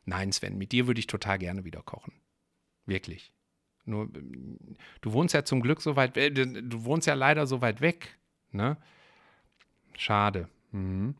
Nein, 0.04 0.32
Sven, 0.32 0.58
mit 0.58 0.72
dir 0.72 0.88
würde 0.88 0.98
ich 0.98 1.06
total 1.06 1.38
gerne 1.38 1.64
wieder 1.64 1.82
kochen. 1.82 2.12
Wirklich. 2.86 3.32
Nur, 3.84 4.08
du 5.00 5.12
wohnst 5.12 5.34
ja 5.34 5.44
zum 5.44 5.60
Glück 5.60 5.80
so 5.80 5.96
weit, 5.96 6.16
äh, 6.16 6.30
du 6.30 6.84
wohnst 6.84 7.06
ja 7.06 7.14
leider 7.14 7.46
so 7.46 7.60
weit 7.60 7.80
weg, 7.80 8.16
ne? 8.50 8.76
Schade. 9.96 10.48
Mhm. 10.72 11.14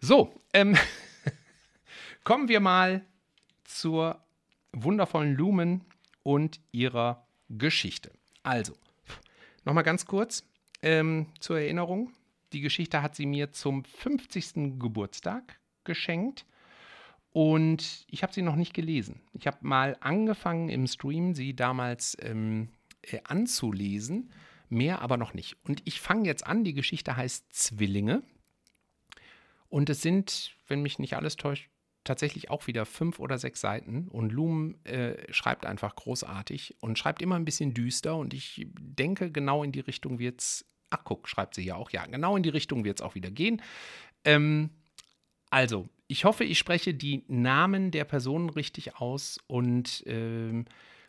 So, 0.00 0.34
ähm, 0.52 0.76
kommen 2.24 2.48
wir 2.48 2.60
mal 2.60 3.04
zur 3.64 4.22
wundervollen 4.72 5.34
Lumen 5.34 5.84
und 6.22 6.60
ihrer 6.72 7.26
Geschichte. 7.48 8.12
Also, 8.42 8.74
nochmal 9.64 9.84
ganz 9.84 10.06
kurz 10.06 10.44
ähm, 10.82 11.26
zur 11.40 11.58
Erinnerung. 11.58 12.12
Die 12.52 12.60
Geschichte 12.60 13.02
hat 13.02 13.14
sie 13.14 13.26
mir 13.26 13.52
zum 13.52 13.84
50. 13.84 14.78
Geburtstag 14.78 15.58
geschenkt 15.84 16.44
und 17.32 18.04
ich 18.08 18.22
habe 18.22 18.32
sie 18.32 18.42
noch 18.42 18.56
nicht 18.56 18.74
gelesen. 18.74 19.20
Ich 19.32 19.46
habe 19.46 19.58
mal 19.60 19.96
angefangen 20.00 20.68
im 20.68 20.86
Stream, 20.86 21.34
sie 21.34 21.54
damals 21.54 22.16
ähm, 22.20 22.70
äh, 23.02 23.20
anzulesen, 23.24 24.30
mehr 24.68 25.00
aber 25.00 25.16
noch 25.16 25.32
nicht. 25.34 25.56
Und 25.64 25.82
ich 25.84 26.00
fange 26.00 26.26
jetzt 26.26 26.46
an. 26.46 26.64
Die 26.64 26.74
Geschichte 26.74 27.16
heißt 27.16 27.52
Zwillinge. 27.52 28.22
Und 29.68 29.88
es 29.90 30.02
sind, 30.02 30.56
wenn 30.66 30.82
mich 30.82 30.98
nicht 30.98 31.14
alles 31.14 31.36
täuscht, 31.36 31.68
tatsächlich 32.04 32.50
auch 32.50 32.66
wieder 32.66 32.86
fünf 32.86 33.18
oder 33.18 33.38
sechs 33.38 33.60
Seiten. 33.60 34.08
Und 34.08 34.32
Loom 34.32 34.76
äh, 34.84 35.32
schreibt 35.32 35.66
einfach 35.66 35.96
großartig 35.96 36.76
und 36.80 36.98
schreibt 36.98 37.22
immer 37.22 37.36
ein 37.36 37.44
bisschen 37.44 37.74
düster. 37.74 38.16
Und 38.16 38.34
ich 38.34 38.66
denke, 38.78 39.30
genau 39.30 39.62
in 39.62 39.72
die 39.72 39.80
Richtung 39.80 40.18
wird 40.18 40.40
es 40.40 40.64
Ach, 40.90 41.04
guck, 41.04 41.28
schreibt 41.28 41.54
sie 41.54 41.62
ja 41.62 41.76
auch. 41.76 41.90
Ja, 41.90 42.04
genau 42.06 42.36
in 42.36 42.42
die 42.42 42.48
Richtung 42.48 42.84
wird 42.84 42.98
es 42.98 43.06
auch 43.06 43.14
wieder 43.14 43.30
gehen. 43.30 43.62
Ähm, 44.24 44.70
also, 45.48 45.88
ich 46.08 46.24
hoffe, 46.24 46.44
ich 46.44 46.58
spreche 46.58 46.92
die 46.92 47.24
Namen 47.28 47.92
der 47.92 48.04
Personen 48.04 48.50
richtig 48.50 48.96
aus 48.96 49.38
und 49.46 50.02
ähm, 50.06 50.64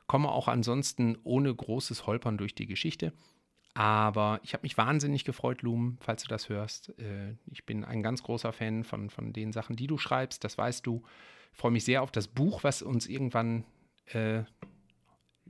komme 0.06 0.32
auch 0.32 0.48
ansonsten 0.48 1.18
ohne 1.24 1.54
großes 1.54 2.06
Holpern 2.06 2.38
durch 2.38 2.54
die 2.54 2.68
Geschichte. 2.68 3.12
Aber 3.74 4.40
ich 4.44 4.54
habe 4.54 4.64
mich 4.64 4.78
wahnsinnig 4.78 5.24
gefreut, 5.24 5.62
Lumen, 5.62 5.98
falls 6.02 6.24
du 6.24 6.28
das 6.28 6.50
hörst. 6.50 6.90
Äh, 7.00 7.36
ich 7.50 7.66
bin 7.66 7.86
ein 7.86 8.04
ganz 8.04 8.24
großer 8.24 8.52
Fan 8.52 8.84
von, 8.84 9.10
von 9.10 9.32
den 9.32 9.54
Sachen, 9.54 9.76
die 9.76 9.88
du 9.88 9.98
schreibst, 9.98 10.44
das 10.44 10.58
weißt 10.58 10.86
du. 10.86 11.04
Ich 11.54 11.58
freue 11.58 11.72
mich 11.72 11.86
sehr 11.86 12.02
auf 12.02 12.12
das 12.12 12.28
Buch, 12.28 12.64
was 12.64 12.82
uns 12.82 13.08
irgendwann 13.08 13.64
äh, 14.08 14.44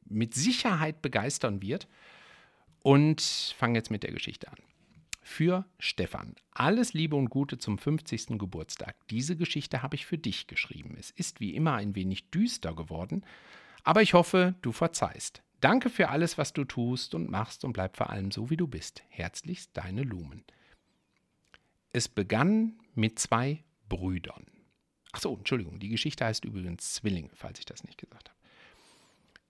mit 0.06 0.36
Sicherheit 0.36 1.02
begeistern 1.02 1.62
wird. 1.62 1.88
Und 2.84 3.22
fange 3.58 3.78
jetzt 3.78 3.92
mit 3.92 4.04
der 4.04 4.12
Geschichte 4.12 4.50
an. 4.50 4.58
Für 5.22 5.66
Stefan. 5.78 6.36
Alles 6.52 6.94
Liebe 6.94 7.16
und 7.16 7.30
Gute 7.30 7.60
zum 7.60 7.78
50. 7.78 8.40
Geburtstag. 8.40 8.96
Diese 9.10 9.36
Geschichte 9.36 9.84
habe 9.84 9.96
ich 9.96 10.08
für 10.08 10.18
dich 10.18 10.48
geschrieben. 10.48 10.96
Es 11.00 11.12
ist 11.12 11.40
wie 11.40 11.56
immer 11.56 11.76
ein 11.76 11.96
wenig 11.96 12.32
düster 12.32 12.74
geworden, 12.74 13.24
aber 13.84 14.02
ich 14.02 14.16
hoffe, 14.16 14.56
du 14.64 14.72
verzeihst. 14.72 15.44
Danke 15.62 15.92
für 15.92 16.10
alles, 16.10 16.40
was 16.40 16.54
du 16.54 16.66
tust 16.66 17.14
und 17.14 17.30
machst 17.30 17.64
und 17.64 17.74
bleib 17.74 17.96
vor 17.96 18.10
allem 18.10 18.32
so, 18.32 18.50
wie 18.50 18.58
du 18.58 18.68
bist. 18.68 19.04
Herzlichst 19.10 19.70
deine 19.78 20.02
Lumen. 20.02 20.44
Es 21.94 22.10
begann 22.10 22.80
mit 22.96 23.20
zwei 23.20 23.64
Brüdern. 23.88 24.46
Ach 25.12 25.22
so, 25.22 25.36
Entschuldigung, 25.36 25.80
die 25.80 25.90
Geschichte 25.90 26.26
heißt 26.26 26.46
übrigens 26.46 26.96
Zwillinge, 26.96 27.30
falls 27.36 27.60
ich 27.60 27.66
das 27.66 27.84
nicht 27.84 28.00
gesagt 28.00 28.30
habe. 28.30 28.40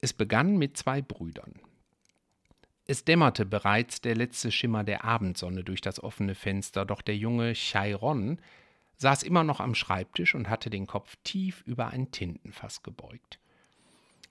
Es 0.02 0.12
begann 0.12 0.58
mit 0.58 0.76
zwei 0.76 1.02
Brüdern. 1.02 1.54
Es 2.88 3.06
dämmerte 3.06 3.46
bereits 3.46 4.02
der 4.02 4.16
letzte 4.16 4.52
Schimmer 4.52 4.84
der 4.84 5.06
Abendsonne 5.06 5.64
durch 5.64 5.80
das 5.80 6.04
offene 6.04 6.36
Fenster, 6.36 6.84
doch 6.84 7.02
der 7.02 7.16
junge 7.16 7.54
Chiron 7.54 8.42
saß 8.98 9.24
immer 9.24 9.44
noch 9.44 9.62
am 9.62 9.76
Schreibtisch 9.76 10.36
und 10.36 10.50
hatte 10.50 10.70
den 10.70 10.88
Kopf 10.88 11.16
tief 11.24 11.62
über 11.66 11.88
ein 11.88 12.12
Tintenfass 12.12 12.84
gebeugt. 12.84 13.40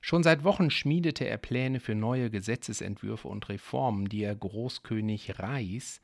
Schon 0.01 0.23
seit 0.23 0.45
Wochen 0.45 0.71
schmiedete 0.71 1.27
er 1.27 1.37
Pläne 1.37 1.79
für 1.79 1.95
neue 1.95 2.31
Gesetzesentwürfe 2.31 3.29
und 3.29 3.49
Reformen, 3.49 4.09
die 4.09 4.23
er 4.23 4.35
Großkönig 4.35 5.39
Reis 5.39 6.01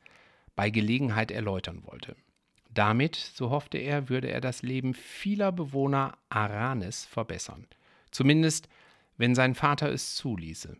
bei 0.55 0.69
Gelegenheit 0.69 1.31
erläutern 1.31 1.83
wollte. 1.85 2.15
Damit, 2.69 3.15
so 3.15 3.49
hoffte 3.49 3.77
er, 3.79 4.09
würde 4.09 4.29
er 4.29 4.41
das 4.41 4.61
Leben 4.61 4.93
vieler 4.93 5.51
Bewohner 5.51 6.17
Aranes 6.29 7.05
verbessern. 7.05 7.65
Zumindest, 8.11 8.69
wenn 9.17 9.33
sein 9.33 9.55
Vater 9.55 9.91
es 9.91 10.15
zuließe. 10.15 10.77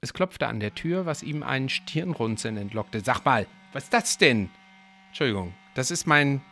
Es 0.00 0.14
klopfte 0.14 0.46
an 0.46 0.60
der 0.60 0.74
Tür, 0.74 1.04
was 1.04 1.22
ihm 1.22 1.42
einen 1.42 1.68
Stirnrunzeln 1.68 2.56
entlockte. 2.56 3.00
Sag 3.00 3.24
mal, 3.24 3.46
was 3.72 3.84
ist 3.84 3.92
das 3.92 4.18
denn? 4.18 4.48
Entschuldigung, 5.08 5.54
das 5.74 5.90
ist 5.90 6.06
mein 6.06 6.42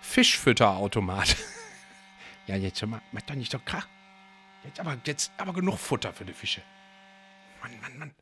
Fischfütterautomat. 0.00 1.36
ja, 2.46 2.56
jetzt 2.56 2.80
schon 2.80 2.90
mal, 2.90 3.02
mach 3.12 3.22
doch 3.22 3.34
nicht 3.34 3.52
so 3.52 3.58
krach. 3.64 3.86
Jetzt 4.64 4.80
aber, 4.80 4.98
jetzt 5.04 5.32
aber 5.38 5.52
genug 5.52 5.78
Futter 5.78 6.12
für 6.12 6.24
die 6.24 6.32
Fische. 6.32 6.62
Mann, 7.62 7.80
Mann, 7.80 7.98
Mann. 7.98 8.14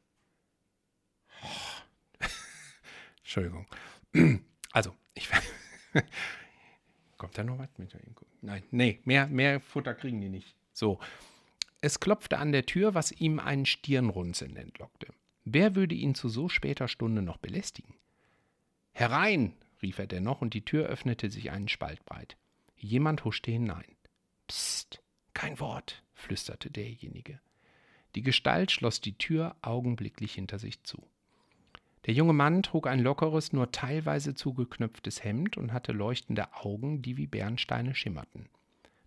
Oh. 1.43 2.25
Entschuldigung. 3.19 3.67
Also, 4.73 4.95
ich. 5.15 5.29
Kommt 7.17 7.37
da 7.37 7.45
noch 7.45 7.59
was 7.59 7.69
mit? 7.77 7.95
Nein, 8.41 8.63
nee, 8.71 9.01
mehr, 9.05 9.27
mehr 9.27 9.61
Futter 9.61 9.95
kriegen 9.95 10.21
die 10.21 10.31
nicht. 10.31 10.55
So. 10.73 10.99
Es 11.83 12.01
klopfte 12.01 12.39
an 12.39 12.53
der 12.53 12.67
Tür, 12.67 12.95
was 12.95 13.13
ihm 13.13 13.39
einen 13.39 13.67
Stirnrunzeln 13.67 14.57
entlockte. 14.57 15.09
Wer 15.45 15.75
würde 15.75 15.95
ihn 15.95 16.15
zu 16.15 16.29
so 16.29 16.49
später 16.49 16.89
Stunde 16.89 17.23
noch 17.23 17.39
belästigen? 17.39 17.95
Herein, 18.93 19.55
rief 19.83 19.99
er 19.99 20.07
dennoch, 20.07 20.43
und 20.43 20.53
die 20.53 20.65
Tür 20.65 20.87
öffnete 20.87 21.31
sich 21.31 21.51
einen 21.51 21.69
Spalt 21.69 22.05
breit. 22.05 22.37
Jemand 22.77 23.25
huschte 23.25 23.51
hinein. 23.51 23.97
Psst, 24.47 25.03
kein 25.33 25.59
Wort, 25.61 26.03
flüsterte 26.21 26.71
derjenige. 26.71 27.41
Die 28.15 28.23
Gestalt 28.23 28.71
schloss 28.71 29.01
die 29.01 29.17
Tür 29.19 29.57
augenblicklich 29.63 30.35
hinter 30.35 30.59
sich 30.59 30.83
zu. 30.83 31.03
Der 32.07 32.15
junge 32.15 32.33
Mann 32.33 32.63
trug 32.63 32.87
ein 32.87 33.01
lockeres, 33.01 33.53
nur 33.53 33.73
teilweise 33.73 34.35
zugeknöpftes 34.35 35.23
Hemd 35.23 35.57
und 35.57 35.73
hatte 35.73 35.93
leuchtende 35.93 36.55
Augen, 36.55 37.03
die 37.03 37.17
wie 37.17 37.27
Bernsteine 37.27 37.95
schimmerten. 37.95 38.49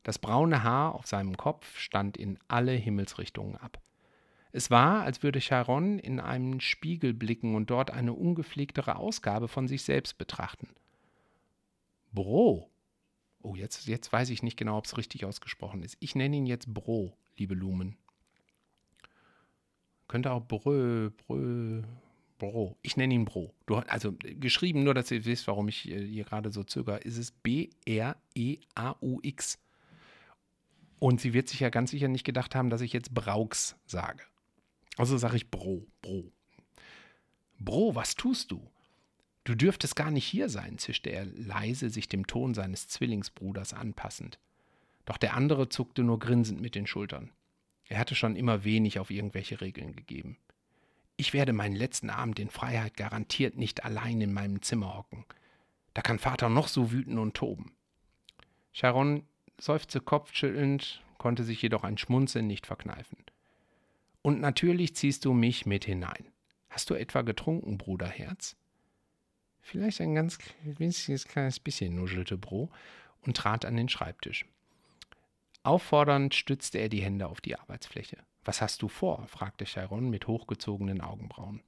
Das 0.03 0.19
braune 0.19 0.63
Haar 0.63 0.95
auf 0.95 1.07
seinem 1.07 1.37
Kopf 1.37 1.77
stand 1.79 2.17
in 2.17 2.37
alle 2.47 2.73
Himmelsrichtungen 2.73 3.55
ab. 3.55 3.81
Es 4.51 4.69
war, 4.69 5.01
als 5.01 5.23
würde 5.23 5.41
Charon 5.41 5.97
in 5.97 6.19
einen 6.19 6.61
Spiegel 6.61 7.13
blicken 7.13 7.55
und 7.55 7.71
dort 7.71 7.89
eine 7.89 8.13
ungepflegtere 8.13 8.97
Ausgabe 8.97 9.47
von 9.47 9.67
sich 9.67 9.81
selbst 9.81 10.19
betrachten. 10.19 10.69
Bro, 12.11 12.69
Oh, 13.43 13.55
jetzt, 13.55 13.87
jetzt 13.87 14.11
weiß 14.11 14.29
ich 14.29 14.41
nicht 14.41 14.57
genau, 14.57 14.77
ob 14.77 14.85
es 14.85 14.97
richtig 14.97 15.25
ausgesprochen 15.25 15.83
ist. 15.83 15.97
Ich 15.99 16.15
nenne 16.15 16.37
ihn 16.37 16.45
jetzt 16.45 16.73
Bro, 16.73 17.15
liebe 17.37 17.53
Lumen. 17.53 17.97
Könnte 20.07 20.31
auch 20.31 20.47
Brö, 20.47 21.11
Brö, 21.11 21.83
Bro. 22.37 22.77
Ich 22.81 22.95
nenne 22.95 23.13
ihn 23.13 23.25
Bro. 23.25 23.53
Du, 23.65 23.75
also 23.75 24.13
geschrieben, 24.21 24.83
nur 24.83 24.93
dass 24.93 25.11
ihr 25.11 25.25
wisst, 25.25 25.47
warum 25.47 25.67
ich 25.67 25.89
äh, 25.89 26.07
hier 26.07 26.23
gerade 26.23 26.53
so 26.53 26.63
zögere, 26.63 26.99
ist 26.99 27.17
es 27.17 27.31
B-R-E-A-U-X. 27.31 27.99
Und 30.99 31.19
sie 31.19 31.33
wird 31.33 31.49
sich 31.49 31.59
ja 31.59 31.69
ganz 31.69 31.91
sicher 31.91 32.07
nicht 32.07 32.23
gedacht 32.23 32.55
haben, 32.55 32.69
dass 32.69 32.79
ich 32.79 32.93
jetzt 32.93 33.13
Brauks 33.13 33.75
sage. 33.85 34.23
Also 34.95 35.17
sage 35.17 35.35
ich 35.35 35.51
Bro, 35.51 35.85
Bro. 36.01 36.31
Bro, 37.59 37.95
was 37.95 38.15
tust 38.15 38.51
du? 38.51 38.69
Du 39.43 39.55
dürftest 39.55 39.95
gar 39.95 40.11
nicht 40.11 40.25
hier 40.25 40.47
sein, 40.47 40.77
zischte 40.77 41.09
er 41.09 41.25
leise, 41.25 41.89
sich 41.89 42.07
dem 42.07 42.27
Ton 42.27 42.53
seines 42.53 42.87
Zwillingsbruders 42.87 43.73
anpassend. 43.73 44.39
Doch 45.05 45.17
der 45.17 45.35
andere 45.35 45.67
zuckte 45.67 46.03
nur 46.03 46.19
grinsend 46.19 46.61
mit 46.61 46.75
den 46.75 46.87
Schultern. 46.87 47.31
Er 47.89 47.99
hatte 47.99 48.15
schon 48.15 48.37
immer 48.37 48.63
wenig 48.63 48.99
auf 48.99 49.11
irgendwelche 49.11 49.59
Regeln 49.59 49.95
gegeben. 49.95 50.37
Ich 51.17 51.33
werde 51.33 51.53
meinen 51.53 51.75
letzten 51.75 52.09
Abend 52.09 52.39
in 52.39 52.49
Freiheit 52.49 52.95
garantiert 52.95 53.57
nicht 53.57 53.83
allein 53.83 54.21
in 54.21 54.33
meinem 54.33 54.61
Zimmer 54.61 54.97
hocken. 54.97 55.25
Da 55.93 56.01
kann 56.01 56.19
Vater 56.19 56.49
noch 56.49 56.69
so 56.69 56.91
wüten 56.91 57.19
und 57.19 57.35
toben. 57.35 57.75
Sharon 58.71 59.27
seufzte 59.59 59.99
kopfschüttelnd, 59.99 61.03
konnte 61.17 61.43
sich 61.43 61.61
jedoch 61.61 61.83
ein 61.83 61.97
Schmunzeln 61.97 62.47
nicht 62.47 62.65
verkneifen. 62.65 63.17
Und 64.21 64.39
natürlich 64.39 64.95
ziehst 64.95 65.25
du 65.25 65.33
mich 65.33 65.65
mit 65.65 65.85
hinein. 65.85 66.31
Hast 66.69 66.89
du 66.89 66.95
etwa 66.95 67.21
getrunken, 67.21 67.77
Bruderherz? 67.77 68.55
Vielleicht 69.63 70.01
ein 70.01 70.13
ganz 70.13 70.37
winziges 70.61 71.25
kleines 71.25 71.59
bisschen, 71.59 71.95
nuschelte 71.95 72.37
Bro 72.37 72.69
und 73.21 73.37
trat 73.37 73.65
an 73.65 73.77
den 73.77 73.89
Schreibtisch. 73.89 74.45
Auffordernd 75.63 76.35
stützte 76.35 76.77
er 76.77 76.89
die 76.89 77.01
Hände 77.01 77.27
auf 77.27 77.39
die 77.39 77.57
Arbeitsfläche. 77.57 78.17
Was 78.43 78.61
hast 78.61 78.81
du 78.81 78.89
vor? 78.89 79.25
fragte 79.27 79.63
Chiron 79.63 80.09
mit 80.09 80.27
hochgezogenen 80.27 80.99
Augenbrauen. 80.99 81.61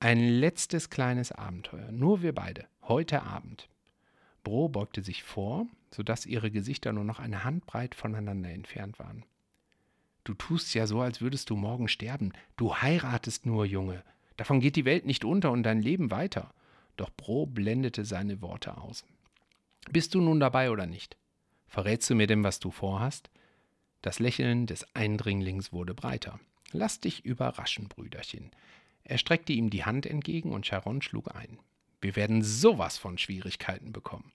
Ein 0.00 0.28
letztes 0.28 0.90
kleines 0.90 1.30
Abenteuer, 1.30 1.92
nur 1.92 2.20
wir 2.20 2.34
beide, 2.34 2.66
heute 2.82 3.22
Abend. 3.22 3.68
Bro 4.42 4.70
beugte 4.70 5.02
sich 5.02 5.22
vor, 5.22 5.66
sodass 5.92 6.26
ihre 6.26 6.50
Gesichter 6.50 6.92
nur 6.92 7.04
noch 7.04 7.20
eine 7.20 7.44
Handbreit 7.44 7.94
voneinander 7.94 8.50
entfernt 8.50 8.98
waren. 8.98 9.24
Du 10.24 10.34
tust 10.34 10.74
ja 10.74 10.86
so, 10.86 11.00
als 11.00 11.20
würdest 11.20 11.48
du 11.48 11.56
morgen 11.56 11.86
sterben. 11.86 12.32
Du 12.56 12.74
heiratest 12.74 13.46
nur, 13.46 13.64
Junge. 13.64 14.02
Davon 14.36 14.58
geht 14.58 14.74
die 14.74 14.84
Welt 14.84 15.06
nicht 15.06 15.24
unter 15.24 15.52
und 15.52 15.62
dein 15.62 15.80
Leben 15.80 16.10
weiter. 16.10 16.52
Doch 16.96 17.10
Bro 17.10 17.46
blendete 17.46 18.04
seine 18.04 18.40
Worte 18.40 18.76
aus. 18.78 19.04
Bist 19.90 20.14
du 20.14 20.20
nun 20.20 20.40
dabei 20.40 20.70
oder 20.70 20.86
nicht? 20.86 21.16
Verrätst 21.66 22.08
du 22.08 22.14
mir 22.14 22.26
denn, 22.26 22.44
was 22.44 22.60
du 22.60 22.70
vorhast? 22.70 23.30
Das 24.02 24.18
Lächeln 24.18 24.66
des 24.66 24.86
Eindringlings 24.94 25.72
wurde 25.72 25.94
breiter. 25.94 26.38
Lass 26.72 27.00
dich 27.00 27.24
überraschen, 27.24 27.88
Brüderchen. 27.88 28.50
Er 29.02 29.18
streckte 29.18 29.52
ihm 29.52 29.70
die 29.70 29.84
Hand 29.84 30.06
entgegen 30.06 30.52
und 30.52 30.66
Charon 30.66 31.02
schlug 31.02 31.34
ein. 31.34 31.58
Wir 32.00 32.16
werden 32.16 32.42
sowas 32.42 32.98
von 32.98 33.18
Schwierigkeiten 33.18 33.92
bekommen. 33.92 34.32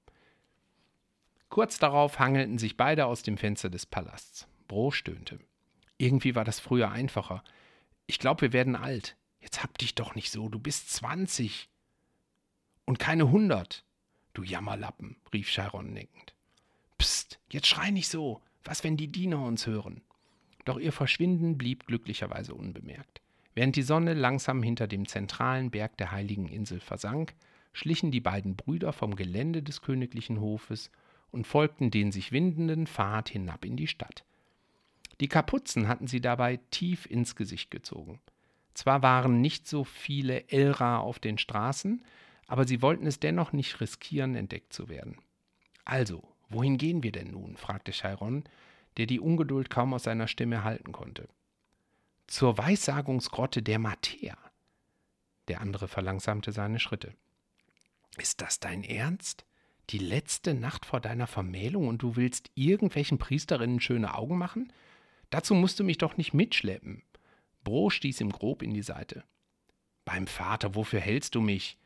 Kurz 1.50 1.80
darauf 1.80 2.20
hangelten 2.20 2.58
sich 2.58 2.78
beide 2.78 3.06
aus 3.06 3.24
dem 3.24 3.38
Fenster 3.38 3.70
des 3.70 3.86
Palasts. 3.86 4.48
Bro 4.68 4.92
stöhnte. 4.92 5.40
Irgendwie 5.98 6.36
war 6.36 6.46
das 6.46 6.60
früher 6.60 6.92
einfacher. 6.92 7.44
Ich 8.06 8.20
glaube, 8.20 8.42
wir 8.42 8.54
werden 8.54 8.76
alt. 8.76 9.18
Jetzt 9.40 9.64
hab 9.64 9.78
dich 9.78 9.96
doch 9.96 10.16
nicht 10.16 10.32
so, 10.32 10.50
du 10.50 10.60
bist 10.60 10.92
zwanzig. 10.92 11.69
Und 12.90 12.98
keine 12.98 13.30
hundert. 13.30 13.84
Du 14.34 14.42
Jammerlappen, 14.42 15.18
rief 15.32 15.52
Chiron 15.52 15.94
neckend. 15.94 16.34
Psst, 16.98 17.40
jetzt 17.52 17.68
schrei 17.68 17.92
nicht 17.92 18.08
so. 18.08 18.42
Was, 18.64 18.84
wenn 18.84 18.98
die 18.98 19.12
Diener 19.12 19.44
uns 19.44 19.68
hören? 19.68 20.02
Doch 20.66 20.80
ihr 20.80 20.92
Verschwinden 20.92 21.56
blieb 21.56 21.86
glücklicherweise 21.86 22.56
unbemerkt. 22.56 23.22
Während 23.54 23.76
die 23.76 23.84
Sonne 23.84 24.16
langsam 24.16 24.64
hinter 24.64 24.88
dem 24.88 25.08
zentralen 25.08 25.70
Berg 25.70 25.98
der 25.98 26.12
heiligen 26.12 26.48
Insel 26.48 26.80
versank, 26.80 27.36
schlichen 27.74 28.10
die 28.10 28.22
beiden 28.22 28.56
Brüder 28.56 28.92
vom 28.92 29.16
Gelände 29.16 29.62
des 29.62 29.82
königlichen 29.82 30.42
Hofes 30.42 30.90
und 31.30 31.46
folgten 31.46 31.92
den 31.92 32.12
sich 32.12 32.32
windenden 32.32 32.88
Pfad 32.88 33.30
hinab 33.30 33.66
in 33.66 33.78
die 33.78 33.86
Stadt. 33.86 34.24
Die 35.20 35.28
Kapuzen 35.28 35.88
hatten 35.88 36.08
sie 36.08 36.22
dabei 36.22 36.60
tief 36.72 37.06
ins 37.06 37.36
Gesicht 37.36 37.70
gezogen. 37.70 38.20
Zwar 38.74 39.04
waren 39.04 39.42
nicht 39.42 39.68
so 39.68 39.84
viele 39.84 40.50
Elra 40.50 40.98
auf 40.98 41.20
den 41.20 41.38
Straßen, 41.38 42.02
aber 42.50 42.68
sie 42.68 42.82
wollten 42.82 43.06
es 43.06 43.20
dennoch 43.20 43.54
nicht 43.54 43.80
riskieren, 43.80 44.36
entdeckt 44.36 44.74
zu 44.74 44.90
werden. 44.90 45.18
Also, 45.86 46.24
wohin 46.50 46.78
gehen 46.78 47.04
wir 47.04 47.12
denn 47.12 47.32
nun? 47.32 47.56
fragte 47.56 47.92
Chiron, 47.92 48.44
der 48.98 49.06
die 49.06 49.20
Ungeduld 49.20 49.70
kaum 49.70 49.94
aus 49.94 50.04
seiner 50.04 50.28
Stimme 50.28 50.64
halten 50.64 50.92
konnte. 50.92 51.30
Zur 52.26 52.58
Weissagungsgrotte 52.58 53.62
der 53.62 53.78
Matea. 53.78 54.36
Der 55.48 55.62
andere 55.62 55.88
verlangsamte 55.88 56.52
seine 56.52 56.80
Schritte. 56.80 57.14
Ist 58.18 58.42
das 58.42 58.60
dein 58.60 58.84
Ernst? 58.84 59.46
Die 59.92 60.00
letzte 60.00 60.56
Nacht 60.56 60.88
vor 60.88 61.00
deiner 61.00 61.28
Vermählung 61.28 61.88
und 61.88 62.02
du 62.02 62.16
willst 62.16 62.50
irgendwelchen 62.56 63.20
Priesterinnen 63.20 63.80
schöne 63.80 64.16
Augen 64.16 64.40
machen? 64.40 64.74
Dazu 65.30 65.54
musst 65.54 65.80
du 65.80 65.84
mich 65.84 66.00
doch 66.00 66.18
nicht 66.18 66.34
mitschleppen. 66.34 67.04
Bro 67.64 67.92
stieß 67.92 68.22
ihm 68.22 68.32
grob 68.32 68.64
in 68.64 68.74
die 68.74 68.82
Seite. 68.82 69.24
Beim 70.04 70.26
Vater, 70.26 70.74
wofür 70.74 71.00
hältst 71.00 71.36
du 71.36 71.42
mich? 71.42 71.78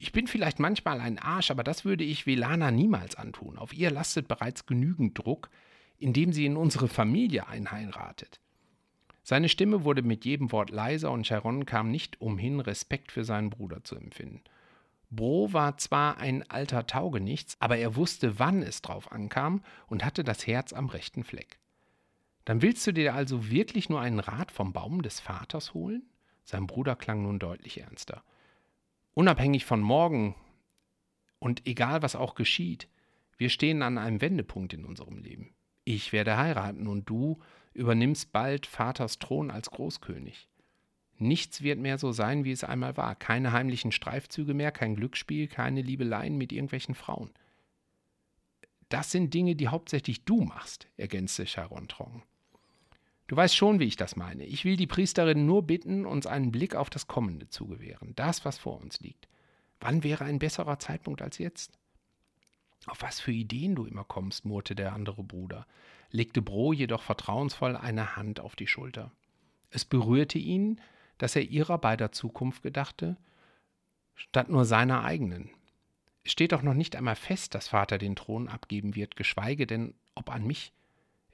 Ich 0.00 0.12
bin 0.12 0.28
vielleicht 0.28 0.60
manchmal 0.60 1.00
ein 1.00 1.18
Arsch, 1.18 1.50
aber 1.50 1.64
das 1.64 1.84
würde 1.84 2.04
ich 2.04 2.24
Velana 2.24 2.70
niemals 2.70 3.16
antun. 3.16 3.58
Auf 3.58 3.74
ihr 3.74 3.90
lastet 3.90 4.28
bereits 4.28 4.64
genügend 4.64 5.18
Druck, 5.18 5.50
indem 5.98 6.32
sie 6.32 6.46
in 6.46 6.56
unsere 6.56 6.86
Familie 6.86 7.48
einheiratet. 7.48 8.40
Seine 9.24 9.48
Stimme 9.48 9.84
wurde 9.84 10.02
mit 10.02 10.24
jedem 10.24 10.52
Wort 10.52 10.70
leiser 10.70 11.10
und 11.10 11.26
Sharon 11.26 11.66
kam 11.66 11.90
nicht 11.90 12.20
umhin, 12.20 12.60
Respekt 12.60 13.10
für 13.10 13.24
seinen 13.24 13.50
Bruder 13.50 13.82
zu 13.82 13.96
empfinden. 13.96 14.40
Bro 15.10 15.52
war 15.52 15.78
zwar 15.78 16.18
ein 16.18 16.48
alter 16.48 16.86
Taugenichts, 16.86 17.56
aber 17.58 17.76
er 17.76 17.96
wusste, 17.96 18.38
wann 18.38 18.62
es 18.62 18.82
drauf 18.82 19.10
ankam 19.10 19.62
und 19.88 20.04
hatte 20.04 20.22
das 20.22 20.46
Herz 20.46 20.72
am 20.72 20.86
rechten 20.86 21.24
Fleck. 21.24 21.58
Dann 22.44 22.62
willst 22.62 22.86
du 22.86 22.92
dir 22.92 23.14
also 23.14 23.50
wirklich 23.50 23.90
nur 23.90 24.00
einen 24.00 24.20
Rat 24.20 24.52
vom 24.52 24.72
Baum 24.72 25.02
des 25.02 25.18
Vaters 25.18 25.74
holen? 25.74 26.04
Sein 26.44 26.66
Bruder 26.66 26.94
klang 26.94 27.22
nun 27.22 27.38
deutlich 27.38 27.80
ernster. 27.80 28.22
Unabhängig 29.18 29.64
von 29.64 29.80
morgen 29.80 30.36
und 31.40 31.66
egal 31.66 32.02
was 32.02 32.14
auch 32.14 32.36
geschieht, 32.36 32.86
wir 33.36 33.48
stehen 33.48 33.82
an 33.82 33.98
einem 33.98 34.20
Wendepunkt 34.20 34.72
in 34.74 34.84
unserem 34.84 35.18
Leben. 35.18 35.56
Ich 35.82 36.12
werde 36.12 36.36
heiraten 36.36 36.86
und 36.86 37.10
du 37.10 37.40
übernimmst 37.74 38.30
bald 38.30 38.64
Vaters 38.66 39.18
Thron 39.18 39.50
als 39.50 39.72
Großkönig. 39.72 40.48
Nichts 41.16 41.62
wird 41.62 41.80
mehr 41.80 41.98
so 41.98 42.12
sein, 42.12 42.44
wie 42.44 42.52
es 42.52 42.62
einmal 42.62 42.96
war. 42.96 43.16
Keine 43.16 43.50
heimlichen 43.50 43.90
Streifzüge 43.90 44.54
mehr, 44.54 44.70
kein 44.70 44.94
Glücksspiel, 44.94 45.48
keine 45.48 45.82
Liebeleien 45.82 46.38
mit 46.38 46.52
irgendwelchen 46.52 46.94
Frauen. 46.94 47.32
Das 48.88 49.10
sind 49.10 49.34
Dinge, 49.34 49.56
die 49.56 49.66
hauptsächlich 49.66 50.26
du 50.26 50.42
machst, 50.42 50.86
ergänzte 50.96 51.44
Sharon 51.44 51.88
trocken. 51.88 52.22
Du 53.28 53.36
weißt 53.36 53.54
schon, 53.54 53.78
wie 53.78 53.84
ich 53.84 53.96
das 53.96 54.16
meine. 54.16 54.44
Ich 54.44 54.64
will 54.64 54.76
die 54.76 54.86
Priesterin 54.86 55.44
nur 55.44 55.62
bitten, 55.62 56.06
uns 56.06 56.26
einen 56.26 56.50
Blick 56.50 56.74
auf 56.74 56.88
das 56.88 57.06
Kommende 57.06 57.48
zu 57.48 57.66
gewähren, 57.66 58.14
das, 58.16 58.44
was 58.44 58.58
vor 58.58 58.80
uns 58.80 59.00
liegt. 59.00 59.28
Wann 59.80 60.02
wäre 60.02 60.24
ein 60.24 60.38
besserer 60.38 60.78
Zeitpunkt 60.78 61.20
als 61.22 61.38
jetzt? 61.38 61.78
Auf 62.86 63.02
was 63.02 63.20
für 63.20 63.32
Ideen 63.32 63.74
du 63.74 63.84
immer 63.84 64.04
kommst, 64.04 64.46
murrte 64.46 64.74
der 64.74 64.94
andere 64.94 65.22
Bruder, 65.22 65.66
legte 66.10 66.40
Bro 66.40 66.72
jedoch 66.72 67.02
vertrauensvoll 67.02 67.76
eine 67.76 68.16
Hand 68.16 68.40
auf 68.40 68.56
die 68.56 68.66
Schulter. 68.66 69.12
Es 69.70 69.84
berührte 69.84 70.38
ihn, 70.38 70.80
dass 71.18 71.36
er 71.36 71.42
ihrer 71.42 71.76
beider 71.76 72.12
Zukunft 72.12 72.62
gedachte, 72.62 73.18
statt 74.14 74.48
nur 74.48 74.64
seiner 74.64 75.04
eigenen. 75.04 75.50
Es 76.24 76.32
steht 76.32 76.52
doch 76.52 76.62
noch 76.62 76.74
nicht 76.74 76.96
einmal 76.96 77.16
fest, 77.16 77.54
dass 77.54 77.68
Vater 77.68 77.98
den 77.98 78.16
Thron 78.16 78.48
abgeben 78.48 78.94
wird, 78.94 79.16
geschweige 79.16 79.66
denn, 79.66 79.94
ob 80.14 80.30
an 80.30 80.46
mich. 80.46 80.72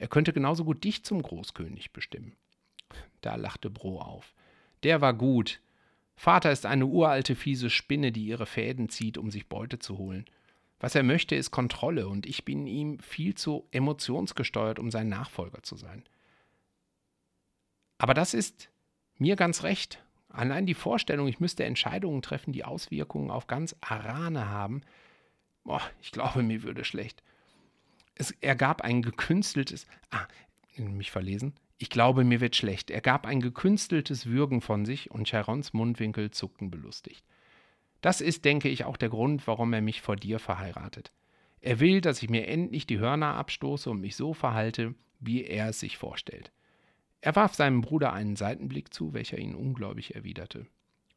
Er 0.05 0.09
könnte 0.09 0.35
genauso 0.35 0.67
gut 0.67 0.85
dich 0.85 1.03
zum 1.03 1.23
Großkönig 1.23 1.95
bestimmen. 1.95 2.37
Da 3.23 3.37
lachte 3.37 3.71
Bro 3.71 4.03
auf. 4.03 4.35
Der 4.83 5.01
war 5.01 5.15
gut. 5.15 5.63
Vater 6.15 6.53
ist 6.53 6.67
eine 6.67 6.85
uralte, 6.85 7.35
fiese 7.35 7.71
Spinne, 7.71 8.13
die 8.13 8.27
ihre 8.27 8.45
Fäden 8.45 8.91
zieht, 8.91 9.17
um 9.17 9.31
sich 9.31 9.49
Beute 9.49 9.79
zu 9.79 9.97
holen. 9.97 10.27
Was 10.79 10.95
er 10.95 11.05
möchte, 11.05 11.37
ist 11.37 11.53
Kontrolle, 11.53 12.07
und 12.07 12.27
ich 12.27 12.45
bin 12.45 12.67
ihm 12.67 12.99
viel 12.99 13.35
zu 13.35 13.67
emotionsgesteuert, 13.71 14.79
um 14.79 14.91
sein 14.91 15.09
Nachfolger 15.09 15.63
zu 15.63 15.75
sein. 15.75 16.05
Aber 17.97 18.13
das 18.13 18.35
ist 18.35 18.69
mir 19.17 19.37
ganz 19.37 19.63
recht. 19.63 20.05
Allein 20.29 20.67
die 20.67 20.75
Vorstellung, 20.75 21.29
ich 21.29 21.41
müsste 21.41 21.65
Entscheidungen 21.65 22.21
treffen, 22.21 22.53
die 22.53 22.65
Auswirkungen 22.65 23.31
auf 23.31 23.47
ganz 23.47 23.75
Arane 23.81 24.51
haben, 24.51 24.83
boah, 25.63 25.81
ich 26.03 26.13
glaube, 26.13 26.43
mir 26.43 26.63
würde 26.63 26.85
schlecht 26.85 27.23
es, 28.15 28.31
er 28.41 28.55
gab 28.55 28.83
ein 28.83 29.03
gekünsteltes, 29.03 29.87
ah, 30.11 30.27
mich 30.77 31.11
verlesen, 31.11 31.55
ich 31.79 31.91
glaube, 31.91 32.25
mir 32.25 32.41
wird 32.41 32.57
schlecht. 32.57 32.91
Er 32.91 33.01
gab 33.01 33.27
ein 33.27 33.41
gekünsteltes 33.41 34.27
Würgen 34.27 34.61
von 34.61 34.85
sich 34.85 35.11
und 35.11 35.29
Chirons 35.29 35.73
Mundwinkel 35.73 36.31
zuckten 36.31 36.71
belustigt. 36.71 37.25
Das 38.01 38.21
ist, 38.21 38.45
denke 38.45 38.69
ich, 38.69 38.85
auch 38.85 38.97
der 38.97 39.09
Grund, 39.09 39.47
warum 39.47 39.73
er 39.73 39.81
mich 39.81 40.01
vor 40.01 40.17
dir 40.17 40.39
verheiratet. 40.39 41.13
Er 41.61 41.81
will, 41.81 42.01
dass 42.01 42.23
ich 42.23 42.31
mir 42.31 42.47
endlich 42.47 42.87
die 42.87 42.99
Hörner 42.99 43.35
abstoße 43.35 43.91
und 43.91 44.01
mich 44.01 44.15
so 44.15 44.35
verhalte, 44.35 44.95
wie 45.19 45.45
er 45.45 45.71
es 45.71 45.81
sich 45.81 45.97
vorstellt. 45.97 46.53
Er 47.21 47.35
warf 47.35 47.55
seinem 47.55 47.81
Bruder 47.81 48.13
einen 48.13 48.37
Seitenblick 48.37 48.93
zu, 48.93 49.15
welcher 49.15 49.39
ihn 49.39 49.55
ungläubig 49.55 50.15
erwiderte. 50.15 50.67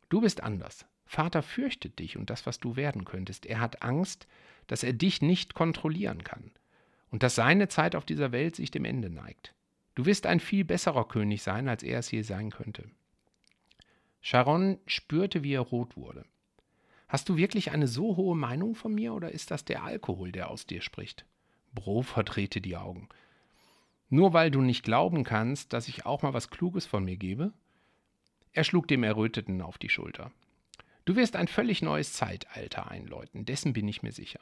Du 0.10 0.22
bist 0.22 0.41
anders. 0.41 0.86
Vater 1.06 1.43
fürchtet 1.43 2.00
dich 2.00 2.18
und 2.18 2.30
das, 2.30 2.45
was 2.45 2.60
du 2.60 2.76
werden 2.76 3.06
könntest. 3.06 3.45
Er 3.45 3.60
hat 3.60 3.84
Angst, 3.84 4.28
dass 4.68 4.84
er 4.84 4.93
dich 4.93 5.22
nicht 5.22 5.54
kontrollieren 5.54 6.24
kann 6.24 6.52
und 7.12 7.24
dass 7.24 7.36
seine 7.36 7.68
Zeit 7.68 7.95
auf 7.95 8.05
dieser 8.05 8.32
Welt 8.32 8.55
sich 8.55 8.72
dem 8.72 8.86
Ende 8.86 9.10
neigt. 9.10 9.53
Du 9.95 10.05
wirst 10.05 10.26
ein 10.26 10.39
viel 10.39 10.64
besserer 10.64 11.08
König 11.08 11.41
sein, 11.41 11.68
als 11.68 11.84
er 11.84 11.99
es 11.99 12.12
je 12.12 12.22
sein 12.22 12.51
könnte. 12.51 12.89
Sharon 14.22 14.78
spürte, 14.86 15.43
wie 15.43 15.53
er 15.53 15.62
rot 15.62 15.95
wurde. 15.95 16.26
Hast 17.08 17.30
du 17.30 17.38
wirklich 17.38 17.72
eine 17.72 17.88
so 17.88 18.18
hohe 18.18 18.36
Meinung 18.36 18.76
von 18.76 18.93
mir 18.93 19.14
oder 19.14 19.32
ist 19.32 19.51
das 19.51 19.64
der 19.64 19.84
Alkohol, 19.84 20.32
der 20.32 20.51
aus 20.51 20.66
dir 20.66 20.82
spricht? 20.82 21.26
Bro 21.74 22.01
verdrehte 22.03 22.62
die 22.62 22.76
Augen. 22.76 23.08
Nur 24.10 24.34
weil 24.34 24.51
du 24.51 24.62
nicht 24.62 24.84
glauben 24.84 25.24
kannst, 25.24 25.74
dass 25.74 25.88
ich 25.88 26.05
auch 26.05 26.22
mal 26.22 26.34
was 26.34 26.49
Kluges 26.49 26.86
von 26.86 27.03
mir 27.03 27.18
gebe? 27.18 27.53
Er 28.51 28.64
schlug 28.64 28.88
dem 28.88 29.03
Erröteten 29.03 29.62
auf 29.62 29.78
die 29.78 29.89
Schulter. 29.89 30.32
Du 31.05 31.16
wirst 31.16 31.36
ein 31.36 31.47
völlig 31.47 31.82
neues 31.82 32.14
Zeitalter 32.14 32.89
einläuten, 32.91 33.45
dessen 33.45 33.74
bin 33.74 33.88
ich 33.88 34.03
mir 34.03 34.12
sicher. 34.12 34.39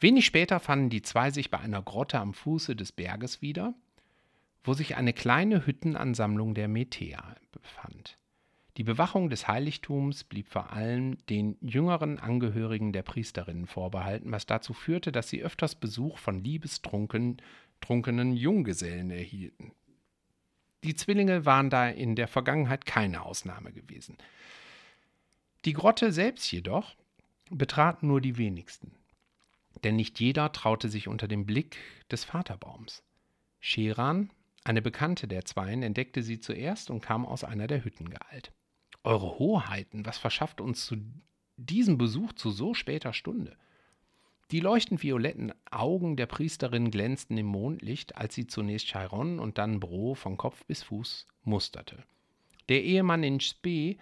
Wenig 0.00 0.26
später 0.26 0.60
fanden 0.60 0.90
die 0.90 1.02
zwei 1.02 1.30
sich 1.30 1.50
bei 1.50 1.58
einer 1.58 1.82
Grotte 1.82 2.20
am 2.20 2.32
Fuße 2.32 2.76
des 2.76 2.92
Berges 2.92 3.42
wieder, 3.42 3.74
wo 4.62 4.72
sich 4.72 4.96
eine 4.96 5.12
kleine 5.12 5.66
Hüttenansammlung 5.66 6.54
der 6.54 6.68
Metea 6.68 7.36
befand. 7.50 8.16
Die 8.76 8.84
Bewachung 8.84 9.28
des 9.28 9.48
Heiligtums 9.48 10.22
blieb 10.22 10.48
vor 10.48 10.72
allem 10.72 11.18
den 11.26 11.56
jüngeren 11.60 12.20
Angehörigen 12.20 12.92
der 12.92 13.02
Priesterinnen 13.02 13.66
vorbehalten, 13.66 14.30
was 14.30 14.46
dazu 14.46 14.72
führte, 14.72 15.10
dass 15.10 15.28
sie 15.28 15.42
öfters 15.42 15.74
Besuch 15.74 16.18
von 16.18 16.44
liebestrunkenen 16.44 17.40
Junggesellen 18.36 19.10
erhielten. 19.10 19.72
Die 20.84 20.94
Zwillinge 20.94 21.44
waren 21.44 21.70
da 21.70 21.88
in 21.88 22.14
der 22.14 22.28
Vergangenheit 22.28 22.86
keine 22.86 23.22
Ausnahme 23.22 23.72
gewesen. 23.72 24.16
Die 25.64 25.72
Grotte 25.72 26.12
selbst 26.12 26.48
jedoch 26.52 26.94
betraten 27.50 28.06
nur 28.06 28.20
die 28.20 28.38
wenigsten 28.38 28.97
denn 29.84 29.96
nicht 29.96 30.20
jeder 30.20 30.52
traute 30.52 30.88
sich 30.88 31.08
unter 31.08 31.28
dem 31.28 31.46
Blick 31.46 31.78
des 32.10 32.24
Vaterbaums. 32.24 33.02
Sheran, 33.60 34.30
eine 34.64 34.82
Bekannte 34.82 35.28
der 35.28 35.44
Zweien, 35.44 35.82
entdeckte 35.82 36.22
sie 36.22 36.40
zuerst 36.40 36.90
und 36.90 37.00
kam 37.00 37.26
aus 37.26 37.44
einer 37.44 37.66
der 37.66 37.84
Hütten 37.84 38.10
geeilt. 38.10 38.52
Eure 39.04 39.38
Hoheiten, 39.38 40.04
was 40.04 40.18
verschafft 40.18 40.60
uns 40.60 40.84
zu 40.86 40.96
diesem 41.56 41.98
Besuch 41.98 42.32
zu 42.32 42.50
so 42.50 42.74
später 42.74 43.12
Stunde? 43.12 43.56
Die 44.50 44.60
leuchtend 44.60 45.02
violetten 45.02 45.52
Augen 45.70 46.16
der 46.16 46.26
Priesterin 46.26 46.90
glänzten 46.90 47.36
im 47.36 47.46
Mondlicht, 47.46 48.16
als 48.16 48.34
sie 48.34 48.46
zunächst 48.46 48.88
Chiron 48.88 49.38
und 49.38 49.58
dann 49.58 49.78
Bro 49.78 50.14
von 50.14 50.36
Kopf 50.36 50.64
bis 50.64 50.82
Fuß 50.82 51.26
musterte. 51.42 52.02
Der 52.68 52.82
Ehemann 52.82 53.22
in 53.22 53.40
Spee 53.40 53.98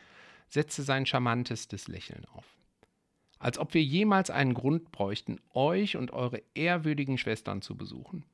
setzte 0.48 0.82
sein 0.82 1.06
charmantestes 1.06 1.88
Lächeln 1.88 2.24
auf 2.26 2.55
als 3.39 3.59
ob 3.59 3.74
wir 3.74 3.82
jemals 3.82 4.30
einen 4.30 4.55
Grund 4.55 4.91
bräuchten, 4.93 5.41
euch 5.53 5.97
und 5.97 6.12
eure 6.12 6.43
ehrwürdigen 6.55 7.18
Schwestern 7.18 7.62
zu 7.62 7.76
besuchen. 7.76 8.24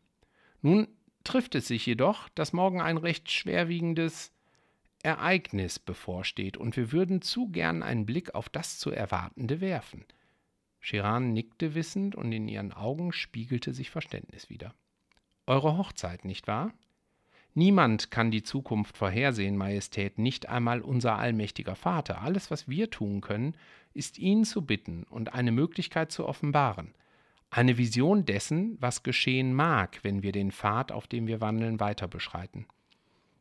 Nun 0.61 0.89
trifft 1.25 1.55
es 1.55 1.69
sich 1.69 1.87
jedoch, 1.87 2.29
dass 2.31 2.53
morgen 2.53 2.81
ein 2.81 2.97
recht 2.97 3.31
schwerwiegendes 3.31 4.33
Ereignis 5.03 5.79
bevorsteht, 5.79 6.57
und 6.57 6.77
wir 6.77 6.93
würden 6.93 7.23
zu 7.23 7.49
gern 7.49 7.83
einen 7.83 8.07
Blick 8.07 8.35
auf 8.35 8.49
das 8.49 8.79
zu 8.79 8.91
Erwartende 8.91 9.61
werfen. 9.61 10.05
Chiran 10.81 11.33
nickte 11.33 11.75
wissend, 11.75 12.15
und 12.15 12.31
in 12.33 12.49
ihren 12.49 12.73
Augen 12.73 13.13
spiegelte 13.13 13.73
sich 13.73 13.91
Verständnis 13.91 14.49
wieder. 14.49 14.75
Eure 15.47 15.77
Hochzeit, 15.77 16.25
nicht 16.25 16.47
wahr? 16.47 16.73
Niemand 17.55 18.11
kann 18.11 18.31
die 18.31 18.43
Zukunft 18.43 18.97
vorhersehen, 18.97 19.57
Majestät, 19.57 20.19
nicht 20.19 20.49
einmal 20.49 20.81
unser 20.81 21.19
allmächtiger 21.19 21.77
Vater. 21.77 22.23
Alles, 22.23 22.51
was 22.51 22.69
wir 22.69 22.91
tun 22.91 23.21
können, 23.21 23.55
ist 23.93 24.19
ihn 24.19 24.45
zu 24.45 24.63
bitten 24.63 25.05
und 25.11 25.35
eine 25.35 25.53
Möglichkeit 25.53 26.11
zu 26.13 26.27
offenbaren. 26.27 26.95
Eine 27.51 27.77
Vision 27.77 28.25
dessen, 28.25 28.79
was 28.81 29.03
geschehen 29.03 29.53
mag, 29.53 29.99
wenn 30.03 30.23
wir 30.23 30.33
den 30.33 30.51
Pfad, 30.51 30.91
auf 30.91 31.07
dem 31.07 31.27
wir 31.27 31.43
wandeln, 31.43 31.81
weiter 31.81 32.09
beschreiten. 32.09 32.67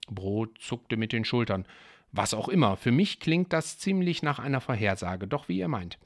Brot 0.09 0.57
zuckte 0.59 0.97
mit 0.97 1.13
den 1.13 1.23
Schultern. 1.23 1.65
Was 2.11 2.33
auch 2.33 2.49
immer, 2.49 2.75
für 2.75 2.91
mich 2.91 3.21
klingt 3.21 3.53
das 3.53 3.77
ziemlich 3.77 4.21
nach 4.21 4.39
einer 4.39 4.59
Vorhersage, 4.59 5.27
doch 5.27 5.47
wie 5.47 5.59
ihr 5.59 5.69
meint. 5.69 5.97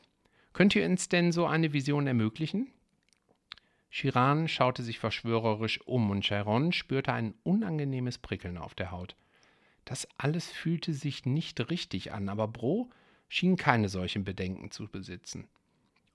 Könnt 0.53 0.75
ihr 0.75 0.85
uns 0.85 1.09
denn 1.09 1.31
so 1.31 1.47
eine 1.47 1.73
Vision 1.73 2.05
ermöglichen? 2.05 2.67
Chiran 3.97 4.49
schaute 4.49 4.83
sich 4.83 4.99
verschwörerisch 4.99 5.79
um 5.85 6.09
und 6.09 6.25
Chiron 6.25 6.73
spürte 6.73 7.13
ein 7.13 7.33
unangenehmes 7.43 8.17
Prickeln 8.17 8.57
auf 8.57 8.75
der 8.75 8.91
Haut. 8.91 9.15
Das 9.85 10.05
alles 10.17 10.51
fühlte 10.51 10.93
sich 10.93 11.25
nicht 11.25 11.69
richtig 11.69 12.11
an, 12.11 12.27
aber 12.27 12.49
Bro 12.49 12.89
schien 13.29 13.55
keine 13.55 13.87
solchen 13.87 14.25
Bedenken 14.25 14.69
zu 14.69 14.89
besitzen. 14.89 15.47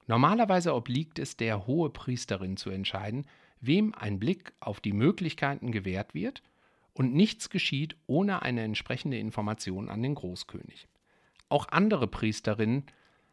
Normalerweise 0.07 0.75
obliegt 0.75 1.19
es 1.19 1.39
der 1.39 1.67
Hohepriesterin 1.67 2.59
zu 2.59 2.69
entscheiden, 2.69 3.25
wem 3.63 3.95
ein 3.95 4.19
Blick 4.19 4.53
auf 4.61 4.81
die 4.81 4.93
Möglichkeiten 4.93 5.73
gewährt 5.73 6.13
wird, 6.13 6.43
und 6.93 7.15
nichts 7.15 7.49
geschieht 7.49 7.97
ohne 8.07 8.43
eine 8.43 8.61
entsprechende 8.61 9.17
Information 9.17 9.89
an 9.89 10.03
den 10.03 10.17
Großkönig. 10.17 10.87
Auch 11.49 11.67
andere 11.71 12.09
Priesterinnen 12.09 12.85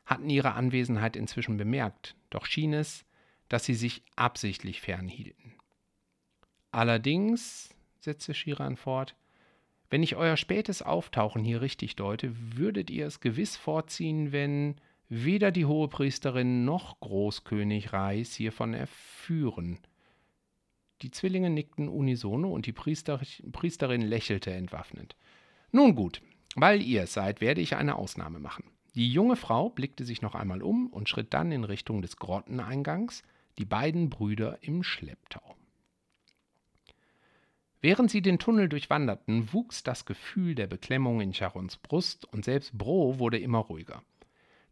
hatten 0.05 0.29
ihre 0.29 0.53
Anwesenheit 0.53 1.17
inzwischen 1.17 1.57
bemerkt, 1.57 2.15
doch 2.29 2.45
schien 2.45 2.71
es, 2.71 3.03
dass 3.49 3.65
sie 3.65 3.75
sich 3.75 4.03
absichtlich 4.15 4.81
fernhielten. 4.81 5.53
Allerdings, 6.71 7.69
setzte 7.99 8.33
Shiran 8.33 8.77
fort, 8.77 9.15
wenn 9.89 10.03
ich 10.03 10.15
euer 10.15 10.35
spätes 10.35 10.81
Auftauchen 10.81 11.43
hier 11.43 11.61
richtig 11.61 11.95
deute, 11.95 12.35
würdet 12.57 12.89
ihr 12.89 13.07
es 13.07 13.21
gewiss 13.21 13.55
vorziehen, 13.55 14.31
wenn 14.31 14.75
weder 15.09 15.51
die 15.51 15.65
Hohepriesterin 15.65 16.65
noch 16.65 16.99
Großkönig 16.99 17.93
Reis 17.93 18.33
hiervon 18.33 18.73
erführen. 18.73 19.79
Die 21.01 21.11
Zwillinge 21.11 21.49
nickten 21.49 21.87
unisono 21.87 22.49
und 22.49 22.65
die 22.65 22.73
Priester, 22.73 23.21
Priesterin 23.51 24.01
lächelte 24.01 24.51
entwaffnet. 24.51 25.15
Nun 25.71 25.95
gut, 25.95 26.21
weil 26.55 26.81
ihr 26.81 27.03
es 27.03 27.13
seid, 27.13 27.39
werde 27.39 27.61
ich 27.61 27.75
eine 27.75 27.95
Ausnahme 27.95 28.39
machen. 28.39 28.65
Die 28.95 29.11
junge 29.11 29.35
Frau 29.35 29.69
blickte 29.69 30.03
sich 30.03 30.21
noch 30.21 30.33
einmal 30.33 30.63
um 30.63 30.87
und 30.87 31.07
schritt 31.07 31.33
dann 31.33 31.51
in 31.51 31.63
Richtung 31.63 32.01
des 32.01 32.17
Grotteneingangs, 32.17 33.21
die 33.57 33.65
beiden 33.65 34.09
Brüder 34.09 34.59
im 34.61 34.83
Schlepptau. 34.83 35.55
Während 37.81 38.09
sie 38.09 38.21
den 38.21 38.39
Tunnel 38.39 38.69
durchwanderten, 38.69 39.53
wuchs 39.53 39.83
das 39.83 40.05
Gefühl 40.05 40.55
der 40.55 40.67
Beklemmung 40.67 41.21
in 41.21 41.33
Charons 41.33 41.77
Brust 41.77 42.25
und 42.25 42.43
selbst 42.43 42.77
Bro 42.77 43.19
wurde 43.19 43.37
immer 43.37 43.59
ruhiger. 43.59 44.03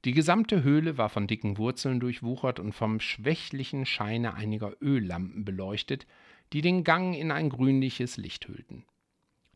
Die 0.05 0.11
gesamte 0.11 0.63
Höhle 0.63 0.97
war 0.97 1.09
von 1.09 1.25
dicken 1.27 1.57
Wurzeln 1.57 1.99
durchwuchert 1.99 2.59
und 2.59 2.73
vom 2.73 2.99
schwächlichen 2.99 3.85
Scheine 3.85 4.35
einiger 4.35 4.73
Öllampen 4.81 5.45
beleuchtet, 5.45 6.05
die 6.53 6.61
den 6.61 6.83
Gang 6.83 7.15
in 7.15 7.31
ein 7.31 7.49
grünliches 7.49 8.17
Licht 8.17 8.47
hüllten. 8.47 8.85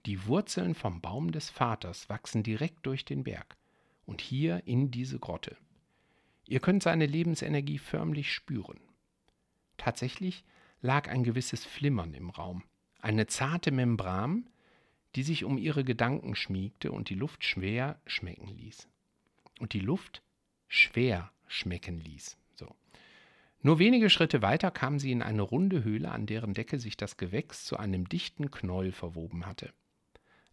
Die 0.06 0.26
Wurzeln 0.26 0.74
vom 0.74 1.02
Baum 1.02 1.32
des 1.32 1.50
Vaters 1.50 2.10
wachsen 2.10 2.42
direkt 2.42 2.86
durch 2.86 3.06
den 3.06 3.24
Berg 3.24 3.58
und 4.06 4.22
hier 4.22 4.64
in 4.66 4.90
diese 4.90 5.20
Grotte. 5.20 5.56
Ihr 6.48 6.60
könnt 6.60 6.82
seine 6.82 7.06
Lebensenergie 7.06 7.78
förmlich 7.78 8.34
spüren. 8.34 8.80
Tatsächlich 9.80 10.44
lag 10.82 11.10
ein 11.10 11.24
gewisses 11.24 11.66
Flimmern 11.66 12.14
im 12.14 12.30
Raum, 12.30 12.64
eine 13.00 13.26
zarte 13.28 13.72
Membran, 13.72 14.50
die 15.16 15.24
sich 15.24 15.44
um 15.46 15.58
ihre 15.58 15.84
Gedanken 15.84 16.36
schmiegte 16.36 16.92
und 16.92 17.10
die 17.10 17.16
Luft 17.16 17.44
schwer 17.44 18.00
schmecken 18.06 18.50
ließ. 18.50 18.88
Und 19.60 19.74
die 19.74 19.80
Luft 19.80 20.22
schwer 20.68 21.32
schmecken 21.48 22.00
ließ. 22.00 22.38
So. 22.56 22.76
Nur 23.62 23.80
wenige 23.80 24.10
Schritte 24.10 24.42
weiter 24.42 24.70
kam 24.70 25.00
sie 25.00 25.12
in 25.12 25.22
eine 25.22 25.42
runde 25.42 25.84
Höhle, 25.84 26.12
an 26.12 26.26
deren 26.26 26.54
Decke 26.54 26.78
sich 26.78 26.98
das 26.98 27.18
Gewächs 27.18 27.66
zu 27.66 27.78
einem 27.78 28.08
dichten 28.08 28.52
Knäuel 28.52 28.92
verwoben 28.92 29.46
hatte. 29.46 29.74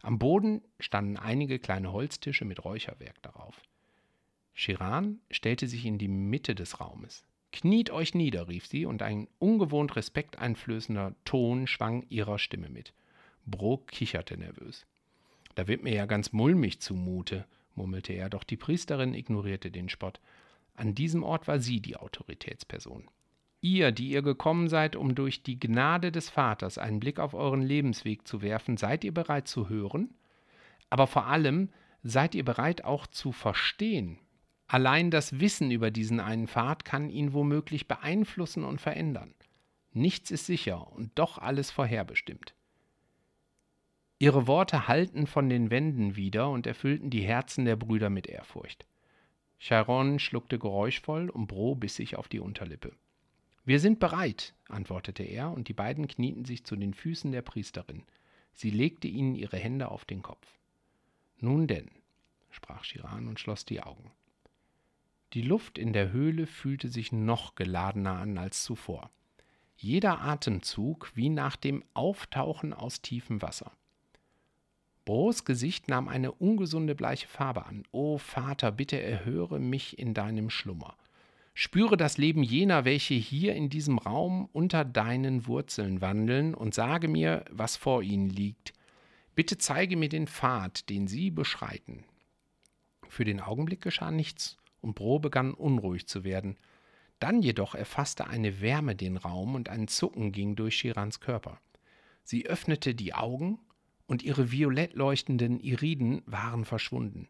Am 0.01 0.19
Boden 0.19 0.61
standen 0.79 1.17
einige 1.17 1.59
kleine 1.59 1.91
Holztische 1.91 2.45
mit 2.45 2.63
Räucherwerk 2.63 3.21
darauf. 3.21 3.61
Chiran 4.53 5.19
stellte 5.29 5.67
sich 5.67 5.85
in 5.85 5.97
die 5.97 6.07
Mitte 6.07 6.55
des 6.55 6.79
Raumes. 6.79 7.26
Kniet 7.51 7.89
euch 7.89 8.13
nieder, 8.13 8.47
rief 8.47 8.67
sie, 8.67 8.85
und 8.85 9.01
ein 9.01 9.27
ungewohnt 9.39 9.95
respekteinflößender 9.95 11.15
Ton 11.25 11.67
schwang 11.67 12.05
ihrer 12.09 12.39
Stimme 12.39 12.69
mit. 12.69 12.93
Brok 13.45 13.87
kicherte 13.87 14.37
nervös. 14.37 14.85
Da 15.55 15.67
wird 15.67 15.83
mir 15.83 15.93
ja 15.93 16.05
ganz 16.05 16.33
mulmig 16.33 16.81
zumute, 16.81 17.45
murmelte 17.73 18.13
er, 18.13 18.29
doch 18.29 18.43
die 18.43 18.57
Priesterin 18.57 19.13
ignorierte 19.13 19.71
den 19.71 19.89
Spott. 19.89 20.19
An 20.75 20.93
diesem 20.93 21.23
Ort 21.23 21.47
war 21.47 21.59
sie 21.59 21.79
die 21.79 21.95
Autoritätsperson. 21.95 23.09
Ihr, 23.61 23.91
die 23.91 24.09
ihr 24.09 24.21
gekommen 24.21 24.67
seid, 24.69 24.95
um 24.95 25.15
durch 25.15 25.41
die 25.41 25.59
Gnade 25.59 26.11
des 26.11 26.29
Vaters 26.29 26.77
einen 26.77 26.99
Blick 26.99 27.19
auf 27.19 27.33
euren 27.33 27.63
Lebensweg 27.63 28.27
zu 28.27 28.41
werfen, 28.41 28.77
seid 28.77 29.03
ihr 29.03 29.13
bereit 29.13 29.47
zu 29.47 29.67
hören? 29.67 30.13
Aber 30.89 31.07
vor 31.07 31.25
allem 31.25 31.69
seid 32.03 32.35
ihr 32.35 32.45
bereit 32.45 32.83
auch 32.83 33.07
zu 33.07 33.31
verstehen, 33.31 34.19
Allein 34.67 35.11
das 35.11 35.39
Wissen 35.39 35.71
über 35.71 35.91
diesen 35.91 36.19
einen 36.19 36.47
Pfad 36.47 36.83
kann 36.83 37.09
ihn 37.09 37.33
womöglich 37.33 37.87
beeinflussen 37.87 38.65
und 38.65 38.81
verändern. 38.81 39.33
Nichts 39.93 40.29
ist 40.29 40.45
sicher 40.45 40.91
und 40.91 41.11
doch 41.15 41.37
alles 41.37 41.71
vorherbestimmt. 41.71 42.53
Ihre 44.19 44.47
Worte 44.47 44.87
hallten 44.87 45.25
von 45.25 45.47
den 45.47 45.69
Wänden 45.69 46.15
wieder 46.15 46.49
und 46.49 46.67
erfüllten 46.67 47.09
die 47.09 47.21
Herzen 47.21 47.65
der 47.65 47.75
Brüder 47.75 48.09
mit 48.09 48.27
Ehrfurcht. 48.27 48.85
Chiron 49.59 50.19
schluckte 50.19 50.59
geräuschvoll 50.59 51.29
und 51.29 51.47
Bro 51.47 51.75
biss 51.75 51.95
sich 51.95 52.15
auf 52.15 52.27
die 52.27 52.39
Unterlippe. 52.39 52.93
Wir 53.63 53.79
sind 53.79 53.99
bereit, 53.99 54.53
antwortete 54.69 55.23
er, 55.23 55.51
und 55.51 55.67
die 55.67 55.73
beiden 55.73 56.07
knieten 56.07 56.45
sich 56.45 56.63
zu 56.63 56.75
den 56.75 56.93
Füßen 56.93 57.31
der 57.31 57.41
Priesterin. 57.41 58.03
Sie 58.53 58.69
legte 58.69 59.07
ihnen 59.07 59.35
ihre 59.35 59.57
Hände 59.57 59.91
auf 59.91 60.05
den 60.05 60.21
Kopf. 60.21 60.47
Nun 61.39 61.67
denn, 61.67 61.89
sprach 62.49 62.83
Chiran 62.83 63.27
und 63.27 63.39
schloss 63.39 63.65
die 63.65 63.81
Augen. 63.81 64.11
Die 65.33 65.41
Luft 65.41 65.77
in 65.77 65.91
der 65.91 66.11
Höhle 66.11 66.47
fühlte 66.47 66.87
sich 66.87 67.11
noch 67.11 67.55
geladener 67.55 68.17
an 68.17 68.37
als 68.37 68.63
zuvor. 68.63 69.11
Jeder 69.75 70.21
Atemzug 70.21 71.11
wie 71.15 71.29
nach 71.29 71.55
dem 71.55 71.83
Auftauchen 71.93 72.73
aus 72.73 73.01
tiefem 73.01 73.41
Wasser. 73.41 73.71
Bros 75.05 75.45
Gesicht 75.45 75.87
nahm 75.87 76.07
eine 76.07 76.31
ungesunde 76.31 76.95
bleiche 76.95 77.27
Farbe 77.27 77.65
an. 77.65 77.83
O 77.91 78.17
Vater, 78.17 78.71
bitte 78.71 79.01
erhöre 79.01 79.59
mich 79.59 79.99
in 79.99 80.13
deinem 80.13 80.49
Schlummer. 80.49 80.97
Spüre 81.53 81.97
das 81.97 82.17
Leben 82.17 82.43
jener, 82.43 82.85
welche 82.85 83.13
hier 83.13 83.55
in 83.55 83.69
diesem 83.69 83.97
Raum 83.97 84.49
unter 84.51 84.83
deinen 84.85 85.47
Wurzeln 85.47 86.01
wandeln, 86.01 86.53
und 86.53 86.73
sage 86.73 87.07
mir, 87.07 87.45
was 87.49 87.77
vor 87.77 88.03
ihnen 88.03 88.29
liegt. 88.29 88.73
Bitte 89.33 89.57
zeige 89.57 89.97
mir 89.97 90.09
den 90.09 90.27
Pfad, 90.27 90.89
den 90.89 91.07
sie 91.07 91.31
beschreiten. 91.31 92.03
Für 93.07 93.23
den 93.23 93.39
Augenblick 93.39 93.81
geschah 93.81 94.11
nichts, 94.11 94.56
und 94.81 94.95
Bro 94.95 95.19
begann 95.19 95.53
unruhig 95.53 96.07
zu 96.07 96.23
werden. 96.23 96.57
Dann 97.19 97.41
jedoch 97.41 97.75
erfasste 97.75 98.27
eine 98.27 98.61
Wärme 98.61 98.95
den 98.95 99.17
Raum 99.17 99.55
und 99.55 99.69
ein 99.69 99.87
Zucken 99.87 100.31
ging 100.31 100.55
durch 100.55 100.75
Shirans 100.77 101.19
Körper. 101.19 101.59
Sie 102.23 102.45
öffnete 102.45 102.93
die 102.93 103.13
Augen 103.13 103.59
und 104.05 104.23
ihre 104.23 104.51
violett 104.51 104.93
leuchtenden 104.93 105.59
Iriden 105.59 106.21
waren 106.25 106.65
verschwunden. 106.65 107.27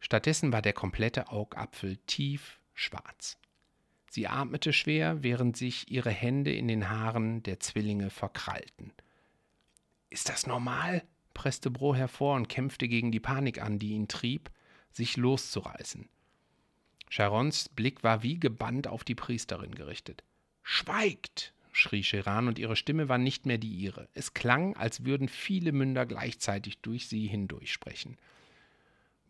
Stattdessen 0.00 0.52
war 0.52 0.62
der 0.62 0.72
komplette 0.72 1.28
Augapfel 1.30 1.96
tief 2.06 2.58
schwarz. 2.74 3.38
Sie 4.10 4.26
atmete 4.26 4.72
schwer, 4.72 5.22
während 5.22 5.56
sich 5.56 5.90
ihre 5.90 6.10
Hände 6.10 6.52
in 6.52 6.68
den 6.68 6.90
Haaren 6.90 7.42
der 7.42 7.60
Zwillinge 7.60 8.10
verkrallten. 8.10 8.92
Ist 10.10 10.28
das 10.28 10.46
normal? 10.46 11.02
presste 11.32 11.70
Bro 11.70 11.94
hervor 11.94 12.36
und 12.36 12.48
kämpfte 12.48 12.88
gegen 12.88 13.10
die 13.10 13.20
Panik 13.20 13.62
an, 13.62 13.78
die 13.78 13.92
ihn 13.92 14.08
trieb, 14.08 14.50
sich 14.90 15.16
loszureißen. 15.16 16.10
Charons 17.14 17.68
Blick 17.68 18.02
war 18.02 18.22
wie 18.22 18.40
gebannt 18.40 18.88
auf 18.88 19.04
die 19.04 19.14
Priesterin 19.14 19.74
gerichtet. 19.74 20.24
Schweigt! 20.62 21.52
schrie 21.70 22.02
Cheran 22.02 22.48
und 22.48 22.58
ihre 22.58 22.74
Stimme 22.74 23.10
war 23.10 23.18
nicht 23.18 23.44
mehr 23.44 23.58
die 23.58 23.68
ihre. 23.68 24.08
Es 24.14 24.32
klang, 24.32 24.74
als 24.78 25.04
würden 25.04 25.28
viele 25.28 25.72
Münder 25.72 26.06
gleichzeitig 26.06 26.78
durch 26.78 27.08
sie 27.08 27.26
hindurch 27.26 27.70
sprechen. 27.70 28.16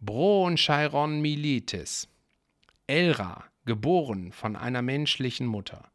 Bron 0.00 0.54
Chiron 0.54 1.22
Militis, 1.22 2.06
Elra, 2.86 3.46
geboren 3.64 4.30
von 4.30 4.54
einer 4.54 4.82
menschlichen 4.82 5.48
Mutter. 5.48 5.90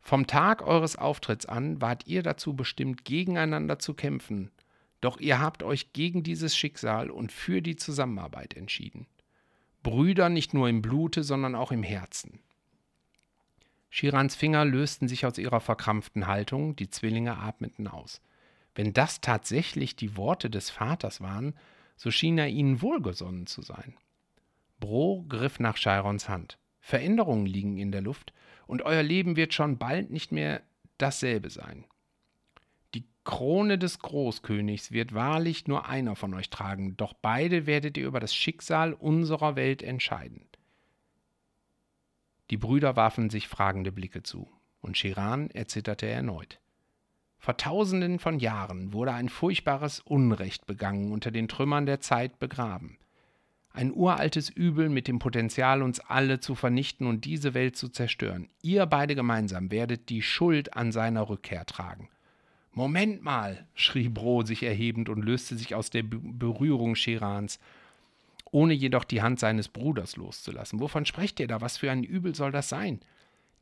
Vom 0.00 0.28
Tag 0.28 0.62
eures 0.62 0.94
Auftritts 0.94 1.46
an 1.46 1.80
wart 1.80 2.06
ihr 2.06 2.22
dazu 2.22 2.54
bestimmt, 2.54 3.04
gegeneinander 3.04 3.80
zu 3.80 3.92
kämpfen, 3.94 4.52
doch 5.00 5.18
ihr 5.18 5.40
habt 5.40 5.64
euch 5.64 5.92
gegen 5.92 6.22
dieses 6.22 6.56
Schicksal 6.56 7.10
und 7.10 7.32
für 7.32 7.60
die 7.60 7.74
Zusammenarbeit 7.74 8.54
entschieden. 8.54 9.08
Brüder 9.86 10.30
nicht 10.30 10.52
nur 10.52 10.68
im 10.68 10.82
Blute, 10.82 11.22
sondern 11.22 11.54
auch 11.54 11.70
im 11.70 11.84
Herzen. 11.84 12.40
Shirans 13.88 14.34
Finger 14.34 14.64
lösten 14.64 15.06
sich 15.06 15.24
aus 15.24 15.38
ihrer 15.38 15.60
verkrampften 15.60 16.26
Haltung, 16.26 16.74
die 16.74 16.90
Zwillinge 16.90 17.36
atmeten 17.36 17.86
aus. 17.86 18.20
Wenn 18.74 18.92
das 18.92 19.20
tatsächlich 19.20 19.94
die 19.94 20.16
Worte 20.16 20.50
des 20.50 20.70
Vaters 20.70 21.20
waren, 21.20 21.54
so 21.96 22.10
schien 22.10 22.36
er 22.36 22.48
ihnen 22.48 22.82
wohlgesonnen 22.82 23.46
zu 23.46 23.62
sein. 23.62 23.94
Bro 24.80 25.26
griff 25.28 25.60
nach 25.60 25.76
Chirons 25.76 26.28
Hand. 26.28 26.58
Veränderungen 26.80 27.46
liegen 27.46 27.78
in 27.78 27.92
der 27.92 28.02
Luft, 28.02 28.32
und 28.66 28.82
euer 28.82 29.04
Leben 29.04 29.36
wird 29.36 29.54
schon 29.54 29.78
bald 29.78 30.10
nicht 30.10 30.32
mehr 30.32 30.62
dasselbe 30.98 31.48
sein. 31.48 31.84
Krone 33.26 33.76
des 33.76 33.98
Großkönigs 33.98 34.92
wird 34.92 35.12
wahrlich 35.12 35.66
nur 35.66 35.88
einer 35.88 36.14
von 36.14 36.32
euch 36.32 36.48
tragen, 36.48 36.96
doch 36.96 37.12
beide 37.12 37.66
werdet 37.66 37.98
ihr 37.98 38.06
über 38.06 38.20
das 38.20 38.32
Schicksal 38.32 38.92
unserer 38.94 39.56
Welt 39.56 39.82
entscheiden. 39.82 40.46
Die 42.50 42.56
Brüder 42.56 42.94
warfen 42.94 43.28
sich 43.28 43.48
fragende 43.48 43.90
Blicke 43.90 44.22
zu, 44.22 44.48
und 44.80 44.96
Chiran 44.96 45.50
erzitterte 45.50 46.06
erneut. 46.06 46.60
Vor 47.36 47.56
tausenden 47.56 48.20
von 48.20 48.38
Jahren 48.38 48.92
wurde 48.92 49.12
ein 49.12 49.28
furchtbares 49.28 49.98
Unrecht 49.98 50.64
begangen, 50.66 51.10
unter 51.10 51.32
den 51.32 51.48
Trümmern 51.48 51.84
der 51.84 52.00
Zeit 52.00 52.38
begraben. 52.38 52.96
Ein 53.70 53.92
uraltes 53.92 54.50
Übel 54.50 54.88
mit 54.88 55.08
dem 55.08 55.18
Potenzial, 55.18 55.82
uns 55.82 55.98
alle 55.98 56.38
zu 56.38 56.54
vernichten 56.54 57.08
und 57.08 57.24
diese 57.24 57.54
Welt 57.54 57.76
zu 57.76 57.88
zerstören. 57.88 58.48
Ihr 58.62 58.86
beide 58.86 59.16
gemeinsam 59.16 59.72
werdet 59.72 60.10
die 60.10 60.22
Schuld 60.22 60.74
an 60.74 60.92
seiner 60.92 61.28
Rückkehr 61.28 61.66
tragen. 61.66 62.08
Moment 62.76 63.22
mal, 63.22 63.66
schrie 63.74 64.10
Bro 64.10 64.42
sich 64.42 64.62
erhebend 64.62 65.08
und 65.08 65.22
löste 65.22 65.56
sich 65.56 65.74
aus 65.74 65.88
der 65.88 66.02
Berührung 66.02 66.94
Scherans, 66.94 67.58
ohne 68.50 68.74
jedoch 68.74 69.04
die 69.04 69.22
Hand 69.22 69.40
seines 69.40 69.68
Bruders 69.68 70.16
loszulassen. 70.16 70.78
Wovon 70.78 71.06
sprecht 71.06 71.40
ihr 71.40 71.46
da? 71.46 71.62
Was 71.62 71.78
für 71.78 71.90
ein 71.90 72.04
Übel 72.04 72.34
soll 72.34 72.52
das 72.52 72.68
sein? 72.68 73.00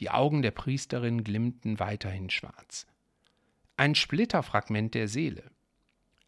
Die 0.01 0.11
Augen 0.11 0.43
der 0.43 0.51
Priesterin 0.51 1.23
glimmten 1.23 1.79
weiterhin 1.79 2.29
schwarz. 2.29 2.89
Ein 3.77 3.95
Splitterfragment 3.95 4.95
der 4.95 5.07
Seele. 5.07 5.45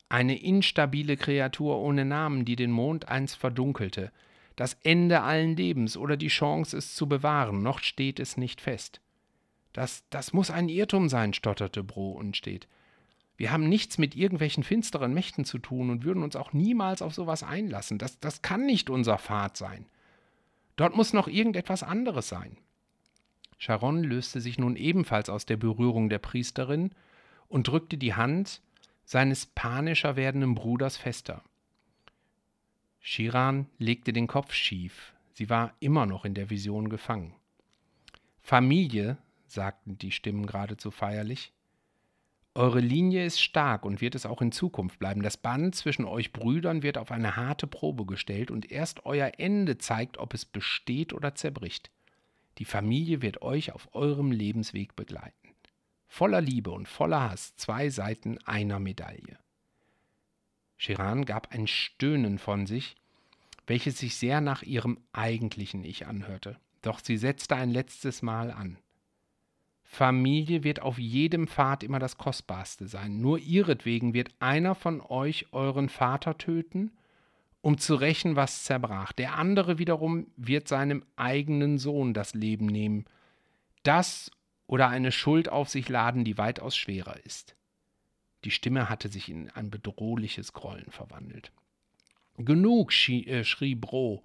Eine 0.08 0.40
instabile 0.40 1.16
Kreatur 1.16 1.80
ohne 1.80 2.04
Namen, 2.04 2.44
die 2.44 2.54
den 2.54 2.70
Mond 2.70 3.08
einst 3.08 3.34
verdunkelte. 3.34 4.12
Das 4.54 4.74
Ende 4.84 5.22
allen 5.22 5.56
Lebens 5.56 5.96
oder 5.96 6.16
die 6.16 6.28
Chance, 6.28 6.76
es 6.76 6.94
zu 6.94 7.08
bewahren, 7.08 7.64
noch 7.64 7.80
steht 7.80 8.20
es 8.20 8.36
nicht 8.36 8.60
fest. 8.60 9.00
Das, 9.72 10.04
das 10.08 10.32
muss 10.32 10.52
ein 10.52 10.68
Irrtum 10.68 11.08
sein, 11.08 11.34
stotterte 11.34 11.82
Bro 11.82 12.12
unstet. 12.12 12.68
Wir 13.36 13.52
haben 13.52 13.68
nichts 13.68 13.98
mit 13.98 14.16
irgendwelchen 14.16 14.64
finsteren 14.64 15.12
Mächten 15.12 15.44
zu 15.44 15.58
tun 15.58 15.90
und 15.90 16.04
würden 16.04 16.22
uns 16.22 16.36
auch 16.36 16.52
niemals 16.52 17.02
auf 17.02 17.14
sowas 17.14 17.42
einlassen. 17.42 17.98
Das, 17.98 18.18
das 18.18 18.42
kann 18.42 18.64
nicht 18.64 18.88
unser 18.88 19.18
Pfad 19.18 19.56
sein. 19.56 19.86
Dort 20.76 20.96
muss 20.96 21.12
noch 21.12 21.28
irgendetwas 21.28 21.82
anderes 21.82 22.28
sein. 22.28 22.56
Sharon 23.58 24.02
löste 24.02 24.40
sich 24.40 24.58
nun 24.58 24.76
ebenfalls 24.76 25.28
aus 25.28 25.46
der 25.46 25.56
Berührung 25.56 26.08
der 26.08 26.18
Priesterin 26.18 26.90
und 27.48 27.68
drückte 27.68 27.96
die 27.96 28.14
Hand 28.14 28.60
seines 29.04 29.46
panischer 29.46 30.16
werdenden 30.16 30.54
Bruders 30.54 30.96
fester. 30.96 31.42
Shiran 33.00 33.66
legte 33.78 34.12
den 34.12 34.26
Kopf 34.26 34.52
schief. 34.52 35.14
Sie 35.32 35.48
war 35.48 35.74
immer 35.80 36.06
noch 36.06 36.24
in 36.24 36.34
der 36.34 36.50
Vision 36.50 36.88
gefangen. 36.88 37.34
Familie, 38.40 39.16
sagten 39.46 39.96
die 39.98 40.10
Stimmen 40.10 40.46
geradezu 40.46 40.90
feierlich, 40.90 41.52
eure 42.56 42.80
Linie 42.80 43.24
ist 43.24 43.40
stark 43.40 43.84
und 43.84 44.00
wird 44.00 44.14
es 44.14 44.26
auch 44.26 44.40
in 44.40 44.50
Zukunft 44.50 44.98
bleiben. 44.98 45.22
Das 45.22 45.36
Band 45.36 45.74
zwischen 45.74 46.04
euch 46.04 46.32
Brüdern 46.32 46.82
wird 46.82 46.98
auf 46.98 47.12
eine 47.12 47.36
harte 47.36 47.66
Probe 47.66 48.06
gestellt 48.06 48.50
und 48.50 48.70
erst 48.70 49.04
euer 49.04 49.32
Ende 49.38 49.78
zeigt, 49.78 50.18
ob 50.18 50.34
es 50.34 50.44
besteht 50.44 51.12
oder 51.12 51.34
zerbricht. 51.34 51.90
Die 52.58 52.64
Familie 52.64 53.22
wird 53.22 53.42
euch 53.42 53.72
auf 53.72 53.94
eurem 53.94 54.32
Lebensweg 54.32 54.96
begleiten. 54.96 55.50
Voller 56.08 56.40
Liebe 56.40 56.70
und 56.70 56.88
voller 56.88 57.30
Hass 57.30 57.54
zwei 57.56 57.90
Seiten 57.90 58.38
einer 58.46 58.78
Medaille. 58.78 59.38
Chiran 60.78 61.24
gab 61.24 61.52
ein 61.52 61.66
Stöhnen 61.66 62.38
von 62.38 62.66
sich, 62.66 62.96
welches 63.66 63.98
sich 63.98 64.16
sehr 64.16 64.40
nach 64.40 64.62
ihrem 64.62 64.98
eigentlichen 65.12 65.84
Ich 65.84 66.06
anhörte. 66.06 66.56
Doch 66.82 67.00
sie 67.02 67.16
setzte 67.16 67.56
ein 67.56 67.70
letztes 67.70 68.22
Mal 68.22 68.50
an. 68.50 68.78
Familie 69.88 70.64
wird 70.64 70.82
auf 70.82 70.98
jedem 70.98 71.46
Pfad 71.46 71.82
immer 71.82 71.98
das 71.98 72.18
Kostbarste 72.18 72.88
sein. 72.88 73.20
Nur 73.20 73.38
ihretwegen 73.38 74.14
wird 74.14 74.28
einer 74.40 74.74
von 74.74 75.00
euch 75.00 75.46
euren 75.52 75.88
Vater 75.88 76.36
töten, 76.36 76.90
um 77.62 77.78
zu 77.78 77.94
rächen, 77.94 78.36
was 78.36 78.64
zerbrach. 78.64 79.12
Der 79.12 79.36
andere 79.36 79.78
wiederum 79.78 80.26
wird 80.36 80.68
seinem 80.68 81.04
eigenen 81.14 81.78
Sohn 81.78 82.14
das 82.14 82.34
Leben 82.34 82.66
nehmen. 82.66 83.06
Das 83.84 84.30
oder 84.66 84.88
eine 84.88 85.12
Schuld 85.12 85.48
auf 85.48 85.68
sich 85.68 85.88
laden, 85.88 86.24
die 86.24 86.36
weitaus 86.36 86.76
schwerer 86.76 87.24
ist. 87.24 87.54
Die 88.44 88.50
Stimme 88.50 88.88
hatte 88.88 89.08
sich 89.08 89.28
in 89.28 89.50
ein 89.50 89.70
bedrohliches 89.70 90.52
Grollen 90.52 90.90
verwandelt. 90.90 91.52
Genug, 92.38 92.92
schrie, 92.92 93.26
äh, 93.26 93.44
schrie 93.44 93.76
Bro, 93.76 94.24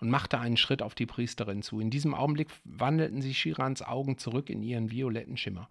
und 0.00 0.10
machte 0.10 0.38
einen 0.38 0.56
Schritt 0.56 0.82
auf 0.82 0.94
die 0.94 1.06
Priesterin 1.06 1.62
zu. 1.62 1.80
In 1.80 1.90
diesem 1.90 2.14
Augenblick 2.14 2.48
wandelten 2.64 3.22
sich 3.22 3.38
Shirans 3.38 3.82
Augen 3.82 4.18
zurück 4.18 4.50
in 4.50 4.62
ihren 4.62 4.90
violetten 4.90 5.36
Schimmer. 5.36 5.68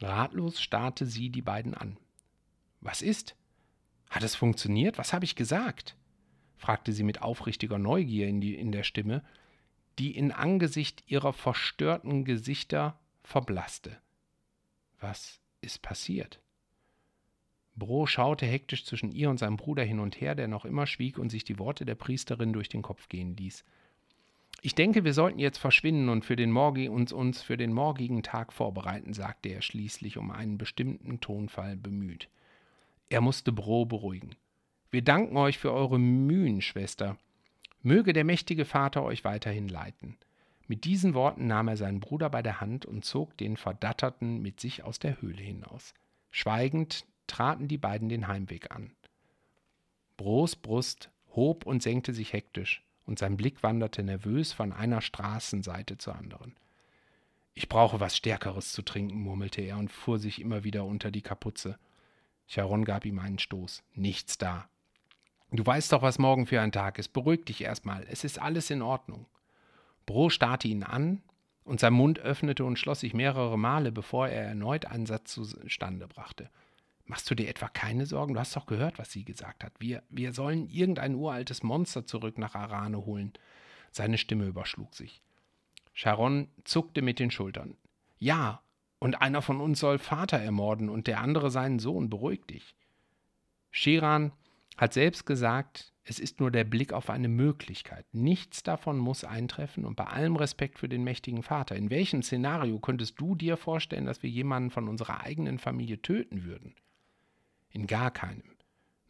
Ratlos 0.00 0.60
starrte 0.60 1.06
sie 1.06 1.30
die 1.30 1.42
beiden 1.42 1.74
an. 1.74 1.96
Was 2.80 3.02
ist? 3.02 3.36
Hat 4.10 4.22
es 4.22 4.34
funktioniert? 4.34 4.98
Was 4.98 5.12
habe 5.12 5.24
ich 5.24 5.36
gesagt? 5.36 5.96
fragte 6.56 6.92
sie 6.92 7.04
mit 7.04 7.22
aufrichtiger 7.22 7.78
Neugier 7.78 8.26
in, 8.26 8.40
die, 8.40 8.54
in 8.54 8.72
der 8.72 8.82
Stimme, 8.82 9.22
die 9.98 10.16
in 10.16 10.32
Angesicht 10.32 11.04
ihrer 11.06 11.32
verstörten 11.32 12.24
Gesichter 12.24 12.98
verblasste. 13.22 13.96
Was 15.00 15.40
ist 15.60 15.82
passiert? 15.82 16.40
Bro 17.78 18.06
schaute 18.06 18.46
hektisch 18.46 18.84
zwischen 18.84 19.12
ihr 19.12 19.30
und 19.30 19.38
seinem 19.38 19.56
Bruder 19.56 19.82
hin 19.84 20.00
und 20.00 20.20
her, 20.20 20.34
der 20.34 20.48
noch 20.48 20.64
immer 20.64 20.86
schwieg 20.86 21.18
und 21.18 21.30
sich 21.30 21.44
die 21.44 21.58
Worte 21.58 21.84
der 21.84 21.94
Priesterin 21.94 22.52
durch 22.52 22.68
den 22.68 22.82
Kopf 22.82 23.08
gehen 23.08 23.36
ließ. 23.36 23.64
Ich 24.60 24.74
denke, 24.74 25.04
wir 25.04 25.14
sollten 25.14 25.38
jetzt 25.38 25.58
verschwinden 25.58 26.08
und 26.08 26.24
für 26.24 26.34
den 26.34 26.50
Morgi 26.50 26.88
uns, 26.88 27.12
uns 27.12 27.42
für 27.42 27.56
den 27.56 27.72
morgigen 27.72 28.24
Tag 28.24 28.52
vorbereiten, 28.52 29.14
sagte 29.14 29.50
er 29.50 29.62
schließlich 29.62 30.18
um 30.18 30.32
einen 30.32 30.58
bestimmten 30.58 31.20
Tonfall 31.20 31.76
bemüht. 31.76 32.28
Er 33.08 33.20
musste 33.20 33.52
Bro 33.52 33.86
beruhigen. 33.86 34.34
Wir 34.90 35.02
danken 35.02 35.36
euch 35.36 35.58
für 35.58 35.72
eure 35.72 36.00
Mühen, 36.00 36.60
Schwester. 36.60 37.18
Möge 37.82 38.12
der 38.12 38.24
mächtige 38.24 38.64
Vater 38.64 39.04
euch 39.04 39.22
weiterhin 39.24 39.68
leiten. 39.68 40.16
Mit 40.66 40.84
diesen 40.84 41.14
Worten 41.14 41.46
nahm 41.46 41.68
er 41.68 41.76
seinen 41.76 42.00
Bruder 42.00 42.28
bei 42.28 42.42
der 42.42 42.60
Hand 42.60 42.84
und 42.84 43.04
zog 43.04 43.36
den 43.38 43.56
Verdatterten 43.56 44.42
mit 44.42 44.60
sich 44.60 44.82
aus 44.82 44.98
der 44.98 45.22
Höhle 45.22 45.42
hinaus. 45.42 45.94
Schweigend 46.30 47.06
traten 47.28 47.68
die 47.68 47.78
beiden 47.78 48.08
den 48.08 48.26
Heimweg 48.26 48.70
an. 48.72 48.90
Bros 50.16 50.56
Brust 50.56 51.10
hob 51.36 51.64
und 51.66 51.82
senkte 51.82 52.12
sich 52.12 52.32
hektisch, 52.32 52.82
und 53.06 53.18
sein 53.18 53.36
Blick 53.36 53.62
wanderte 53.62 54.02
nervös 54.02 54.52
von 54.52 54.72
einer 54.72 55.00
Straßenseite 55.00 55.96
zur 55.96 56.16
anderen. 56.16 56.56
Ich 57.54 57.68
brauche 57.68 58.00
was 58.00 58.16
Stärkeres 58.16 58.72
zu 58.72 58.82
trinken, 58.82 59.20
murmelte 59.20 59.62
er 59.62 59.78
und 59.78 59.90
fuhr 59.90 60.18
sich 60.18 60.40
immer 60.40 60.64
wieder 60.64 60.84
unter 60.84 61.10
die 61.10 61.22
Kapuze. 61.22 61.78
Charon 62.48 62.84
gab 62.84 63.04
ihm 63.04 63.18
einen 63.18 63.38
Stoß. 63.38 63.82
Nichts 63.94 64.38
da. 64.38 64.68
Du 65.50 65.64
weißt 65.64 65.92
doch, 65.92 66.02
was 66.02 66.18
morgen 66.18 66.46
für 66.46 66.60
ein 66.60 66.72
Tag 66.72 66.98
ist. 66.98 67.08
Beruhig 67.08 67.46
dich 67.46 67.62
erstmal. 67.62 68.06
Es 68.10 68.24
ist 68.24 68.40
alles 68.40 68.70
in 68.70 68.82
Ordnung. 68.82 69.26
Bro 70.06 70.30
starrte 70.30 70.68
ihn 70.68 70.82
an, 70.82 71.22
und 71.64 71.80
sein 71.80 71.92
Mund 71.92 72.18
öffnete 72.18 72.64
und 72.64 72.78
schloss 72.78 73.00
sich 73.00 73.12
mehrere 73.12 73.58
Male, 73.58 73.92
bevor 73.92 74.28
er 74.28 74.44
erneut 74.44 74.86
einen 74.86 75.06
Satz 75.06 75.34
zustande 75.34 76.08
brachte. 76.08 76.50
Machst 77.08 77.30
du 77.30 77.34
dir 77.34 77.48
etwa 77.48 77.68
keine 77.68 78.04
Sorgen? 78.04 78.34
Du 78.34 78.40
hast 78.40 78.54
doch 78.54 78.66
gehört, 78.66 78.98
was 78.98 79.10
sie 79.10 79.24
gesagt 79.24 79.64
hat. 79.64 79.72
Wir, 79.78 80.02
wir 80.10 80.34
sollen 80.34 80.68
irgendein 80.68 81.14
uraltes 81.14 81.62
Monster 81.62 82.04
zurück 82.06 82.36
nach 82.36 82.54
Arane 82.54 83.06
holen. 83.06 83.32
Seine 83.90 84.18
Stimme 84.18 84.44
überschlug 84.44 84.94
sich. 84.94 85.22
Sharon 85.94 86.48
zuckte 86.64 87.00
mit 87.00 87.18
den 87.18 87.30
Schultern. 87.30 87.78
Ja, 88.18 88.60
und 88.98 89.22
einer 89.22 89.40
von 89.40 89.62
uns 89.62 89.80
soll 89.80 89.98
Vater 89.98 90.36
ermorden 90.36 90.90
und 90.90 91.06
der 91.06 91.20
andere 91.20 91.50
seinen 91.50 91.78
Sohn. 91.78 92.10
Beruhig 92.10 92.44
dich. 92.44 92.74
Shiran 93.70 94.32
hat 94.76 94.92
selbst 94.92 95.24
gesagt, 95.24 95.94
es 96.04 96.18
ist 96.18 96.40
nur 96.40 96.50
der 96.50 96.64
Blick 96.64 96.92
auf 96.92 97.08
eine 97.08 97.28
Möglichkeit. 97.28 98.04
Nichts 98.12 98.62
davon 98.62 98.98
muss 98.98 99.24
eintreffen 99.24 99.86
und 99.86 99.96
bei 99.96 100.04
allem 100.04 100.36
Respekt 100.36 100.78
für 100.78 100.90
den 100.90 101.04
mächtigen 101.04 101.42
Vater. 101.42 101.74
In 101.74 101.88
welchem 101.88 102.22
Szenario 102.22 102.78
könntest 102.80 103.18
du 103.18 103.34
dir 103.34 103.56
vorstellen, 103.56 104.04
dass 104.04 104.22
wir 104.22 104.28
jemanden 104.30 104.70
von 104.70 104.88
unserer 104.88 105.20
eigenen 105.22 105.58
Familie 105.58 106.02
töten 106.02 106.44
würden? 106.44 106.74
In 107.70 107.86
gar 107.86 108.10
keinem, 108.10 108.56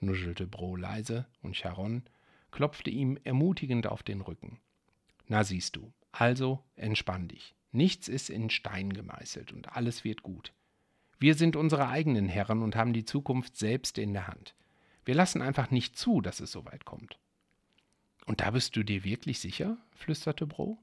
nuschelte 0.00 0.46
Bro 0.46 0.76
leise, 0.76 1.26
und 1.42 1.56
Charon 1.56 2.02
klopfte 2.50 2.90
ihm 2.90 3.18
ermutigend 3.24 3.86
auf 3.86 4.02
den 4.02 4.20
Rücken. 4.20 4.60
Na 5.26 5.44
siehst 5.44 5.76
du, 5.76 5.92
also 6.12 6.64
entspann 6.76 7.28
dich. 7.28 7.54
Nichts 7.70 8.08
ist 8.08 8.30
in 8.30 8.50
Stein 8.50 8.92
gemeißelt 8.92 9.52
und 9.52 9.76
alles 9.76 10.04
wird 10.04 10.22
gut. 10.22 10.52
Wir 11.18 11.34
sind 11.34 11.56
unsere 11.56 11.88
eigenen 11.88 12.28
Herren 12.28 12.62
und 12.62 12.76
haben 12.76 12.92
die 12.92 13.04
Zukunft 13.04 13.56
selbst 13.56 13.98
in 13.98 14.12
der 14.12 14.26
Hand. 14.26 14.54
Wir 15.04 15.14
lassen 15.14 15.42
einfach 15.42 15.70
nicht 15.70 15.96
zu, 15.96 16.20
dass 16.20 16.40
es 16.40 16.52
so 16.52 16.64
weit 16.64 16.84
kommt. 16.84 17.18
Und 18.26 18.40
da 18.40 18.50
bist 18.50 18.76
du 18.76 18.82
dir 18.82 19.04
wirklich 19.04 19.40
sicher? 19.40 19.78
flüsterte 19.94 20.46
Bro. 20.46 20.78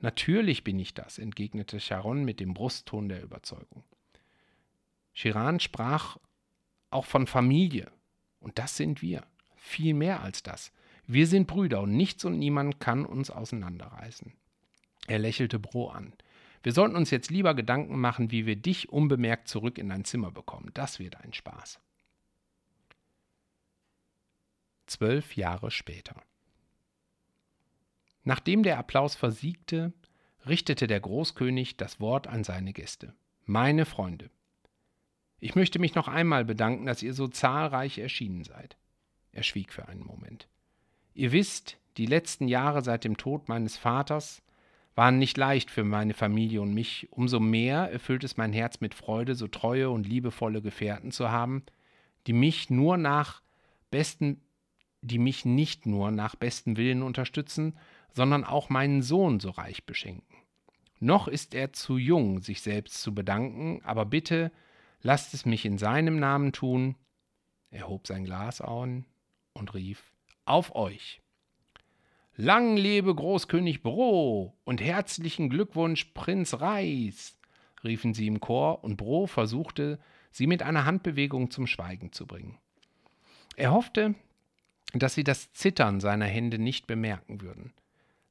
Natürlich 0.00 0.64
bin 0.64 0.78
ich 0.78 0.94
das, 0.94 1.18
entgegnete 1.18 1.78
Charon 1.80 2.24
mit 2.24 2.40
dem 2.40 2.54
Brustton 2.54 3.08
der 3.08 3.22
Überzeugung. 3.22 3.84
Chiran 5.12 5.60
sprach 5.60 6.18
auch 6.90 7.04
von 7.04 7.26
Familie. 7.26 7.90
Und 8.40 8.58
das 8.58 8.76
sind 8.76 9.02
wir. 9.02 9.26
Viel 9.56 9.94
mehr 9.94 10.22
als 10.22 10.42
das. 10.42 10.72
Wir 11.06 11.26
sind 11.26 11.46
Brüder 11.46 11.80
und 11.82 11.96
nichts 11.96 12.24
und 12.24 12.38
niemand 12.38 12.80
kann 12.80 13.04
uns 13.04 13.30
auseinanderreißen. 13.30 14.32
Er 15.06 15.18
lächelte 15.18 15.58
Bro 15.58 15.88
an. 15.88 16.12
Wir 16.62 16.72
sollten 16.72 16.96
uns 16.96 17.10
jetzt 17.10 17.30
lieber 17.30 17.54
Gedanken 17.54 17.98
machen, 17.98 18.30
wie 18.30 18.46
wir 18.46 18.56
dich 18.56 18.90
unbemerkt 18.90 19.48
zurück 19.48 19.78
in 19.78 19.88
dein 19.88 20.04
Zimmer 20.04 20.30
bekommen. 20.30 20.70
Das 20.74 20.98
wird 20.98 21.16
ein 21.16 21.32
Spaß. 21.32 21.80
Zwölf 24.86 25.36
Jahre 25.36 25.70
später. 25.70 26.22
Nachdem 28.24 28.62
der 28.62 28.78
Applaus 28.78 29.14
versiegte, 29.14 29.92
richtete 30.46 30.86
der 30.86 31.00
Großkönig 31.00 31.76
das 31.76 32.00
Wort 32.00 32.26
an 32.26 32.44
seine 32.44 32.72
Gäste. 32.72 33.14
Meine 33.44 33.86
Freunde, 33.86 34.30
Ich 35.40 35.54
möchte 35.54 35.78
mich 35.78 35.94
noch 35.94 36.08
einmal 36.08 36.44
bedanken, 36.44 36.86
dass 36.86 37.02
ihr 37.02 37.14
so 37.14 37.28
zahlreich 37.28 37.98
erschienen 37.98 38.44
seid. 38.44 38.76
Er 39.32 39.42
schwieg 39.42 39.72
für 39.72 39.88
einen 39.88 40.04
Moment. 40.04 40.48
Ihr 41.14 41.32
wisst, 41.32 41.78
die 41.96 42.06
letzten 42.06 42.48
Jahre 42.48 42.82
seit 42.82 43.04
dem 43.04 43.16
Tod 43.16 43.48
meines 43.48 43.76
Vaters 43.76 44.42
waren 44.94 45.18
nicht 45.18 45.36
leicht 45.36 45.70
für 45.70 45.84
meine 45.84 46.14
Familie 46.14 46.60
und 46.60 46.74
mich. 46.74 47.06
Umso 47.12 47.38
mehr 47.38 47.90
erfüllt 47.92 48.24
es 48.24 48.36
mein 48.36 48.52
Herz 48.52 48.80
mit 48.80 48.94
Freude, 48.94 49.36
so 49.36 49.46
treue 49.46 49.90
und 49.90 50.08
liebevolle 50.08 50.60
Gefährten 50.60 51.12
zu 51.12 51.30
haben, 51.30 51.62
die 52.26 52.32
mich 52.32 52.68
nur 52.68 52.96
nach 52.96 53.42
besten, 53.92 54.40
die 55.02 55.18
mich 55.18 55.44
nicht 55.44 55.86
nur 55.86 56.10
nach 56.10 56.34
bestem 56.34 56.76
Willen 56.76 57.02
unterstützen, 57.02 57.76
sondern 58.12 58.42
auch 58.42 58.70
meinen 58.70 59.02
Sohn 59.02 59.38
so 59.38 59.50
reich 59.50 59.84
beschenken. 59.84 60.36
Noch 60.98 61.28
ist 61.28 61.54
er 61.54 61.72
zu 61.72 61.96
jung, 61.96 62.40
sich 62.40 62.60
selbst 62.60 63.00
zu 63.00 63.14
bedanken, 63.14 63.80
aber 63.84 64.04
bitte 64.04 64.50
lasst 65.02 65.34
es 65.34 65.46
mich 65.46 65.64
in 65.64 65.78
seinem 65.78 66.18
Namen 66.18 66.52
tun. 66.52 66.96
Er 67.70 67.88
hob 67.88 68.06
sein 68.06 68.24
Glas 68.24 68.60
an 68.60 69.04
und 69.52 69.74
rief: 69.74 70.12
Auf 70.44 70.74
euch! 70.74 71.20
Lang 72.36 72.76
lebe 72.76 73.14
Großkönig 73.14 73.82
Bro 73.82 74.56
und 74.64 74.80
herzlichen 74.80 75.50
Glückwunsch 75.50 76.04
Prinz 76.14 76.54
Reis, 76.54 77.36
riefen 77.82 78.14
sie 78.14 78.28
im 78.28 78.38
Chor, 78.38 78.84
und 78.84 78.96
Bro 78.96 79.26
versuchte, 79.26 79.98
sie 80.30 80.46
mit 80.46 80.62
einer 80.62 80.84
Handbewegung 80.84 81.50
zum 81.50 81.66
Schweigen 81.66 82.12
zu 82.12 82.28
bringen. 82.28 82.56
Er 83.56 83.72
hoffte, 83.72 84.14
dass 84.94 85.14
sie 85.14 85.24
das 85.24 85.52
Zittern 85.52 85.98
seiner 85.98 86.26
Hände 86.26 86.60
nicht 86.60 86.86
bemerken 86.86 87.40
würden. 87.40 87.72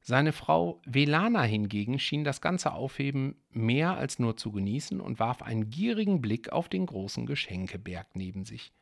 Seine 0.08 0.32
Frau 0.32 0.80
Velana 0.86 1.42
hingegen 1.42 1.98
schien 1.98 2.24
das 2.24 2.40
ganze 2.40 2.72
Aufheben 2.72 3.36
mehr 3.50 3.98
als 3.98 4.18
nur 4.18 4.38
zu 4.38 4.50
genießen 4.50 5.02
und 5.02 5.18
warf 5.20 5.42
einen 5.42 5.68
gierigen 5.68 6.22
Blick 6.22 6.50
auf 6.50 6.70
den 6.70 6.86
großen 6.86 7.26
Geschenkeberg 7.26 8.06
neben 8.14 8.46
sich. 8.46 8.72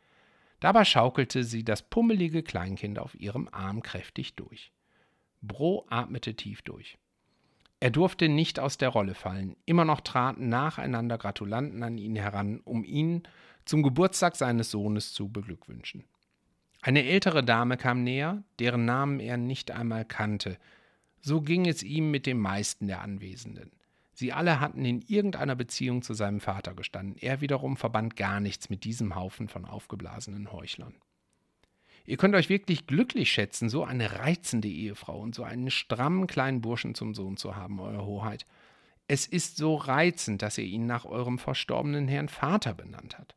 Dabei 0.60 0.84
schaukelte 0.84 1.42
sie 1.42 1.64
das 1.64 1.82
pummelige 1.82 2.44
Kleinkind 2.44 3.00
auf 3.00 3.16
ihrem 3.16 3.48
Arm 3.50 3.82
kräftig 3.82 4.36
durch. 4.36 4.70
Bro 5.42 5.86
atmete 5.90 6.34
tief 6.34 6.62
durch. 6.62 6.96
Er 7.80 7.90
durfte 7.90 8.28
nicht 8.28 8.60
aus 8.60 8.78
der 8.78 8.90
Rolle 8.90 9.14
fallen. 9.14 9.56
Immer 9.64 9.84
noch 9.84 10.02
traten 10.02 10.48
nacheinander 10.48 11.18
Gratulanten 11.18 11.82
an 11.82 11.98
ihn 11.98 12.14
heran, 12.14 12.60
um 12.62 12.84
ihn 12.84 13.24
zum 13.64 13.82
Geburtstag 13.82 14.36
seines 14.36 14.70
Sohnes 14.70 15.12
zu 15.12 15.28
beglückwünschen. 15.32 16.04
Eine 16.82 17.04
ältere 17.04 17.42
Dame 17.42 17.76
kam 17.76 18.04
näher, 18.04 18.44
deren 18.60 18.84
Namen 18.84 19.18
er 19.18 19.36
nicht 19.38 19.72
einmal 19.72 20.04
kannte. 20.04 20.56
So 21.26 21.40
ging 21.40 21.66
es 21.66 21.82
ihm 21.82 22.12
mit 22.12 22.24
den 22.24 22.38
meisten 22.38 22.86
der 22.86 23.00
Anwesenden. 23.02 23.72
Sie 24.12 24.32
alle 24.32 24.60
hatten 24.60 24.84
in 24.84 25.02
irgendeiner 25.08 25.56
Beziehung 25.56 26.02
zu 26.02 26.14
seinem 26.14 26.38
Vater 26.38 26.72
gestanden. 26.72 27.16
Er 27.18 27.40
wiederum 27.40 27.76
verband 27.76 28.14
gar 28.14 28.38
nichts 28.38 28.70
mit 28.70 28.84
diesem 28.84 29.16
Haufen 29.16 29.48
von 29.48 29.64
aufgeblasenen 29.64 30.52
Heuchlern. 30.52 30.94
Ihr 32.04 32.16
könnt 32.16 32.36
euch 32.36 32.48
wirklich 32.48 32.86
glücklich 32.86 33.32
schätzen, 33.32 33.68
so 33.68 33.82
eine 33.82 34.20
reizende 34.20 34.68
Ehefrau 34.68 35.18
und 35.18 35.34
so 35.34 35.42
einen 35.42 35.72
strammen 35.72 36.28
kleinen 36.28 36.60
Burschen 36.60 36.94
zum 36.94 37.12
Sohn 37.12 37.36
zu 37.36 37.56
haben, 37.56 37.80
Euer 37.80 38.06
Hoheit. 38.06 38.46
Es 39.08 39.26
ist 39.26 39.56
so 39.56 39.74
reizend, 39.74 40.42
dass 40.42 40.58
ihr 40.58 40.64
ihn 40.64 40.86
nach 40.86 41.06
eurem 41.06 41.40
verstorbenen 41.40 42.06
Herrn 42.06 42.28
Vater 42.28 42.72
benannt 42.72 43.18
habt. 43.18 43.34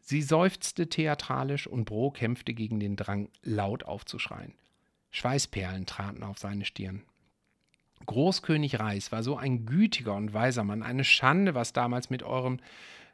Sie 0.00 0.22
seufzte 0.22 0.88
theatralisch 0.88 1.66
und 1.66 1.86
Bro 1.86 2.12
kämpfte 2.12 2.54
gegen 2.54 2.78
den 2.78 2.94
Drang, 2.94 3.30
laut 3.42 3.82
aufzuschreien. 3.82 4.54
Schweißperlen 5.16 5.86
traten 5.86 6.22
auf 6.22 6.36
seine 6.36 6.66
Stirn. 6.66 7.02
Großkönig 8.04 8.78
Reis 8.78 9.12
war 9.12 9.22
so 9.22 9.38
ein 9.38 9.64
gütiger 9.64 10.14
und 10.14 10.34
weiser 10.34 10.62
Mann, 10.62 10.82
eine 10.82 11.04
Schande, 11.04 11.54
was 11.54 11.72
damals 11.72 12.10
mit 12.10 12.22
eurem 12.22 12.60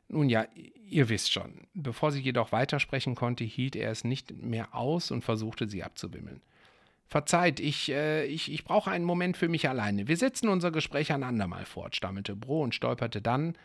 nun 0.08 0.28
ja, 0.28 0.46
ihr 0.88 1.08
wisst 1.08 1.32
schon. 1.32 1.68
Bevor 1.74 2.10
sie 2.10 2.20
jedoch 2.20 2.50
weitersprechen 2.50 3.14
konnte, 3.14 3.44
hielt 3.44 3.76
er 3.76 3.92
es 3.92 4.02
nicht 4.02 4.32
mehr 4.32 4.74
aus 4.74 5.12
und 5.12 5.22
versuchte 5.22 5.68
sie 5.68 5.84
abzuwimmeln. 5.84 6.42
Verzeiht, 7.06 7.60
ich, 7.60 7.90
äh, 7.90 8.24
ich, 8.26 8.50
ich 8.50 8.64
brauche 8.64 8.90
einen 8.90 9.04
Moment 9.04 9.36
für 9.36 9.48
mich 9.48 9.68
alleine. 9.68 10.08
Wir 10.08 10.16
setzen 10.16 10.48
unser 10.48 10.72
Gespräch 10.72 11.12
ein 11.12 11.22
andermal 11.22 11.64
fort, 11.64 11.94
stammelte 11.94 12.34
Bro 12.34 12.62
und 12.62 12.74
stolperte 12.74 13.22
dann 13.22 13.56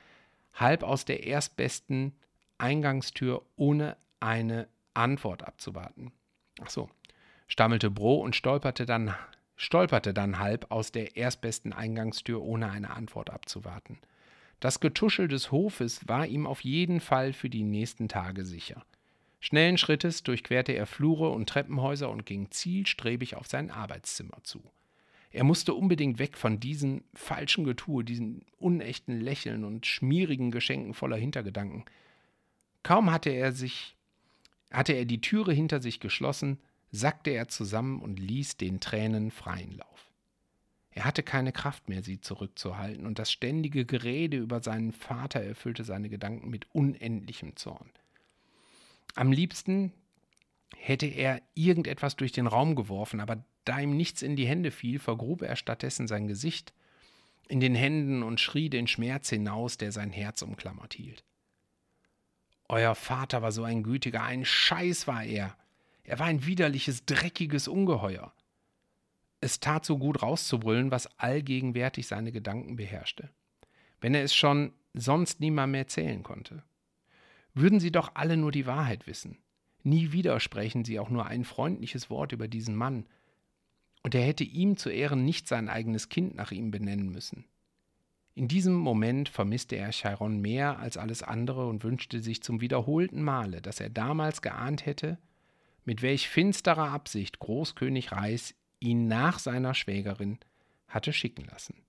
halb 0.54 0.84
aus 0.84 1.06
der 1.06 1.26
erstbesten 1.26 2.14
Eingangstür, 2.60 3.42
ohne 3.56 3.98
eine 4.20 4.68
Antwort 4.94 5.44
abzuwarten. 5.44 6.12
Ach 6.62 6.70
so, 6.70 6.90
stammelte 7.48 7.90
Bro 7.90 8.22
und 8.22 8.36
stolperte 8.36 8.86
dann, 8.86 9.16
stolperte 9.56 10.14
dann 10.14 10.40
halb 10.40 10.72
aus 10.72 10.92
der 10.92 11.18
erstbesten 11.18 11.74
Eingangstür, 11.74 12.42
ohne 12.42 12.70
eine 12.70 12.92
Antwort 12.92 13.30
abzuwarten. 13.30 14.00
Das 14.60 14.80
Getuschel 14.80 15.28
des 15.28 15.52
Hofes 15.52 16.08
war 16.08 16.26
ihm 16.26 16.48
auf 16.48 16.62
jeden 16.62 17.00
Fall 17.00 17.34
für 17.34 17.50
die 17.50 17.64
nächsten 17.64 18.10
Tage 18.10 18.44
sicher. 18.44 18.84
Schnellen 19.40 19.78
Schrittes 19.78 20.24
durchquerte 20.24 20.72
er 20.72 20.88
Flure 20.88 21.30
und 21.30 21.48
Treppenhäuser 21.48 22.10
und 22.10 22.26
ging 22.26 22.50
zielstrebig 22.50 23.36
auf 23.36 23.48
sein 23.48 23.70
Arbeitszimmer 23.70 24.40
zu. 24.44 24.64
Er 25.32 25.44
musste 25.44 25.74
unbedingt 25.74 26.18
weg 26.18 26.38
von 26.38 26.60
diesem 26.60 27.04
falschen 27.14 27.64
Getue, 27.64 28.04
diesen 28.04 28.46
unechten 28.58 29.20
Lächeln 29.20 29.64
und 29.64 29.86
schmierigen 29.86 30.50
Geschenken 30.52 30.96
voller 30.96 31.18
Hintergedanken. 31.18 31.86
Kaum 32.82 33.12
hatte 33.12 33.30
er 33.30 33.52
sich, 33.52 33.96
hatte 34.72 34.94
er 34.94 35.06
die 35.06 35.22
Türe 35.22 35.54
hinter 35.54 35.82
sich 35.82 36.00
geschlossen, 36.00 36.58
sackte 36.92 37.32
er 37.32 37.48
zusammen 37.48 38.02
und 38.02 38.20
ließ 38.20 38.58
den 38.58 38.80
Tränen 38.80 39.32
freien 39.32 39.78
Lauf. 39.78 40.12
Er 40.92 41.06
hatte 41.06 41.22
keine 41.22 41.52
Kraft 41.52 41.90
mehr, 41.90 42.02
sie 42.02 42.22
zurückzuhalten, 42.22 43.06
und 43.06 43.20
das 43.20 43.32
ständige 43.32 43.86
Gerede 43.86 44.38
über 44.38 44.64
seinen 44.64 44.94
Vater 44.94 45.42
erfüllte 45.42 45.84
seine 45.84 46.10
Gedanken 46.10 46.50
mit 46.50 46.66
unendlichem 46.74 47.56
Zorn. 47.56 47.92
Am 49.16 49.32
liebsten 49.32 49.94
hätte 50.76 51.06
er 51.06 51.42
irgendetwas 51.54 52.16
durch 52.16 52.32
den 52.32 52.48
Raum 52.48 52.76
geworfen, 52.76 53.20
aber 53.20 53.46
da 53.64 53.80
ihm 53.80 53.96
nichts 53.96 54.22
in 54.22 54.36
die 54.36 54.48
Hände 54.48 54.72
fiel, 54.72 55.00
vergrub 55.00 55.42
er 55.42 55.56
stattdessen 55.56 56.08
sein 56.08 56.28
Gesicht 56.28 56.74
in 57.48 57.60
den 57.60 57.76
Händen 57.76 58.24
und 58.24 58.40
schrie 58.40 58.70
den 58.70 58.88
Schmerz 58.88 59.30
hinaus, 59.30 59.78
der 59.78 59.92
sein 59.92 60.12
Herz 60.12 60.42
umklammert 60.42 60.94
hielt. 60.94 61.24
Euer 62.70 62.96
Vater 62.96 63.42
war 63.42 63.52
so 63.52 63.64
ein 63.64 63.84
gütiger, 63.84 64.24
ein 64.24 64.46
Scheiß 64.46 65.08
war 65.08 65.24
er. 65.24 65.56
Er 66.08 66.20
war 66.20 66.28
ein 66.28 66.46
widerliches, 66.46 67.06
dreckiges 67.06 67.68
Ungeheuer. 67.68 68.34
Es 69.42 69.60
tat 69.60 69.86
so 69.86 69.98
gut 69.98 70.24
rauszubrüllen, 70.24 70.90
was 70.90 71.20
allgegenwärtig 71.20 72.08
seine 72.08 72.32
Gedanken 72.32 72.78
beherrschte. 72.78 73.30
Wenn 74.00 74.16
er 74.16 74.24
es 74.24 74.34
schon 74.34 74.72
sonst 74.94 75.42
niemandem 75.42 75.76
erzählen 75.82 76.24
konnte. 76.24 76.64
Würden 77.54 77.82
sie 77.82 77.92
doch 77.92 78.12
alle 78.16 78.38
nur 78.38 78.54
die 78.54 78.66
Wahrheit 78.66 79.06
wissen. 79.06 79.38
Nie 79.84 80.14
wieder 80.14 80.40
sprechen 80.40 80.86
sie 80.86 80.98
auch 80.98 81.10
nur 81.10 81.26
ein 81.26 81.44
freundliches 81.44 82.10
Wort 82.10 82.32
über 82.32 82.48
diesen 82.48 82.76
Mann. 82.76 83.06
Und 84.02 84.16
er 84.16 84.24
hätte 84.24 84.46
ihm 84.46 84.78
zu 84.78 84.90
Ehren 84.90 85.26
nicht 85.26 85.48
sein 85.50 85.68
eigenes 85.68 86.08
Kind 86.08 86.36
nach 86.36 86.52
ihm 86.52 86.72
benennen 86.72 87.10
müssen. 87.10 87.44
In 88.34 88.48
diesem 88.48 88.76
Moment 88.76 89.28
vermisste 89.28 89.76
er 89.76 89.92
Chiron 89.92 90.40
mehr 90.40 90.80
als 90.80 90.96
alles 90.96 91.22
andere 91.22 91.68
und 91.68 91.84
wünschte 91.84 92.22
sich 92.22 92.42
zum 92.42 92.62
wiederholten 92.62 93.22
Male, 93.22 93.62
dass 93.62 93.82
er 93.82 93.90
damals 93.90 94.42
geahnt 94.42 94.86
hätte, 94.86 95.18
mit 95.88 96.02
welch 96.02 96.28
finsterer 96.28 96.92
Absicht 96.92 97.40
Großkönig 97.40 98.12
Reis 98.12 98.54
ihn 98.80 99.08
nach 99.08 99.40
seiner 99.40 99.74
Schwägerin 99.74 100.38
hatte 100.90 101.14
schicken 101.14 101.46
lassen. 101.46 101.82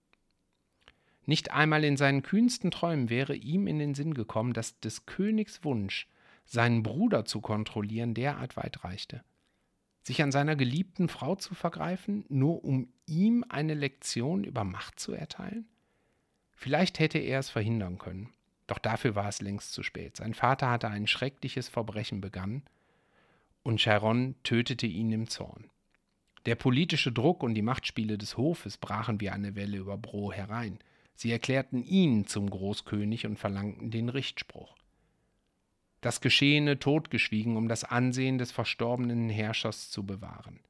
Nicht 1.26 1.50
einmal 1.50 1.82
in 1.82 1.96
seinen 1.96 2.22
kühnsten 2.22 2.70
Träumen 2.70 3.10
wäre 3.10 3.34
ihm 3.34 3.66
in 3.66 3.80
den 3.80 3.94
Sinn 3.94 4.14
gekommen, 4.14 4.52
dass 4.52 4.78
des 4.78 5.04
Königs 5.04 5.64
Wunsch, 5.64 6.08
seinen 6.44 6.84
Bruder 6.84 7.24
zu 7.24 7.40
kontrollieren, 7.40 8.14
derart 8.14 8.56
weit 8.56 8.84
reichte. 8.84 9.24
Sich 10.04 10.22
an 10.22 10.30
seiner 10.30 10.54
geliebten 10.54 11.08
Frau 11.08 11.34
zu 11.34 11.56
vergreifen, 11.56 12.24
nur 12.28 12.64
um 12.64 12.92
ihm 13.04 13.44
eine 13.48 13.74
Lektion 13.74 14.44
über 14.44 14.62
Macht 14.62 15.00
zu 15.00 15.12
erteilen? 15.12 15.66
Vielleicht 16.52 17.00
hätte 17.00 17.18
er 17.18 17.40
es 17.40 17.50
verhindern 17.50 17.98
können, 17.98 18.32
doch 18.68 18.78
dafür 18.78 19.16
war 19.16 19.28
es 19.28 19.40
längst 19.40 19.72
zu 19.72 19.82
spät. 19.82 20.16
Sein 20.16 20.34
Vater 20.34 20.70
hatte 20.70 20.88
ein 20.88 21.08
schreckliches 21.08 21.68
Verbrechen 21.68 22.20
begangen, 22.20 22.62
und 23.68 23.80
Chiron 23.80 24.34
tötete 24.44 24.86
ihn 24.86 25.12
im 25.12 25.28
Zorn. 25.28 25.68
Der 26.46 26.54
politische 26.54 27.12
Druck 27.12 27.42
und 27.42 27.52
die 27.52 27.60
Machtspiele 27.60 28.16
des 28.16 28.38
Hofes 28.38 28.78
brachen 28.78 29.20
wie 29.20 29.28
eine 29.28 29.56
Welle 29.56 29.76
über 29.76 29.98
Bro 29.98 30.32
herein. 30.32 30.78
Sie 31.14 31.30
erklärten 31.30 31.84
ihn 31.84 32.26
zum 32.26 32.48
Großkönig 32.48 33.26
und 33.26 33.38
verlangten 33.38 33.90
den 33.90 34.08
Richtspruch. 34.08 34.74
Das 36.00 36.22
Geschehene 36.22 36.78
totgeschwiegen, 36.78 37.58
um 37.58 37.68
das 37.68 37.84
Ansehen 37.84 38.38
des 38.38 38.52
verstorbenen 38.52 39.28
Herrschers 39.28 39.90
zu 39.90 40.06
bewahren. 40.06 40.60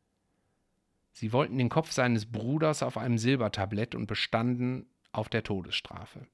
Sie 1.13 1.33
wollten 1.33 1.57
den 1.57 1.69
Kopf 1.69 1.93
seines 1.93 2.27
Bruders 2.27 2.83
auf 2.83 2.99
einem 2.99 3.19
Silbertablett 3.19 3.95
und 3.95 4.09
bestanden 4.09 4.87
auf 5.13 5.29
der 5.29 5.45
Todesstrafe. 5.45 6.27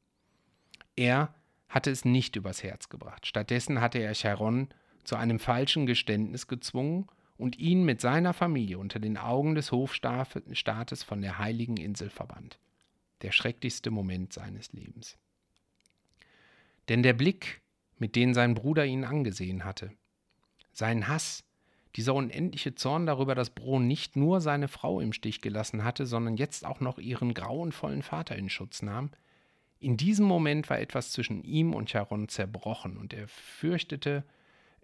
Er 0.96 1.34
hatte 1.68 1.90
es 1.90 2.06
nicht 2.06 2.36
übers 2.36 2.62
Herz 2.62 2.88
gebracht. 2.88 3.26
Stattdessen 3.26 3.82
hatte 3.82 3.98
er 3.98 4.14
Charon 4.14 4.68
zu 5.04 5.16
einem 5.16 5.38
falschen 5.38 5.86
Geständnis 5.86 6.46
gezwungen 6.46 7.06
und 7.36 7.58
ihn 7.58 7.84
mit 7.84 8.00
seiner 8.00 8.32
Familie 8.32 8.78
unter 8.78 8.98
den 8.98 9.16
Augen 9.18 9.54
des 9.54 9.72
Hofstaates 9.72 11.02
von 11.02 11.20
der 11.22 11.38
heiligen 11.38 11.76
Insel 11.76 12.10
verbannt. 12.10 12.58
Der 13.22 13.32
schrecklichste 13.32 13.90
Moment 13.90 14.32
seines 14.32 14.72
Lebens. 14.72 15.18
Denn 16.88 17.02
der 17.02 17.14
Blick 17.14 17.62
mit 17.98 18.16
denen 18.16 18.34
sein 18.34 18.54
Bruder 18.54 18.84
ihn 18.84 19.04
angesehen 19.04 19.64
hatte. 19.64 19.92
Sein 20.72 21.08
Hass, 21.08 21.44
dieser 21.96 22.14
unendliche 22.14 22.74
Zorn 22.74 23.06
darüber, 23.06 23.34
dass 23.34 23.50
Bro 23.50 23.80
nicht 23.80 24.16
nur 24.16 24.40
seine 24.40 24.68
Frau 24.68 25.00
im 25.00 25.12
Stich 25.12 25.40
gelassen 25.40 25.84
hatte, 25.84 26.06
sondern 26.06 26.36
jetzt 26.36 26.66
auch 26.66 26.80
noch 26.80 26.98
ihren 26.98 27.34
grauenvollen 27.34 28.02
Vater 28.02 28.36
in 28.36 28.48
Schutz 28.48 28.82
nahm, 28.82 29.10
in 29.78 29.96
diesem 29.96 30.26
Moment 30.26 30.70
war 30.70 30.80
etwas 30.80 31.12
zwischen 31.12 31.44
ihm 31.44 31.74
und 31.74 31.90
Charon 31.90 32.28
zerbrochen 32.28 32.96
und 32.96 33.12
er 33.12 33.28
fürchtete, 33.28 34.24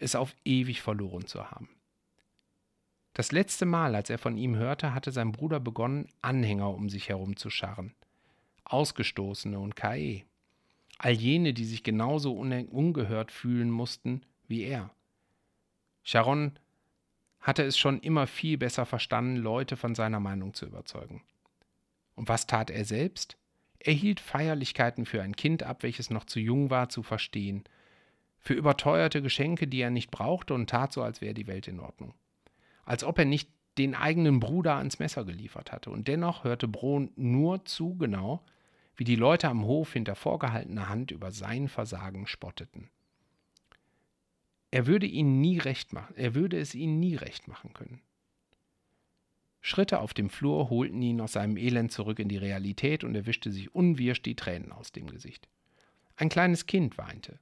es 0.01 0.15
auf 0.15 0.35
ewig 0.45 0.83
verloren 0.83 1.27
zu 1.27 1.51
haben. 1.51 1.69
Das 3.13 3.33
letzte 3.33 3.67
Mal, 3.67 3.95
als 3.95 4.09
er 4.09 4.19
von 4.19 4.37
ihm 4.37 4.57
hörte, 4.57 4.95
hatte 4.95 5.13
sein 5.13 5.33
Bruder 5.33 5.61
begonnen, 5.61 6.09
Anhänger 6.23 6.71
um 6.71 6.89
sich 6.89 7.09
herum 7.09 7.37
zu 7.37 7.51
scharren. 7.51 7.95
Ausgestoßene 8.65 9.59
und 9.59 9.77
Kae. 9.77 10.25
All 10.99 11.13
jene, 11.13 11.53
die 11.53 11.65
sich 11.65 11.83
genauso 11.83 12.33
ungehört 12.33 13.33
fühlen 13.33 13.71
mussten 13.71 14.23
wie 14.47 14.63
er. 14.63 14.91
Charon 16.05 16.59
hatte 17.41 17.63
es 17.63 17.79
schon 17.79 18.01
immer 18.01 18.27
viel 18.27 18.59
besser 18.59 18.85
verstanden, 18.87 19.37
Leute 19.37 19.77
von 19.77 19.95
seiner 19.95 20.21
Meinung 20.21 20.55
zu 20.55 20.67
überzeugen. 20.67 21.23
Und 22.15 22.29
was 22.29 22.47
tat 22.47 22.71
er 22.71 22.85
selbst? 22.85 23.39
Er 23.79 23.95
hielt 23.95 24.21
Feierlichkeiten 24.21 25.07
für 25.07 25.23
ein 25.23 25.35
Kind 25.35 25.63
ab, 25.63 25.83
welches 25.83 26.11
noch 26.11 26.25
zu 26.25 26.39
jung 26.39 26.69
war 26.69 26.91
zu 26.91 27.03
verstehen, 27.03 27.65
für 28.41 28.55
überteuerte 28.55 29.23
Geschenke, 29.23 29.67
die 29.67 29.81
er 29.81 29.91
nicht 29.91 30.11
brauchte, 30.11 30.55
und 30.55 30.69
tat 30.69 30.93
so, 30.93 31.03
als 31.03 31.21
wäre 31.21 31.35
die 31.35 31.47
Welt 31.47 31.69
in 31.69 31.81
Ordnung. 31.81 32.15
Als 32.85 33.05
ob 33.05 33.19
er 33.19 33.27
nicht 33.27 33.51
den 33.79 33.95
eigenen 33.95 34.41
Bruder 34.41 34.75
ans 34.75 34.99
Messer 34.99 35.25
geliefert 35.25 35.73
hatte. 35.73 35.91
Und 35.91 36.09
dennoch 36.09 36.45
hörte 36.45 36.69
Bron 36.69 37.11
nur 37.17 37.65
zu 37.65 37.97
genau, 37.97 38.45
wie 38.97 39.05
die 39.05 39.17
Leute 39.17 39.49
am 39.49 39.65
Hof 39.65 39.93
hinter 39.93 40.15
vorgehaltener 40.15 40.89
Hand 40.89 41.11
über 41.11 41.31
sein 41.31 41.69
Versagen 41.69 42.27
spotteten. 42.27 42.91
Er 44.71 44.87
würde 44.87 45.07
ihnen 45.07 45.41
nie 45.41 45.59
recht 45.59 45.93
machen, 45.93 46.15
er 46.17 46.35
würde 46.35 46.59
es 46.59 46.75
ihnen 46.75 47.01
nie 47.01 47.17
recht 47.17 47.49
machen 47.49 47.73
können. 47.73 48.03
Schritte 49.63 50.01
auf 50.01 50.15
dem 50.15 50.31
Flur 50.31 50.71
holten 50.71 51.03
ihn 51.03 51.21
aus 51.21 51.33
seinem 51.33 51.57
Elend 51.57 51.93
zurück 51.93 52.19
in 52.19 52.29
die 52.29 52.39
Realität 52.39 53.05
und 53.05 53.15
er 53.15 53.27
wischte 53.27 53.51
sich 53.51 53.75
unwirsch 53.75 54.23
die 54.23 54.37
Tränen 54.37 54.73
aus 54.73 54.93
dem 54.93 55.07
Gesicht. 55.07 55.49
Ein 56.17 56.29
kleines 56.29 56.67
Kind 56.67 56.99
weinte. 56.99 57.39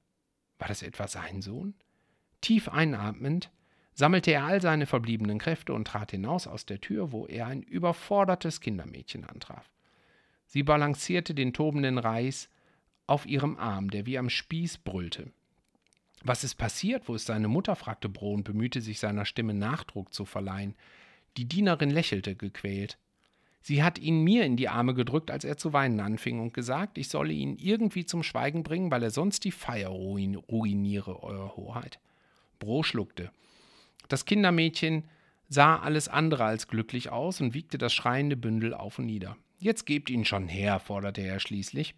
War 0.59 0.67
das 0.67 0.83
etwa 0.83 1.07
sein 1.07 1.41
Sohn? 1.41 1.73
Tief 2.41 2.69
einatmend 2.69 3.51
sammelte 3.93 4.31
er 4.31 4.45
all 4.45 4.61
seine 4.61 4.85
verbliebenen 4.85 5.39
Kräfte 5.39 5.73
und 5.73 5.85
trat 5.85 6.11
hinaus 6.11 6.47
aus 6.47 6.65
der 6.65 6.79
Tür, 6.79 7.11
wo 7.11 7.25
er 7.25 7.47
ein 7.47 7.63
überfordertes 7.63 8.61
Kindermädchen 8.61 9.25
antraf. 9.25 9.69
Sie 10.45 10.63
balancierte 10.63 11.33
den 11.33 11.53
tobenden 11.53 11.97
Reis 11.97 12.49
auf 13.07 13.25
ihrem 13.25 13.57
Arm, 13.57 13.89
der 13.89 14.05
wie 14.05 14.17
am 14.17 14.29
Spieß 14.29 14.79
brüllte. 14.79 15.31
Was 16.23 16.43
ist 16.43 16.55
passiert? 16.55 17.07
Wo 17.07 17.15
ist 17.15 17.25
seine 17.25 17.47
Mutter? 17.47 17.75
fragte 17.75 18.09
Bro 18.09 18.33
und 18.33 18.43
bemühte 18.43 18.81
sich, 18.81 18.99
seiner 18.99 19.25
Stimme 19.25 19.53
Nachdruck 19.53 20.13
zu 20.13 20.25
verleihen. 20.25 20.75
Die 21.37 21.45
Dienerin 21.45 21.89
lächelte 21.89 22.35
gequält. 22.35 22.97
Sie 23.61 23.83
hat 23.83 23.99
ihn 23.99 24.23
mir 24.23 24.45
in 24.45 24.55
die 24.55 24.69
Arme 24.69 24.93
gedrückt, 24.93 25.31
als 25.31 25.43
er 25.43 25.57
zu 25.57 25.73
weinen 25.73 25.99
anfing, 25.99 26.39
und 26.39 26.53
gesagt, 26.53 26.97
ich 26.97 27.09
solle 27.09 27.33
ihn 27.33 27.57
irgendwie 27.57 28.05
zum 28.05 28.23
Schweigen 28.23 28.63
bringen, 28.63 28.89
weil 28.89 29.03
er 29.03 29.11
sonst 29.11 29.43
die 29.43 29.51
Feier 29.51 29.89
ruin 29.89 30.35
ruiniere, 30.35 31.21
Euer 31.23 31.55
Hoheit. 31.55 31.99
Bro 32.59 32.83
schluckte. 32.83 33.31
Das 34.07 34.25
Kindermädchen 34.25 35.03
sah 35.49 35.77
alles 35.77 36.07
andere 36.07 36.45
als 36.45 36.67
glücklich 36.67 37.09
aus 37.09 37.41
und 37.41 37.53
wiegte 37.53 37.77
das 37.77 37.93
schreiende 37.93 38.37
Bündel 38.37 38.73
auf 38.73 38.99
und 38.99 39.05
nieder. 39.05 39.35
Jetzt 39.59 39.85
gebt 39.85 40.09
ihn 40.09 40.25
schon 40.25 40.47
her, 40.47 40.79
forderte 40.79 41.21
er 41.21 41.39
schließlich, 41.39 41.95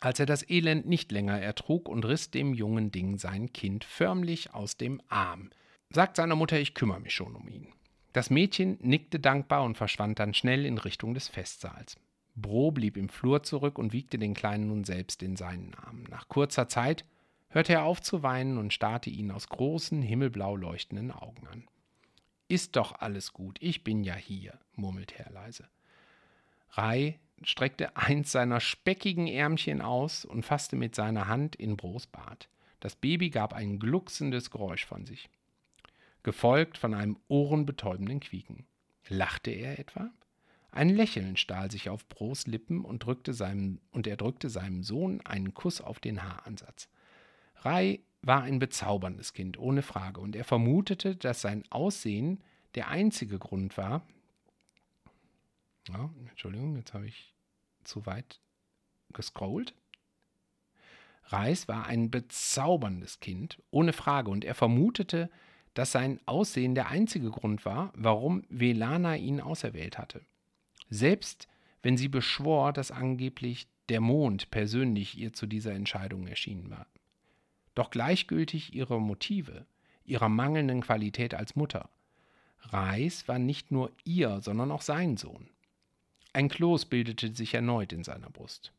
als 0.00 0.20
er 0.20 0.26
das 0.26 0.48
Elend 0.48 0.86
nicht 0.86 1.10
länger 1.10 1.40
ertrug 1.40 1.88
und 1.88 2.04
riss 2.04 2.30
dem 2.30 2.54
jungen 2.54 2.92
Ding 2.92 3.18
sein 3.18 3.52
Kind 3.52 3.84
förmlich 3.84 4.54
aus 4.54 4.76
dem 4.76 5.00
Arm. 5.08 5.50
Sagt 5.90 6.16
seiner 6.16 6.36
Mutter, 6.36 6.60
ich 6.60 6.74
kümmere 6.74 7.00
mich 7.00 7.14
schon 7.14 7.34
um 7.34 7.48
ihn. 7.48 7.68
Das 8.18 8.30
Mädchen 8.30 8.78
nickte 8.80 9.20
dankbar 9.20 9.62
und 9.62 9.76
verschwand 9.76 10.18
dann 10.18 10.34
schnell 10.34 10.66
in 10.66 10.78
Richtung 10.78 11.14
des 11.14 11.28
Festsaals. 11.28 11.96
Bro 12.34 12.72
blieb 12.72 12.96
im 12.96 13.08
Flur 13.08 13.44
zurück 13.44 13.78
und 13.78 13.92
wiegte 13.92 14.18
den 14.18 14.34
Kleinen 14.34 14.66
nun 14.66 14.82
selbst 14.82 15.22
in 15.22 15.36
seinen 15.36 15.72
Armen. 15.76 16.02
Nach 16.10 16.26
kurzer 16.26 16.66
Zeit 16.66 17.04
hörte 17.48 17.74
er 17.74 17.84
auf 17.84 18.02
zu 18.02 18.24
weinen 18.24 18.58
und 18.58 18.72
starrte 18.72 19.08
ihn 19.08 19.30
aus 19.30 19.48
großen, 19.48 20.02
himmelblau 20.02 20.56
leuchtenden 20.56 21.12
Augen 21.12 21.46
an. 21.46 21.68
Ist 22.48 22.74
doch 22.74 22.98
alles 22.98 23.32
gut, 23.32 23.56
ich 23.60 23.84
bin 23.84 24.02
ja 24.02 24.16
hier, 24.16 24.58
murmelte 24.74 25.16
er 25.16 25.30
leise. 25.30 25.68
Rai 26.70 27.20
streckte 27.44 27.96
eins 27.96 28.32
seiner 28.32 28.58
speckigen 28.58 29.28
Ärmchen 29.28 29.80
aus 29.80 30.24
und 30.24 30.44
fasste 30.44 30.74
mit 30.74 30.96
seiner 30.96 31.28
Hand 31.28 31.54
in 31.54 31.76
Bros 31.76 32.08
Bart. 32.08 32.48
Das 32.80 32.96
Baby 32.96 33.30
gab 33.30 33.52
ein 33.52 33.78
glucksendes 33.78 34.50
Geräusch 34.50 34.86
von 34.86 35.06
sich 35.06 35.30
gefolgt 36.28 36.76
von 36.76 36.92
einem 36.92 37.16
ohrenbetäubenden 37.28 38.20
Quieken. 38.20 38.66
Lachte 39.08 39.50
er 39.50 39.78
etwa? 39.78 40.10
Ein 40.70 40.90
Lächeln 40.90 41.38
stahl 41.38 41.70
sich 41.70 41.88
auf 41.88 42.06
Bros 42.06 42.46
Lippen 42.46 42.84
und, 42.84 42.98
drückte 43.06 43.32
seinem, 43.32 43.80
und 43.92 44.06
er 44.06 44.18
drückte 44.18 44.50
seinem 44.50 44.82
Sohn 44.82 45.22
einen 45.24 45.54
Kuss 45.54 45.80
auf 45.80 46.00
den 46.00 46.22
Haaransatz. 46.22 46.90
Rai 47.62 48.00
war 48.20 48.42
ein 48.42 48.58
bezauberndes 48.58 49.32
Kind, 49.32 49.58
ohne 49.58 49.80
Frage, 49.80 50.20
und 50.20 50.36
er 50.36 50.44
vermutete, 50.44 51.16
dass 51.16 51.40
sein 51.40 51.64
Aussehen 51.70 52.42
der 52.74 52.88
einzige 52.88 53.38
Grund 53.38 53.78
war. 53.78 54.02
Ja, 55.88 56.10
Entschuldigung, 56.28 56.76
jetzt 56.76 56.92
habe 56.92 57.06
ich 57.06 57.32
zu 57.84 58.04
weit 58.04 58.38
gescrollt. 59.14 59.72
Reis 61.24 61.68
war 61.68 61.86
ein 61.86 62.10
bezauberndes 62.10 63.18
Kind, 63.20 63.62
ohne 63.70 63.94
Frage, 63.94 64.30
und 64.30 64.44
er 64.44 64.54
vermutete, 64.54 65.30
dass 65.78 65.92
sein 65.92 66.18
Aussehen 66.26 66.74
der 66.74 66.88
einzige 66.88 67.30
Grund 67.30 67.64
war, 67.64 67.92
warum 67.94 68.42
Velana 68.48 69.14
ihn 69.14 69.40
auserwählt 69.40 69.96
hatte. 69.96 70.22
Selbst 70.90 71.46
wenn 71.82 71.96
sie 71.96 72.08
beschwor, 72.08 72.72
dass 72.72 72.90
angeblich 72.90 73.68
der 73.88 74.00
Mond 74.00 74.50
persönlich 74.50 75.16
ihr 75.16 75.34
zu 75.34 75.46
dieser 75.46 75.74
Entscheidung 75.74 76.26
erschienen 76.26 76.68
war. 76.68 76.88
Doch 77.76 77.90
gleichgültig 77.90 78.74
ihre 78.74 79.00
Motive, 79.00 79.66
ihrer 80.04 80.28
mangelnden 80.28 80.80
Qualität 80.80 81.32
als 81.32 81.54
Mutter. 81.54 81.88
Reis 82.58 83.28
war 83.28 83.38
nicht 83.38 83.70
nur 83.70 83.92
ihr, 84.02 84.40
sondern 84.40 84.72
auch 84.72 84.82
sein 84.82 85.16
Sohn. 85.16 85.48
Ein 86.32 86.48
Kloß 86.48 86.86
bildete 86.86 87.32
sich 87.36 87.54
erneut 87.54 87.92
in 87.92 88.02
seiner 88.02 88.30
Brust. 88.30 88.72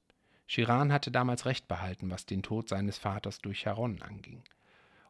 Chiran 0.47 0.91
hatte 0.91 1.12
damals 1.12 1.45
Recht 1.45 1.70
behalten, 1.70 2.10
was 2.10 2.26
den 2.26 2.43
Tod 2.43 2.68
seines 2.68 2.97
Vaters 2.97 3.39
durch 3.39 3.60
Charon 3.62 4.02
anging. 4.02 4.43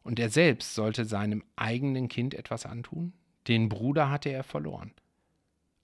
Und 0.09 0.17
er 0.17 0.31
selbst 0.31 0.73
sollte 0.73 1.05
seinem 1.05 1.43
eigenen 1.55 2.07
Kind 2.07 2.33
etwas 2.33 2.65
antun? 2.65 3.13
Den 3.47 3.69
Bruder 3.69 4.09
hatte 4.09 4.29
er 4.29 4.43
verloren. 4.43 4.91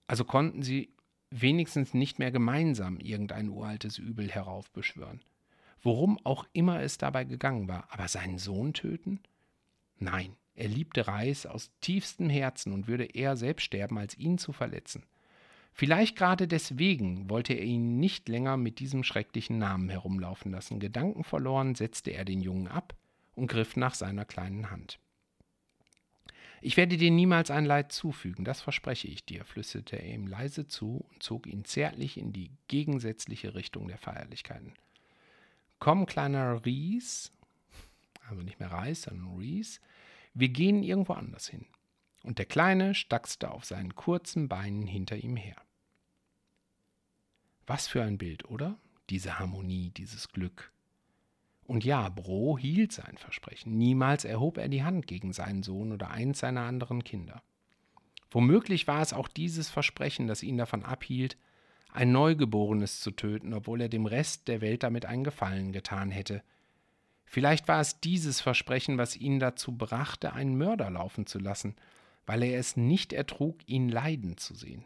Also 0.08 0.24
konnten 0.24 0.62
sie 0.62 0.92
wenigstens 1.30 1.94
nicht 1.94 2.18
mehr 2.18 2.32
gemeinsam 2.32 2.98
irgendein 2.98 3.48
uraltes 3.48 3.98
Übel 3.98 4.28
heraufbeschwören. 4.28 5.20
Worum 5.80 6.18
auch 6.24 6.44
immer 6.52 6.80
es 6.82 6.98
dabei 6.98 7.22
gegangen 7.22 7.68
war, 7.68 7.86
aber 7.92 8.08
seinen 8.08 8.38
Sohn 8.38 8.72
töten? 8.72 9.20
Nein, 10.00 10.34
er 10.56 10.66
liebte 10.66 11.06
Reis 11.06 11.46
aus 11.46 11.70
tiefstem 11.80 12.28
Herzen 12.28 12.72
und 12.72 12.88
würde 12.88 13.04
eher 13.04 13.36
selbst 13.36 13.62
sterben, 13.62 13.96
als 13.96 14.18
ihn 14.18 14.38
zu 14.38 14.52
verletzen. 14.52 15.04
Vielleicht 15.72 16.16
gerade 16.16 16.48
deswegen 16.48 17.30
wollte 17.30 17.54
er 17.54 17.64
ihn 17.64 18.00
nicht 18.00 18.28
länger 18.28 18.56
mit 18.56 18.80
diesem 18.80 19.04
schrecklichen 19.04 19.58
Namen 19.58 19.88
herumlaufen 19.88 20.50
lassen. 20.50 20.80
Gedankenverloren 20.80 21.76
setzte 21.76 22.10
er 22.10 22.24
den 22.24 22.40
Jungen 22.40 22.66
ab 22.66 22.96
und 23.36 23.46
griff 23.46 23.76
nach 23.76 23.94
seiner 23.94 24.24
kleinen 24.24 24.70
Hand. 24.70 24.98
Ich 26.62 26.76
werde 26.76 26.96
dir 26.96 27.10
niemals 27.10 27.50
ein 27.50 27.64
Leid 27.64 27.92
zufügen, 27.92 28.44
das 28.44 28.60
verspreche 28.60 29.06
ich 29.06 29.24
dir, 29.24 29.44
flüsterte 29.44 29.96
er 29.96 30.12
ihm 30.12 30.26
leise 30.26 30.66
zu 30.66 31.06
und 31.10 31.22
zog 31.22 31.46
ihn 31.46 31.64
zärtlich 31.64 32.16
in 32.16 32.32
die 32.32 32.50
gegensätzliche 32.66 33.54
Richtung 33.54 33.86
der 33.86 33.98
Feierlichkeiten. 33.98 34.72
Komm, 35.78 36.06
kleiner 36.06 36.64
Ries, 36.64 37.30
also 38.28 38.42
nicht 38.42 38.58
mehr 38.58 38.72
Reis, 38.72 39.02
sondern 39.02 39.36
Ries, 39.36 39.80
wir 40.34 40.48
gehen 40.48 40.82
irgendwo 40.82 41.12
anders 41.12 41.46
hin. 41.48 41.66
Und 42.22 42.38
der 42.38 42.46
Kleine 42.46 42.94
stackste 42.94 43.50
auf 43.50 43.64
seinen 43.64 43.94
kurzen 43.94 44.48
Beinen 44.48 44.86
hinter 44.86 45.16
ihm 45.16 45.36
her. 45.36 45.56
Was 47.66 47.86
für 47.86 48.02
ein 48.02 48.18
Bild, 48.18 48.46
oder? 48.46 48.78
Diese 49.10 49.38
Harmonie, 49.38 49.90
dieses 49.90 50.28
Glück, 50.28 50.72
und 51.66 51.84
ja, 51.84 52.08
Bro 52.08 52.58
hielt 52.58 52.92
sein 52.92 53.16
Versprechen. 53.18 53.76
Niemals 53.76 54.24
erhob 54.24 54.58
er 54.58 54.68
die 54.68 54.84
Hand 54.84 55.06
gegen 55.06 55.32
seinen 55.32 55.62
Sohn 55.62 55.92
oder 55.92 56.10
eins 56.10 56.38
seiner 56.38 56.62
anderen 56.62 57.04
Kinder. 57.04 57.42
Womöglich 58.30 58.86
war 58.86 59.02
es 59.02 59.12
auch 59.12 59.28
dieses 59.28 59.68
Versprechen, 59.68 60.26
das 60.26 60.42
ihn 60.42 60.58
davon 60.58 60.84
abhielt, 60.84 61.36
ein 61.92 62.12
Neugeborenes 62.12 63.00
zu 63.00 63.10
töten, 63.10 63.54
obwohl 63.54 63.80
er 63.80 63.88
dem 63.88 64.06
Rest 64.06 64.48
der 64.48 64.60
Welt 64.60 64.82
damit 64.82 65.06
einen 65.06 65.24
Gefallen 65.24 65.72
getan 65.72 66.10
hätte. 66.10 66.42
Vielleicht 67.24 67.68
war 67.68 67.80
es 67.80 68.00
dieses 68.00 68.40
Versprechen, 68.40 68.98
was 68.98 69.16
ihn 69.16 69.40
dazu 69.40 69.76
brachte, 69.76 70.32
einen 70.32 70.56
Mörder 70.56 70.90
laufen 70.90 71.26
zu 71.26 71.38
lassen, 71.38 71.74
weil 72.26 72.42
er 72.42 72.58
es 72.58 72.76
nicht 72.76 73.12
ertrug, 73.12 73.58
ihn 73.66 73.88
leiden 73.88 74.36
zu 74.36 74.54
sehen. 74.54 74.84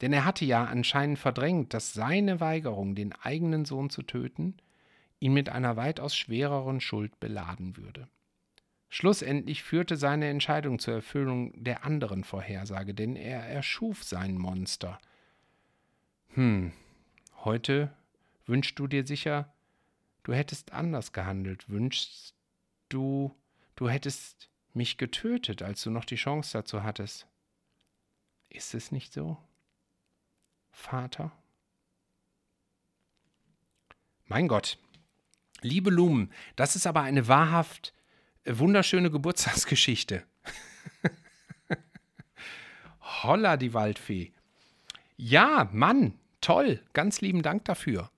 Denn 0.00 0.12
er 0.12 0.24
hatte 0.24 0.44
ja 0.44 0.64
anscheinend 0.64 1.18
verdrängt, 1.18 1.74
dass 1.74 1.92
seine 1.92 2.40
Weigerung, 2.40 2.94
den 2.94 3.12
eigenen 3.12 3.64
Sohn 3.64 3.90
zu 3.90 4.02
töten, 4.02 4.56
ihn 5.20 5.32
mit 5.32 5.48
einer 5.48 5.76
weitaus 5.76 6.16
schwereren 6.16 6.80
Schuld 6.80 7.18
beladen 7.20 7.76
würde. 7.76 8.08
Schlussendlich 8.88 9.62
führte 9.62 9.96
seine 9.96 10.28
Entscheidung 10.28 10.78
zur 10.78 10.94
Erfüllung 10.94 11.52
der 11.62 11.84
anderen 11.84 12.24
Vorhersage, 12.24 12.94
denn 12.94 13.16
er 13.16 13.40
erschuf 13.42 14.02
sein 14.02 14.38
Monster. 14.38 14.98
Hm, 16.34 16.72
heute 17.44 17.92
wünschst 18.46 18.78
du 18.78 18.86
dir 18.86 19.06
sicher, 19.06 19.52
du 20.22 20.32
hättest 20.32 20.72
anders 20.72 21.12
gehandelt, 21.12 21.68
wünschst 21.68 22.34
du, 22.88 23.34
du 23.76 23.90
hättest 23.90 24.48
mich 24.72 24.96
getötet, 24.96 25.62
als 25.62 25.82
du 25.82 25.90
noch 25.90 26.04
die 26.04 26.16
Chance 26.16 26.52
dazu 26.52 26.82
hattest. 26.82 27.26
Ist 28.48 28.74
es 28.74 28.90
nicht 28.90 29.12
so, 29.12 29.36
Vater? 30.70 31.32
Mein 34.26 34.48
Gott, 34.48 34.78
liebe 35.60 35.90
Lumen, 35.90 36.32
das 36.56 36.76
ist 36.76 36.86
aber 36.86 37.02
eine 37.02 37.28
wahrhaft 37.28 37.92
wunderschöne 38.46 39.10
Geburtstagsgeschichte. 39.10 40.24
Holla, 43.00 43.56
die 43.56 43.74
Waldfee. 43.74 44.32
Ja, 45.16 45.68
Mann, 45.72 46.14
toll, 46.40 46.82
ganz 46.92 47.20
lieben 47.20 47.42
Dank 47.42 47.64
dafür. 47.64 48.10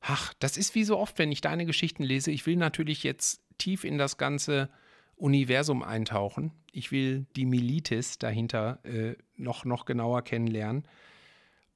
Ach, 0.00 0.34
das 0.40 0.56
ist 0.56 0.74
wie 0.74 0.84
so 0.84 0.98
oft, 0.98 1.18
wenn 1.18 1.30
ich 1.30 1.40
deine 1.40 1.64
Geschichten 1.64 2.02
lese. 2.02 2.32
Ich 2.32 2.44
will 2.46 2.56
natürlich 2.56 3.04
jetzt 3.04 3.40
tief 3.58 3.84
in 3.84 3.98
das 3.98 4.18
ganze 4.18 4.68
Universum 5.14 5.84
eintauchen. 5.84 6.50
Ich 6.72 6.90
will 6.90 7.26
die 7.36 7.46
Militis 7.46 8.18
dahinter 8.18 8.80
äh, 8.84 9.14
noch, 9.36 9.64
noch 9.64 9.84
genauer 9.84 10.22
kennenlernen. 10.22 10.88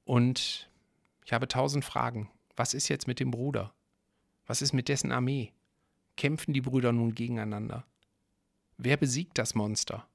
Und 0.03 0.69
ich 1.23 1.31
habe 1.31 1.47
tausend 1.47 1.85
Fragen. 1.85 2.29
Was 2.57 2.73
ist 2.73 2.89
jetzt 2.89 3.07
mit 3.07 3.21
dem 3.21 3.31
Bruder? 3.31 3.73
Was 4.47 4.61
ist 4.61 4.73
mit 4.73 4.89
dessen 4.89 5.11
Armee? 5.11 5.53
Kämpfen 6.15 6.53
die 6.53 6.61
Brüder 6.61 6.91
nun 6.91 7.13
gegeneinander? 7.13 7.85
Wer 8.77 8.97
besiegt 8.97 9.37
das 9.37 9.53
Monster? 9.53 10.07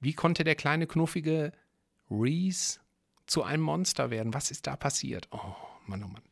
Wie 0.00 0.14
konnte 0.14 0.44
der 0.44 0.54
kleine 0.54 0.86
knuffige 0.86 1.52
Reese 2.10 2.80
zu 3.26 3.42
einem 3.42 3.62
Monster 3.62 4.10
werden? 4.10 4.34
Was 4.34 4.50
ist 4.50 4.66
da 4.66 4.76
passiert? 4.76 5.28
Oh, 5.30 5.54
Mann, 5.86 6.02
oh 6.02 6.08
Mann. 6.08 6.22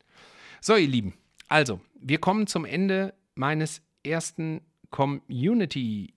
So, 0.59 0.75
ihr 0.75 0.87
Lieben, 0.87 1.13
also, 1.47 1.79
wir 1.99 2.19
kommen 2.19 2.47
zum 2.47 2.65
Ende 2.65 3.13
meines 3.35 3.81
ersten 4.03 4.61
Community 4.89 6.13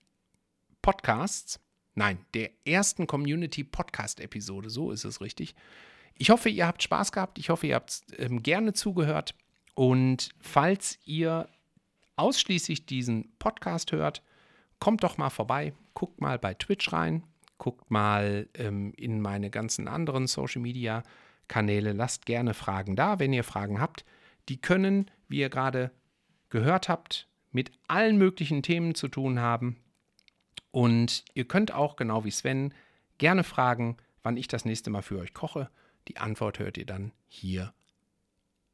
Podcasts. 0.81 1.59
Nein, 1.93 2.25
der 2.33 2.51
ersten 2.65 3.07
Community 3.07 3.63
Podcast 3.63 4.19
Episode, 4.19 4.69
so 4.69 4.91
ist 4.91 5.05
es 5.05 5.21
richtig. 5.21 5.55
Ich 6.15 6.29
hoffe, 6.29 6.49
ihr 6.49 6.67
habt 6.67 6.83
Spaß 6.83 7.11
gehabt. 7.11 7.37
Ich 7.39 7.49
hoffe, 7.49 7.67
ihr 7.67 7.75
habt 7.75 8.01
ähm, 8.17 8.43
gerne 8.43 8.73
zugehört. 8.73 9.35
Und 9.73 10.29
falls 10.39 10.99
ihr 11.05 11.49
ausschließlich 12.15 12.85
diesen 12.85 13.31
Podcast 13.39 13.91
hört, 13.91 14.21
kommt 14.79 15.03
doch 15.03 15.17
mal 15.17 15.29
vorbei, 15.29 15.73
guckt 15.93 16.21
mal 16.21 16.37
bei 16.37 16.53
Twitch 16.53 16.91
rein, 16.91 17.23
guckt 17.57 17.89
mal 17.91 18.49
ähm, 18.55 18.93
in 18.97 19.21
meine 19.21 19.49
ganzen 19.49 19.87
anderen 19.87 20.27
Social 20.27 20.61
Media 20.61 21.03
Kanäle, 21.47 21.93
lasst 21.93 22.25
gerne 22.25 22.53
Fragen 22.53 22.95
da, 22.95 23.19
wenn 23.19 23.33
ihr 23.33 23.43
Fragen 23.43 23.79
habt. 23.79 24.05
Die 24.49 24.59
können, 24.59 25.11
wie 25.27 25.39
ihr 25.39 25.49
gerade 25.49 25.91
gehört 26.49 26.89
habt, 26.89 27.27
mit 27.51 27.71
allen 27.87 28.17
möglichen 28.17 28.63
Themen 28.63 28.95
zu 28.95 29.07
tun 29.07 29.39
haben. 29.39 29.77
Und 30.71 31.25
ihr 31.33 31.47
könnt 31.47 31.73
auch, 31.73 31.97
genau 31.97 32.23
wie 32.23 32.31
Sven, 32.31 32.73
gerne 33.17 33.43
fragen, 33.43 33.97
wann 34.23 34.37
ich 34.37 34.47
das 34.47 34.65
nächste 34.65 34.89
Mal 34.89 35.01
für 35.01 35.19
euch 35.19 35.33
koche. 35.33 35.69
Die 36.07 36.17
Antwort 36.17 36.59
hört 36.59 36.77
ihr 36.77 36.85
dann 36.85 37.11
hier 37.27 37.73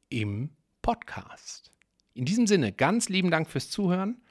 im 0.08 0.50
Podcast. 0.88 1.70
In 2.14 2.24
diesem 2.24 2.46
Sinne, 2.46 2.72
ganz 2.72 3.10
lieben 3.10 3.30
Dank 3.30 3.50
fürs 3.50 3.68
Zuhören. 3.68 4.22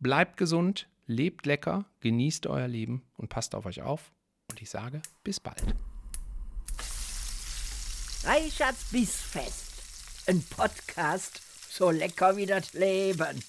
Bleibt 0.00 0.38
gesund, 0.38 0.88
lebt 1.06 1.44
lecker, 1.44 1.84
genießt 2.00 2.46
euer 2.46 2.68
Leben 2.68 3.02
und 3.18 3.28
passt 3.28 3.54
auf 3.54 3.66
euch 3.66 3.82
auf. 3.82 4.12
Und 4.48 4.62
ich 4.62 4.70
sage, 4.70 5.02
bis 5.24 5.40
bald. 5.40 5.62
Reichards 8.24 8.84
Bissfest. 8.90 9.74
Ein 10.26 10.42
Podcast 10.42 11.42
so 11.68 11.90
lecker 11.90 12.34
wie 12.38 12.46
das 12.46 12.72
Leben. 12.72 13.42